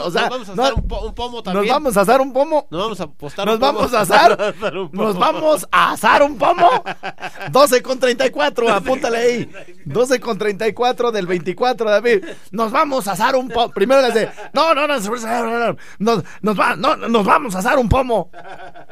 o 0.07 0.11
sea, 0.11 0.27
vamos 0.27 0.49
a 0.49 0.55
no- 0.55 0.63
hacer 0.63 0.73
un, 0.75 0.87
po- 0.89 0.99
un 1.07 1.15
pomo 1.15 1.41
también. 1.41 1.65
nos 1.65 1.73
vamos 1.73 1.95
a 1.95 2.01
asar 2.01 2.19
un 2.19 2.33
pomo. 2.33 2.67
Nos 2.69 2.81
vamos 2.81 2.99
a 2.99 3.03
apostar 3.05 3.45
Nos 3.45 3.55
un 3.55 3.59
pomo. 3.61 3.73
vamos 3.79 3.93
a 3.93 4.01
asar. 4.01 4.55
Nos 4.91 5.17
vamos 5.17 5.65
a 5.71 5.91
asar 5.93 6.21
un 6.21 6.37
pomo. 6.37 6.69
12 7.51 7.81
con 7.81 7.99
34, 7.99 8.69
apúntale 8.73 9.17
ahí. 9.17 9.51
12 9.85 10.19
con 10.19 10.37
34 10.37 11.11
del 11.11 11.27
24, 11.27 11.89
David. 11.89 12.23
Nos 12.51 12.71
vamos 12.71 13.07
a 13.07 13.13
asar 13.13 13.35
un 13.35 13.49
pomo. 13.49 13.69
Primero 13.71 14.01
les 14.01 14.13
de, 14.13 14.29
no, 14.53 14.73
no, 14.73 14.87
no, 14.87 14.97
no, 14.97 15.75
nos, 15.99 16.23
nos, 16.41 16.59
va- 16.59 16.75
no, 16.75 16.95
nos 16.95 17.25
vamos 17.25 17.55
a 17.55 17.59
asar 17.59 17.77
un 17.79 17.89
pomo. 17.89 18.29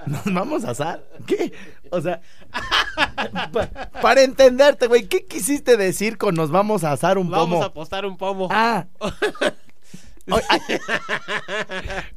Nos 0.05 0.23
vamos 0.33 0.63
a 0.65 0.71
asar. 0.71 1.03
¿Qué? 1.25 1.53
O 1.91 2.01
sea, 2.01 2.21
pa- 3.51 3.69
para 4.01 4.21
entenderte, 4.23 4.87
güey, 4.87 5.07
¿qué 5.07 5.25
quisiste 5.25 5.77
decir 5.77 6.17
con 6.17 6.35
nos 6.35 6.49
vamos 6.51 6.83
a 6.83 6.91
asar 6.91 7.17
un 7.17 7.29
Vamos 7.29 7.49
pomo? 7.49 7.63
a 7.63 7.67
apostar 7.67 8.05
un 8.05 8.17
pomo. 8.17 8.47
Ah. 8.51 8.85
O, 10.31 10.39
ay, 10.49 10.59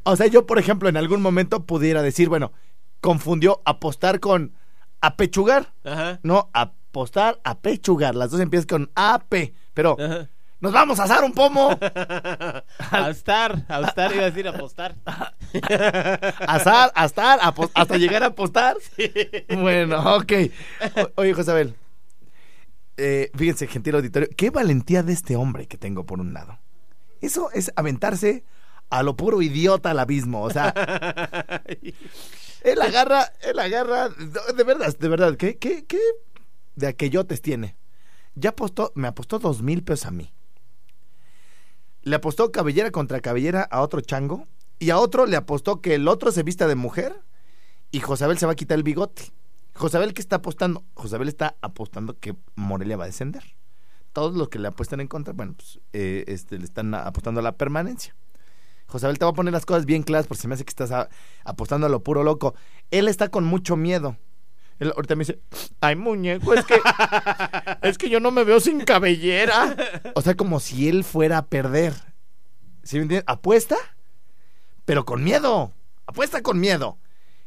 o 0.04 0.16
sea, 0.16 0.26
yo, 0.28 0.46
por 0.46 0.58
ejemplo, 0.58 0.88
en 0.88 0.96
algún 0.96 1.20
momento 1.20 1.64
pudiera 1.66 2.02
decir, 2.02 2.28
bueno, 2.28 2.52
confundió 3.00 3.60
apostar 3.64 4.20
con 4.20 4.54
apechugar. 5.00 5.72
Ajá. 5.84 6.18
No, 6.22 6.50
apostar, 6.52 7.40
apechugar. 7.44 8.14
Las 8.14 8.30
dos 8.30 8.40
empiezan 8.40 8.66
con 8.68 8.90
AP. 8.94 9.52
Pero 9.74 9.96
Ajá. 10.00 10.28
nos 10.60 10.72
vamos 10.72 10.98
a 11.00 11.04
asar 11.04 11.24
un 11.24 11.32
pomo. 11.32 11.78
A 12.90 13.10
estar, 13.10 13.64
a 13.68 13.80
estar, 13.82 14.12
iba 14.14 14.22
a 14.22 14.26
decir 14.30 14.46
apostar. 14.48 14.94
Asar, 16.46 16.92
astar, 16.94 17.38
apo- 17.42 17.70
hasta 17.74 17.96
llegar 17.96 18.22
a 18.22 18.26
apostar. 18.26 18.76
Bueno, 19.48 20.16
ok. 20.16 20.32
O- 20.96 21.20
oye, 21.22 21.34
Josabel. 21.34 21.74
Eh, 22.96 23.30
fíjense, 23.34 23.66
gentil 23.66 23.96
auditorio, 23.96 24.28
qué 24.36 24.48
valentía 24.50 25.02
de 25.02 25.12
este 25.12 25.36
hombre 25.36 25.66
que 25.66 25.76
tengo 25.76 26.06
por 26.06 26.20
un 26.20 26.32
lado. 26.32 26.58
Eso 27.20 27.50
es 27.52 27.70
aventarse 27.76 28.44
a 28.88 29.02
lo 29.02 29.16
puro 29.16 29.42
idiota 29.42 29.90
al 29.90 29.98
abismo. 29.98 30.42
O 30.42 30.50
sea, 30.50 30.72
él 32.66 32.82
agarra, 32.82 33.32
él 33.42 33.58
agarra, 33.58 34.08
de 34.08 34.64
verdad, 34.64 34.96
de 34.98 35.08
verdad, 35.08 35.36
¿qué, 35.36 35.56
qué, 35.56 35.84
qué 35.86 36.00
de 36.74 36.88
aquellotes 36.88 37.40
tiene? 37.40 37.76
Ya 38.34 38.50
apostó, 38.50 38.92
me 38.96 39.08
apostó 39.08 39.38
dos 39.38 39.62
mil 39.62 39.84
pesos 39.84 40.06
a 40.06 40.10
mí. 40.10 40.32
Le 42.02 42.16
apostó 42.16 42.50
cabellera 42.50 42.90
contra 42.90 43.20
cabellera 43.20 43.62
a 43.62 43.82
otro 43.82 44.00
chango 44.00 44.46
y 44.78 44.90
a 44.90 44.98
otro 44.98 45.26
le 45.26 45.36
apostó 45.36 45.80
que 45.80 45.94
el 45.94 46.08
otro 46.08 46.32
se 46.32 46.42
vista 46.42 46.66
de 46.66 46.74
mujer 46.74 47.22
y 47.92 48.00
Josabel 48.00 48.36
se 48.36 48.46
va 48.46 48.52
a 48.52 48.56
quitar 48.56 48.76
el 48.76 48.82
bigote. 48.82 49.32
Josabel, 49.74 50.12
¿qué 50.12 50.20
está 50.20 50.36
apostando? 50.36 50.84
Josabel 50.94 51.28
está 51.28 51.56
apostando 51.60 52.18
que 52.18 52.34
Morelia 52.56 52.96
va 52.96 53.04
a 53.04 53.08
descender. 53.08 53.44
Todos 54.12 54.34
los 54.34 54.48
que 54.48 54.58
le 54.58 54.68
apuestan 54.68 55.00
en 55.00 55.08
contra, 55.08 55.34
bueno, 55.34 55.54
pues 55.54 55.78
eh, 55.92 56.24
este, 56.26 56.58
le 56.58 56.64
están 56.64 56.94
apostando 56.94 57.40
a 57.40 57.42
la 57.42 57.56
permanencia. 57.56 58.16
Josabel 58.86 59.18
te 59.18 59.24
va 59.24 59.32
a 59.32 59.34
poner 59.34 59.52
las 59.52 59.66
cosas 59.66 59.84
bien 59.86 60.02
claras 60.02 60.26
porque 60.26 60.42
se 60.42 60.48
me 60.48 60.54
hace 60.54 60.64
que 60.64 60.70
estás 60.70 60.90
a- 60.92 61.08
apostando 61.44 61.86
a 61.86 61.90
lo 61.90 62.02
puro 62.02 62.22
loco. 62.22 62.54
Él 62.90 63.08
está 63.08 63.28
con 63.28 63.44
mucho 63.44 63.76
miedo. 63.76 64.16
Él 64.78 64.92
ahorita 64.94 65.16
me 65.16 65.20
dice, 65.24 65.40
ay 65.80 65.96
muñeco, 65.96 66.52
es 66.54 66.64
que, 66.66 66.78
es 67.82 67.98
que 67.98 68.10
yo 68.10 68.20
no 68.20 68.30
me 68.30 68.44
veo 68.44 68.60
sin 68.60 68.80
cabellera. 68.82 69.74
O 70.14 70.20
sea, 70.20 70.34
como 70.36 70.60
si 70.60 70.88
él 70.88 71.02
fuera 71.02 71.38
a 71.38 71.46
perder. 71.46 71.94
¿Sí 72.82 72.96
me 72.96 73.02
entiendes? 73.02 73.24
Apuesta, 73.26 73.76
pero 74.84 75.04
con 75.04 75.24
miedo. 75.24 75.72
Apuesta 76.06 76.42
con 76.42 76.60
miedo. 76.60 76.98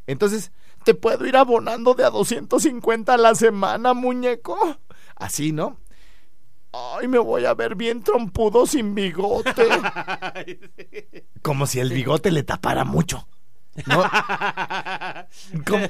Entonces, 0.08 0.52
te 0.84 0.94
puedo 0.96 1.26
ir 1.26 1.38
abonando 1.38 1.94
de 1.94 2.04
a 2.04 2.10
250 2.10 3.14
a 3.14 3.18
la 3.18 3.36
semana, 3.36 3.94
muñeco. 3.94 4.78
Así, 5.16 5.52
¿no? 5.52 5.78
Ay, 6.72 7.08
me 7.08 7.18
voy 7.18 7.46
a 7.46 7.54
ver 7.54 7.76
bien 7.76 8.04
trompudo 8.04 8.66
sin 8.66 8.94
bigote. 8.94 9.68
Como 11.42 11.66
si 11.66 11.80
el 11.80 11.92
bigote 11.92 12.32
le 12.32 12.44
tapara 12.44 12.84
mucho. 12.84 13.28
¿no? 13.86 14.04
Como, 15.66 15.88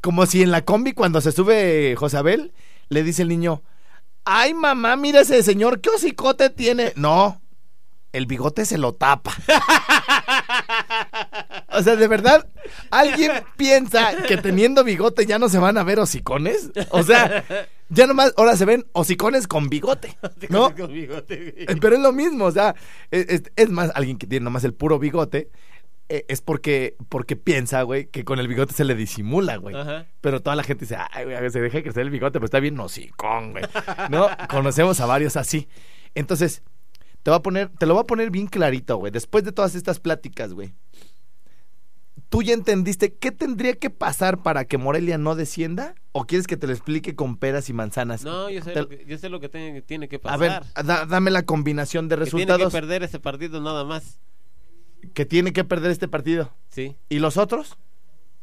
como 0.00 0.26
si 0.26 0.42
en 0.42 0.50
la 0.50 0.64
combi 0.64 0.92
cuando 0.92 1.20
se 1.20 1.30
sube 1.30 1.94
Josabel, 1.96 2.52
le 2.88 3.02
dice 3.04 3.22
el 3.22 3.28
niño, 3.28 3.62
ay 4.24 4.54
mamá, 4.54 4.96
mira 4.96 5.20
ese 5.20 5.42
señor, 5.42 5.80
¿qué 5.80 5.90
hocicote 5.90 6.50
tiene? 6.50 6.92
No, 6.96 7.40
el 8.12 8.26
bigote 8.26 8.64
se 8.64 8.78
lo 8.78 8.94
tapa. 8.94 9.32
O 11.72 11.82
sea, 11.82 11.96
de 11.96 12.08
verdad, 12.08 12.46
¿alguien 12.90 13.32
piensa 13.56 14.16
que 14.26 14.36
teniendo 14.36 14.84
bigote 14.84 15.26
ya 15.26 15.38
no 15.38 15.48
se 15.48 15.58
van 15.58 15.78
a 15.78 15.84
ver 15.84 15.98
hocicones? 16.00 16.70
O 16.90 17.02
sea, 17.02 17.44
ya 17.88 18.06
nomás, 18.06 18.34
ahora 18.36 18.56
se 18.56 18.64
ven 18.64 18.86
hocicones 18.92 19.46
con 19.46 19.68
bigote, 19.68 20.16
¿no? 20.48 20.74
Con 20.74 20.92
bigote, 20.92 21.66
Pero 21.80 21.96
es 21.96 22.02
lo 22.02 22.12
mismo, 22.12 22.46
o 22.46 22.52
sea, 22.52 22.74
es, 23.10 23.70
más, 23.70 23.90
alguien 23.94 24.18
que 24.18 24.26
tiene 24.26 24.44
nomás 24.44 24.64
el 24.64 24.74
puro 24.74 24.98
bigote, 24.98 25.50
eh, 26.10 26.24
es 26.28 26.40
porque, 26.40 26.96
porque 27.10 27.36
piensa, 27.36 27.82
güey, 27.82 28.06
que 28.06 28.24
con 28.24 28.38
el 28.38 28.48
bigote 28.48 28.72
se 28.72 28.84
le 28.84 28.94
disimula, 28.94 29.56
güey. 29.56 29.76
Ajá. 29.76 30.06
Pero 30.22 30.40
toda 30.40 30.56
la 30.56 30.62
gente 30.62 30.86
dice, 30.86 30.96
ay, 31.10 31.24
güey, 31.24 31.50
se 31.50 31.60
deja 31.60 31.82
crecer 31.82 32.02
el 32.02 32.10
bigote, 32.10 32.32
pero 32.32 32.46
está 32.46 32.60
bien 32.60 32.80
hocicón, 32.80 33.52
güey. 33.52 33.64
¿No? 34.08 34.28
Conocemos 34.48 35.00
a 35.00 35.06
varios 35.06 35.36
así. 35.36 35.68
Entonces, 36.14 36.62
te, 37.22 37.30
va 37.30 37.36
a 37.36 37.42
poner, 37.42 37.68
te 37.78 37.84
lo 37.84 37.92
voy 37.92 38.02
a 38.02 38.06
poner 38.06 38.30
bien 38.30 38.46
clarito, 38.46 38.96
güey. 38.96 39.12
Después 39.12 39.44
de 39.44 39.52
todas 39.52 39.74
estas 39.74 40.00
pláticas, 40.00 40.54
güey. 40.54 40.72
¿Tú 42.28 42.42
ya 42.42 42.52
entendiste 42.52 43.14
qué 43.14 43.32
tendría 43.32 43.74
que 43.74 43.88
pasar 43.88 44.42
para 44.42 44.66
que 44.66 44.76
Morelia 44.76 45.16
no 45.16 45.34
descienda? 45.34 45.94
¿O 46.12 46.26
quieres 46.26 46.46
que 46.46 46.56
te 46.58 46.66
lo 46.66 46.72
explique 46.74 47.14
con 47.16 47.36
peras 47.38 47.70
y 47.70 47.72
manzanas? 47.72 48.22
No, 48.22 48.50
yo 48.50 48.62
sé, 48.62 48.72
Te- 48.72 48.80
lo 48.82 48.88
que, 48.88 49.04
yo 49.06 49.16
sé 49.16 49.28
lo 49.30 49.40
que 49.40 49.48
tiene, 49.48 49.80
tiene 49.82 50.08
que 50.08 50.18
pasar. 50.18 50.34
a 50.34 50.36
ver, 50.38 50.86
da- 50.86 51.06
dame 51.06 51.30
la 51.30 51.44
combinación 51.44 52.08
de 52.08 52.16
que 52.16 52.24
tiene 52.24 52.38
resultados 52.44 52.72
que 52.72 52.80
perder 52.80 53.02
ese 53.02 53.18
partido 53.18 53.60
nada 53.62 53.84
más. 53.84 54.20
que 55.14 55.24
tiene 55.24 55.52
que 55.52 55.64
perder 55.64 55.90
este 55.90 56.06
partido. 56.08 56.52
Sí. 56.68 56.96
¿Y 57.08 57.18
los 57.20 57.36
otros? 57.38 57.78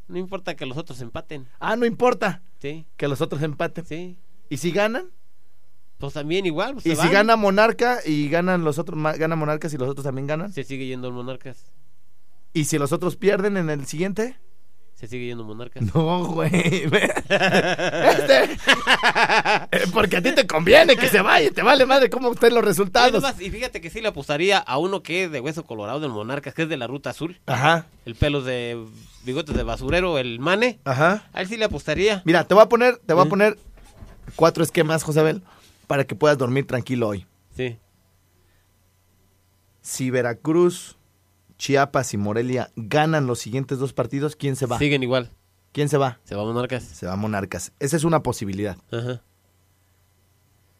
No 0.08 0.18
importa 0.18 0.56
que 0.56 0.66
los 0.66 0.78
otros 0.78 1.00
empaten. 1.02 1.48
Ah, 1.60 1.76
no 1.76 1.86
importa 1.86 2.42
Sí. 2.60 2.86
que 2.98 3.08
los 3.08 3.22
otros 3.22 3.42
empaten. 3.44 3.86
Sí. 3.86 4.18
¿Y 4.50 4.58
si 4.58 4.72
ganan? 4.72 5.10
Pues 5.98 6.14
también 6.14 6.46
igual. 6.46 6.74
pues 6.74 6.86
¿Y 6.86 6.90
se 6.90 6.96
si 6.96 7.02
van. 7.04 7.12
gana 7.12 7.36
Monarca 7.36 8.00
y 8.06 8.30
ganan 8.30 8.64
los 8.64 8.80
otros, 8.80 8.98
gana 9.18 9.36
Monarcas 9.36 9.74
y 9.74 9.78
los 9.78 9.88
otros 9.90 10.04
también 10.06 10.28
ganan? 10.28 10.52
Se 10.54 10.64
sigue 10.64 10.88
yendo 10.88 11.08
el 11.08 11.14
Monarcas. 11.14 11.72
¿Y 12.56 12.64
si 12.66 12.78
los 12.80 12.92
otros 12.94 13.16
pierden 13.18 13.58
en 13.58 13.70
el 13.70 13.86
siguiente? 13.86 14.38
Se 14.96 15.08
sigue 15.08 15.26
yendo 15.26 15.44
Monarcas. 15.44 15.94
No, 15.94 16.26
güey. 16.26 16.50
Este, 17.30 18.44
eh, 19.74 19.86
Porque 19.94 20.16
a 20.18 20.22
ti 20.22 20.32
te 20.34 20.48
conviene 20.48 20.96
que 20.96 21.10
se 21.10 21.22
vaya, 21.22 21.52
te 21.52 21.62
vale 21.64 21.86
madre 21.86 22.10
cómo 22.10 22.32
estén 22.32 22.54
los 22.54 22.64
resultados. 22.64 23.22
y 23.42 23.50
fíjate 23.52 23.82
que 23.82 23.90
sí 23.90 24.00
le 24.00 24.08
apostaría 24.08 24.58
a 24.58 24.78
uno 24.78 25.04
que 25.04 25.26
es 25.26 25.32
de 25.32 25.42
hueso 25.42 25.66
colorado 25.66 26.00
del 26.00 26.12
Monarcas, 26.12 26.54
que 26.54 26.62
es 26.64 26.70
de 26.70 26.78
la 26.78 26.88
ruta 26.88 27.10
azul. 27.10 27.42
Ajá, 27.46 27.88
El 28.06 28.16
pelo 28.16 28.42
de 28.42 28.82
bigotes 29.26 29.54
de 29.56 29.64
basurero, 29.64 30.18
el 30.18 30.40
Mane. 30.40 30.80
ajá. 30.86 31.28
A 31.34 31.42
él 31.42 31.48
sí 31.50 31.58
le 31.58 31.66
apostaría. 31.66 32.22
Mira, 32.24 32.46
te 32.46 32.54
voy 32.54 32.64
a 32.64 32.70
poner, 32.70 32.98
te 33.06 33.14
voy 33.14 33.24
a 33.24 33.28
¿Eh? 33.28 33.30
poner 33.30 33.58
cuatro 34.38 34.64
esquemas, 34.64 35.04
Josabel, 35.04 35.42
para 35.88 36.06
que 36.06 36.16
puedas 36.16 36.38
dormir 36.38 36.66
tranquilo 36.68 37.10
hoy. 37.10 37.26
Sí. 37.58 37.78
Si 39.82 40.10
Veracruz, 40.10 40.96
Chiapas 41.58 42.14
y 42.14 42.18
Morelia 42.18 42.72
ganan 42.76 43.28
los 43.28 43.40
siguientes 43.40 43.80
dos 43.80 43.94
partidos, 43.94 44.36
¿quién 44.36 44.56
se 44.56 44.66
va? 44.66 44.78
Siguen 44.78 45.04
igual. 45.04 45.32
¿Quién 45.72 45.90
se 45.90 45.98
va? 45.98 46.20
Se 46.24 46.36
va 46.36 46.44
Monarcas. 46.44 46.84
Se 46.84 47.06
va 47.06 47.16
Monarcas. 47.16 47.74
Esa 47.80 47.98
es 47.98 48.04
una 48.04 48.24
posibilidad. 48.24 48.78
Ajá. 48.92 49.22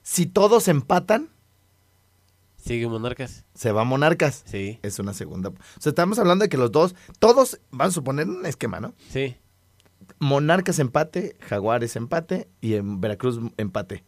Si 0.04 0.26
todos 0.26 0.68
empatan, 0.68 1.30
Sigue 2.58 2.88
Monarcas. 2.88 3.46
se 3.54 3.72
va 3.72 3.84
Monarcas. 3.84 4.44
Sí. 4.46 4.80
Es 4.82 4.98
una 5.00 5.14
segunda. 5.14 5.50
O 5.50 5.54
sea, 5.82 5.92
estamos 5.92 6.18
hablando 6.18 6.44
de 6.44 6.50
que 6.50 6.58
los 6.58 6.72
dos, 6.72 6.96
todos 7.20 7.60
van 7.72 7.90
a 7.90 7.92
suponer 7.92 8.28
un 8.28 8.46
esquema, 8.46 8.80
¿no? 8.80 8.94
Sí. 9.12 9.36
Monarcas 10.20 10.80
empate, 10.80 11.36
Jaguares 11.42 11.96
empate 11.96 12.48
y 12.62 12.76
en 12.76 13.02
Veracruz 13.02 13.40
empate. 13.58 14.04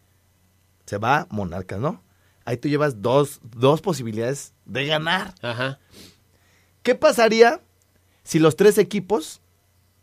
Se 0.86 0.98
va 0.98 1.26
Monarcas, 1.30 1.78
¿no? 1.80 2.02
Ahí 2.44 2.56
tú 2.56 2.68
llevas 2.68 3.02
dos, 3.02 3.40
dos 3.42 3.80
posibilidades 3.82 4.54
de 4.64 4.86
ganar. 4.86 5.34
Ajá. 5.42 5.78
¿Qué 6.88 6.94
pasaría 6.94 7.60
si 8.22 8.38
los 8.38 8.56
tres 8.56 8.78
equipos 8.78 9.42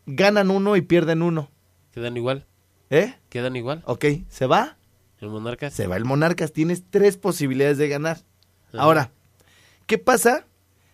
ganan 0.06 0.52
uno 0.52 0.76
y 0.76 0.82
pierden 0.82 1.20
uno? 1.20 1.50
Quedan 1.90 2.16
igual. 2.16 2.46
¿Eh? 2.90 3.16
Quedan 3.28 3.56
igual. 3.56 3.82
Ok, 3.86 4.04
¿se 4.28 4.46
va? 4.46 4.76
El 5.18 5.30
Monarcas. 5.30 5.72
Se 5.74 5.88
va 5.88 5.96
el 5.96 6.04
Monarcas. 6.04 6.52
Tienes 6.52 6.84
tres 6.88 7.16
posibilidades 7.16 7.78
de 7.78 7.88
ganar. 7.88 8.18
Ajá. 8.68 8.82
Ahora, 8.84 9.10
¿qué 9.88 9.98
pasa 9.98 10.46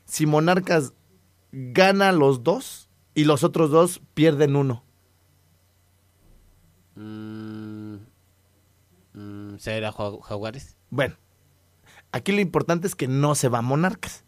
si 0.06 0.24
Monarcas 0.24 0.94
gana 1.52 2.10
los 2.12 2.42
dos 2.42 2.88
y 3.14 3.24
los 3.24 3.44
otros 3.44 3.70
dos 3.70 4.00
pierden 4.14 4.56
uno? 4.56 4.82
Mm, 6.94 7.96
mm, 9.12 9.58
¿Será 9.58 9.92
Jagu- 9.92 10.22
Jaguares? 10.22 10.74
Bueno, 10.88 11.16
aquí 12.12 12.32
lo 12.32 12.40
importante 12.40 12.86
es 12.86 12.94
que 12.94 13.08
no 13.08 13.34
se 13.34 13.50
va 13.50 13.60
Monarcas. 13.60 14.24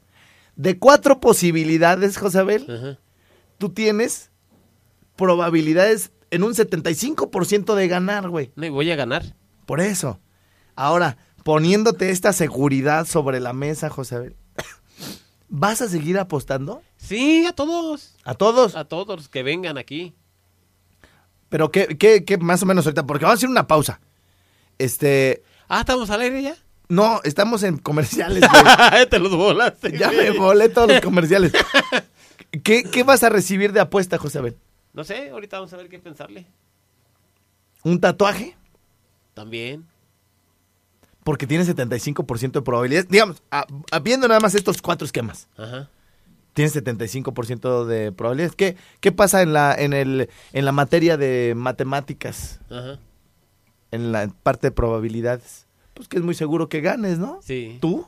De 0.56 0.78
cuatro 0.78 1.20
posibilidades, 1.20 2.16
Josabel, 2.16 2.66
Ajá. 2.70 2.98
tú 3.58 3.70
tienes 3.70 4.30
probabilidades 5.16 6.12
en 6.30 6.42
un 6.42 6.54
75% 6.54 7.74
de 7.74 7.88
ganar, 7.88 8.28
güey. 8.28 8.52
No, 8.56 8.66
y 8.66 8.68
voy 8.70 8.90
a 8.90 8.96
ganar. 8.96 9.36
Por 9.66 9.80
eso. 9.80 10.20
Ahora, 10.76 11.16
poniéndote 11.44 12.10
esta 12.10 12.32
seguridad 12.32 13.06
sobre 13.06 13.40
la 13.40 13.52
mesa, 13.52 13.90
José 13.90 14.16
Abel, 14.16 14.36
¿vas 15.48 15.80
a 15.82 15.88
seguir 15.88 16.18
apostando? 16.18 16.82
Sí, 16.96 17.44
a 17.46 17.52
todos. 17.52 18.16
¿A 18.24 18.34
todos? 18.34 18.74
A 18.76 18.84
todos 18.84 19.16
los 19.16 19.28
que 19.28 19.42
vengan 19.42 19.78
aquí. 19.78 20.14
Pero 21.48 21.70
qué, 21.70 21.96
qué, 21.98 22.24
qué 22.24 22.38
más 22.38 22.62
o 22.62 22.66
menos 22.66 22.86
ahorita, 22.86 23.06
porque 23.06 23.24
vamos 23.24 23.36
a 23.36 23.40
hacer 23.40 23.48
una 23.48 23.66
pausa. 23.68 24.00
Este. 24.78 25.42
Ah, 25.68 25.80
¿estamos 25.80 26.10
al 26.10 26.20
aire 26.22 26.42
ya? 26.42 26.56
No, 26.88 27.20
estamos 27.24 27.62
en 27.62 27.78
comerciales. 27.78 28.44
Te 29.10 29.18
los 29.18 29.34
volaste. 29.34 29.96
Ya 29.96 30.08
güey. 30.12 30.32
me 30.32 30.38
volé 30.38 30.68
todos 30.68 30.88
los 30.88 31.00
comerciales. 31.00 31.52
¿Qué, 32.62 32.84
qué 32.84 33.02
vas 33.02 33.22
a 33.24 33.28
recibir 33.30 33.72
de 33.72 33.80
apuesta, 33.80 34.18
José 34.18 34.38
Abel? 34.38 34.56
No 34.92 35.02
sé, 35.02 35.30
ahorita 35.30 35.58
vamos 35.58 35.72
a 35.72 35.76
ver 35.76 35.88
qué 35.88 35.98
pensarle. 35.98 36.46
¿Un 37.82 38.00
tatuaje? 38.00 38.56
También. 39.34 39.86
Porque 41.24 41.46
tiene 41.46 41.64
75% 41.64 42.52
de 42.52 42.62
probabilidades. 42.62 43.08
Digamos, 43.08 43.42
a- 43.50 43.66
a- 43.90 43.98
viendo 43.98 44.28
nada 44.28 44.40
más 44.40 44.54
estos 44.54 44.80
cuatro 44.82 45.04
esquemas. 45.06 45.48
Ajá. 45.56 45.88
Tiene 46.52 46.70
75% 46.70 47.84
de 47.86 48.12
probabilidades. 48.12 48.54
¿Qué, 48.54 48.76
qué 49.00 49.10
pasa 49.10 49.42
en 49.42 49.52
la, 49.54 49.74
en, 49.74 49.92
el, 49.94 50.28
en 50.52 50.64
la 50.64 50.70
materia 50.72 51.16
de 51.16 51.54
matemáticas? 51.56 52.60
Ajá. 52.70 52.98
En 53.90 54.12
la 54.12 54.28
parte 54.42 54.68
de 54.68 54.70
probabilidades. 54.70 55.63
Pues 55.94 56.08
que 56.08 56.16
es 56.18 56.22
muy 56.22 56.34
seguro 56.34 56.68
que 56.68 56.80
ganes, 56.80 57.18
¿no? 57.18 57.38
Sí. 57.42 57.78
¿Tú? 57.80 58.06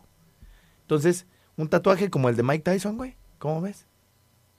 Entonces, 0.82 1.26
un 1.56 1.68
tatuaje 1.68 2.10
como 2.10 2.28
el 2.28 2.36
de 2.36 2.42
Mike 2.42 2.62
Tyson, 2.64 2.96
güey. 2.96 3.16
¿Cómo 3.38 3.60
ves? 3.60 3.86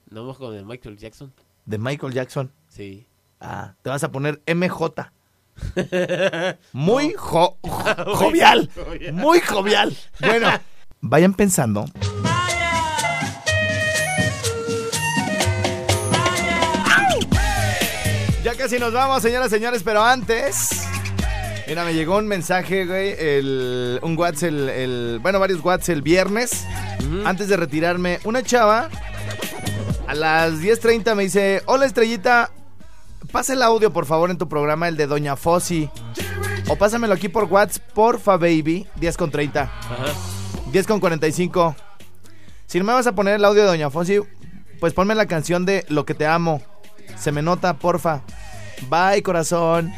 No 0.09 0.21
vamos 0.21 0.37
con 0.37 0.53
el 0.55 0.65
Michael 0.65 0.97
Jackson. 0.97 1.33
De 1.65 1.77
Michael 1.77 2.13
Jackson. 2.13 2.51
Sí. 2.69 3.05
Ah, 3.41 3.75
te 3.81 3.89
vas 3.89 4.03
a 4.03 4.11
poner 4.11 4.41
MJ. 4.47 5.11
Muy 6.71 7.13
jo- 7.17 7.57
jo- 7.63 8.15
jovial. 8.15 8.69
Muy 9.13 9.41
jovial. 9.41 9.95
Bueno, 10.21 10.47
vayan 11.01 11.33
pensando. 11.33 11.85
Ya 18.43 18.55
casi 18.55 18.79
nos 18.79 18.93
vamos, 18.93 19.21
señoras 19.21 19.47
y 19.47 19.55
señores, 19.55 19.83
pero 19.83 20.01
antes. 20.01 20.69
Mira, 21.67 21.83
me 21.83 21.93
llegó 21.93 22.17
un 22.17 22.27
mensaje, 22.27 22.85
güey, 22.85 23.13
el, 23.19 23.99
un 24.01 24.17
WhatsApp, 24.17 24.49
el, 24.49 24.69
el- 24.69 25.19
bueno, 25.21 25.39
varios 25.39 25.63
WhatsApp 25.63 25.89
el 25.95 26.01
viernes, 26.01 26.65
antes 27.25 27.49
de 27.49 27.57
retirarme. 27.57 28.19
Una 28.23 28.41
chava, 28.41 28.89
a 30.07 30.15
las 30.15 30.53
10.30 30.61 31.13
me 31.15 31.23
dice, 31.23 31.61
hola 31.65 31.85
estrellita, 31.85 32.51
pasa 33.33 33.51
el 33.51 33.61
audio, 33.63 33.91
por 33.91 34.05
favor, 34.05 34.31
en 34.31 34.37
tu 34.37 34.47
programa, 34.47 34.87
el 34.87 34.95
de 34.95 35.07
Doña 35.07 35.35
Fossi. 35.35 35.89
O 36.69 36.77
pásamelo 36.77 37.13
aquí 37.13 37.27
por 37.27 37.45
WhatsApp, 37.45 37.83
porfa, 37.93 38.37
baby, 38.37 38.87
10 38.95 39.17
con 39.17 39.29
30. 39.31 39.61
Ajá. 39.63 39.95
10 40.71 40.87
con 40.87 40.99
45. 41.01 41.75
Si 42.65 42.77
no 42.79 42.85
me 42.85 42.93
vas 42.93 43.07
a 43.07 43.15
poner 43.15 43.35
el 43.35 43.43
audio 43.45 43.63
de 43.63 43.67
Doña 43.67 43.89
Fossi, 43.89 44.19
pues 44.79 44.93
ponme 44.93 45.15
la 45.15 45.25
canción 45.25 45.65
de 45.65 45.85
Lo 45.89 46.05
que 46.05 46.13
te 46.13 46.25
amo. 46.27 46.61
Se 47.17 47.31
me 47.33 47.41
nota, 47.41 47.73
porfa. 47.77 48.21
Bye, 48.89 49.23
corazón. 49.23 49.91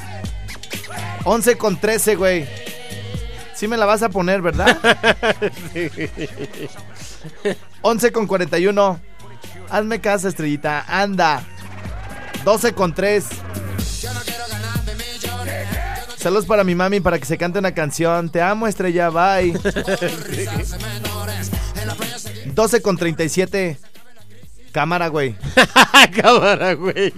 11 1.30 1.58
con 1.60 1.80
13, 1.80 2.16
güey. 2.16 2.48
Sí 3.54 3.68
me 3.68 3.78
la 3.78 3.86
vas 3.86 4.02
a 4.02 4.10
poner, 4.10 4.42
¿verdad? 4.42 4.80
11 7.84 8.12
con 8.12 8.26
41. 8.26 9.00
Hazme 9.70 10.02
caso, 10.02 10.28
estrellita. 10.28 10.86
Anda. 10.88 11.44
12 12.44 12.74
con 12.74 12.96
3. 12.96 13.28
Saludos 16.18 16.48
para 16.48 16.64
mi 16.64 16.74
mami 16.74 17.00
para 17.00 17.20
que 17.20 17.26
se 17.26 17.38
cante 17.38 17.60
una 17.60 17.76
canción. 17.76 18.32
Te 18.32 18.42
amo, 18.42 18.66
estrella. 18.66 19.12
Bye. 19.12 19.54
12 22.56 22.82
con 22.82 22.98
37. 22.98 23.78
Cámara, 24.72 25.10
güey. 25.10 25.36
Cámara, 26.20 26.74
güey. 26.74 27.14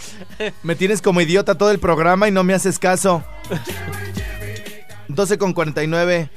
Me 0.62 0.74
tienes 0.74 1.02
como 1.02 1.20
idiota 1.20 1.56
todo 1.56 1.70
el 1.70 1.78
programa 1.78 2.28
y 2.28 2.30
no 2.30 2.44
me 2.44 2.54
haces 2.54 2.78
caso. 2.78 3.22
12 5.08 5.38
con 5.38 5.52
49. 5.52 6.30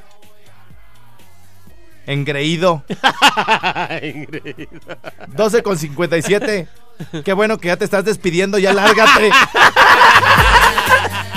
Engreído. 2.07 2.83
12 5.35 5.63
con 5.63 5.77
57. 5.77 6.67
Qué 7.23 7.33
bueno 7.33 7.57
que 7.57 7.69
ya 7.69 7.77
te 7.77 7.85
estás 7.85 8.05
despidiendo, 8.05 8.57
ya 8.57 8.73
lárgate. 8.73 9.31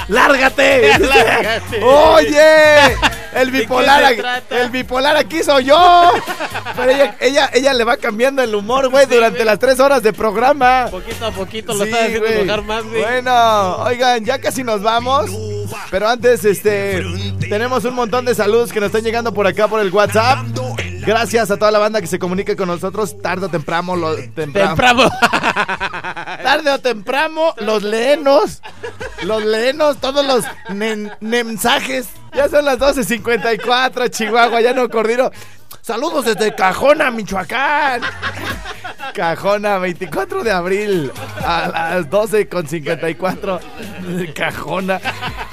¡Lárgate! 0.09 0.99
Lárgate. 0.99 1.83
¡Oye! 1.83 2.97
El 3.41 3.51
¿De 3.51 3.59
qué 3.59 3.63
bipolar, 3.65 4.05
aquí- 4.05 4.23
el 4.51 4.71
bipolar 4.71 5.17
aquí 5.17 5.43
soy 5.43 5.65
yo. 5.65 6.13
Pero 6.77 6.91
ella, 6.91 7.17
ella, 7.21 7.51
ella 7.53 7.73
le 7.75 7.85
va 7.85 7.97
cambiando 7.97 8.43
el 8.43 8.55
humor, 8.55 8.89
güey, 8.91 9.07
durante 9.07 9.45
las 9.45 9.59
tres 9.59 9.81
horas 9.81 10.03
de 10.03 10.13
programa. 10.13 10.87
Poquito 10.91 11.27
a 11.27 11.31
poquito 11.31 11.75
lo 11.75 11.85
Sí, 11.85 11.91
estás 11.91 12.07
haciendo 12.07 12.27
enojar 12.27 12.63
más, 12.65 12.85
güey. 12.85 13.03
Bueno, 13.03 13.77
oigan, 13.85 14.25
ya 14.25 14.39
casi 14.41 14.65
nos 14.65 14.83
vamos. 14.83 15.31
Pero 15.91 16.09
antes, 16.09 16.45
este, 16.45 17.03
tenemos 17.49 17.85
un 17.85 17.95
montón 17.95 18.25
de 18.25 18.35
saludos 18.35 18.73
que 18.73 18.81
nos 18.81 18.87
están 18.89 19.03
llegando 19.03 19.33
por 19.35 19.47
acá 19.47 19.69
por 19.69 19.81
el 19.81 19.91
WhatsApp. 19.93 20.39
Gracias 21.07 21.51
a 21.51 21.57
toda 21.57 21.71
la 21.71 21.79
banda 21.79 22.01
que 22.01 22.07
se 22.07 22.19
comunica 22.19 22.55
con 22.57 22.69
nosotros 22.69 23.21
tarde 23.23 23.47
o 23.47 23.49
temprano. 23.49 23.97
Lo, 23.97 24.15
temprano. 24.17 24.69
Temprano. 24.75 25.11
Tarde 26.43 26.71
o 26.71 26.79
temprano, 26.79 27.55
los 27.59 27.83
lenos, 27.83 28.61
los 29.23 29.45
lenos, 29.45 29.97
todos 29.99 30.25
los 30.25 30.45
mensajes. 31.21 32.09
Ya 32.35 32.49
son 32.49 32.65
las 32.65 32.79
12.54, 32.79 34.11
Chihuahua, 34.11 34.61
ya 34.61 34.73
no 34.73 34.89
coordino. 34.89 35.31
Saludos 35.83 36.27
desde 36.27 36.55
Cajona, 36.55 37.11
Michoacán. 37.11 38.03
Cajona, 39.15 39.79
24 39.79 40.45
de 40.45 40.53
abril 40.53 41.11
a 41.45 41.97
las 41.97 42.11
12.54. 42.11 44.35
Cajona. 44.35 45.01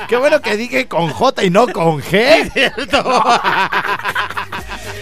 Qué 0.08 0.18
bueno 0.18 0.42
que 0.42 0.58
dije 0.58 0.88
con 0.88 1.10
J 1.10 1.44
y 1.44 1.50
no 1.50 1.68
con 1.68 2.02
G. 2.02 2.52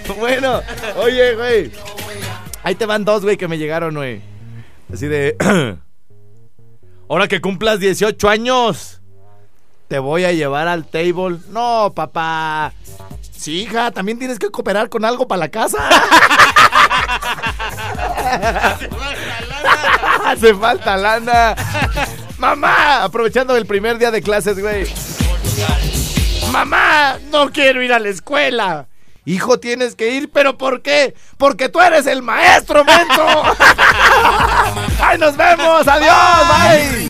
bueno, 0.17 0.61
oye, 0.97 1.36
güey. 1.36 1.71
Ahí 2.63 2.76
te 2.76 2.86
van 2.86 3.03
dos, 3.03 3.24
güey, 3.24 3.36
que 3.36 3.47
me 3.47 3.57
llegaron, 3.57 3.95
güey. 3.95 4.21
Así 4.93 5.07
de... 5.07 5.36
Ahora 7.09 7.28
que 7.28 7.41
cumplas 7.41 7.80
18 7.80 8.30
años, 8.30 9.01
te 9.88 10.00
voy 10.00 10.26
a 10.26 10.32
llevar 10.32 10.68
al 10.68 10.86
table. 10.86 11.38
No, 11.50 11.92
papá. 11.96 12.74
Sí, 13.32 13.64
hija, 13.64 13.92
también 13.92 14.20
tienes 14.20 14.40
que 14.40 14.50
cooperar 14.50 14.90
con 14.90 15.06
algo 15.06 15.28
para 15.28 15.40
la 15.40 15.50
casa. 15.50 15.78
Hace 20.26 20.54
falta 20.56 20.98
lana. 20.98 21.56
Mamá, 22.38 23.04
aprovechando 23.04 23.56
el 23.56 23.66
primer 23.66 23.98
día 23.98 24.12
de 24.12 24.22
clases, 24.22 24.60
güey. 24.60 24.88
Mamá, 26.52 27.18
no 27.32 27.52
quiero 27.52 27.82
ir 27.82 27.92
a 27.94 28.00
la 28.00 28.10
escuela. 28.10 28.88
Hijo, 29.26 29.60
tienes 29.60 29.96
que 29.96 30.10
ir, 30.10 30.30
pero 30.32 30.58
¿por 30.58 30.82
qué? 30.82 31.16
Porque 31.38 31.70
tú 31.70 31.80
eres 31.80 32.06
el 32.08 32.22
maestro, 32.22 32.84
mento. 32.84 33.26
¡Ay, 35.02 35.18
nos 35.20 35.38
vemos! 35.38 35.88
¡Adiós! 35.88 36.14
¡Bye! 36.50 37.10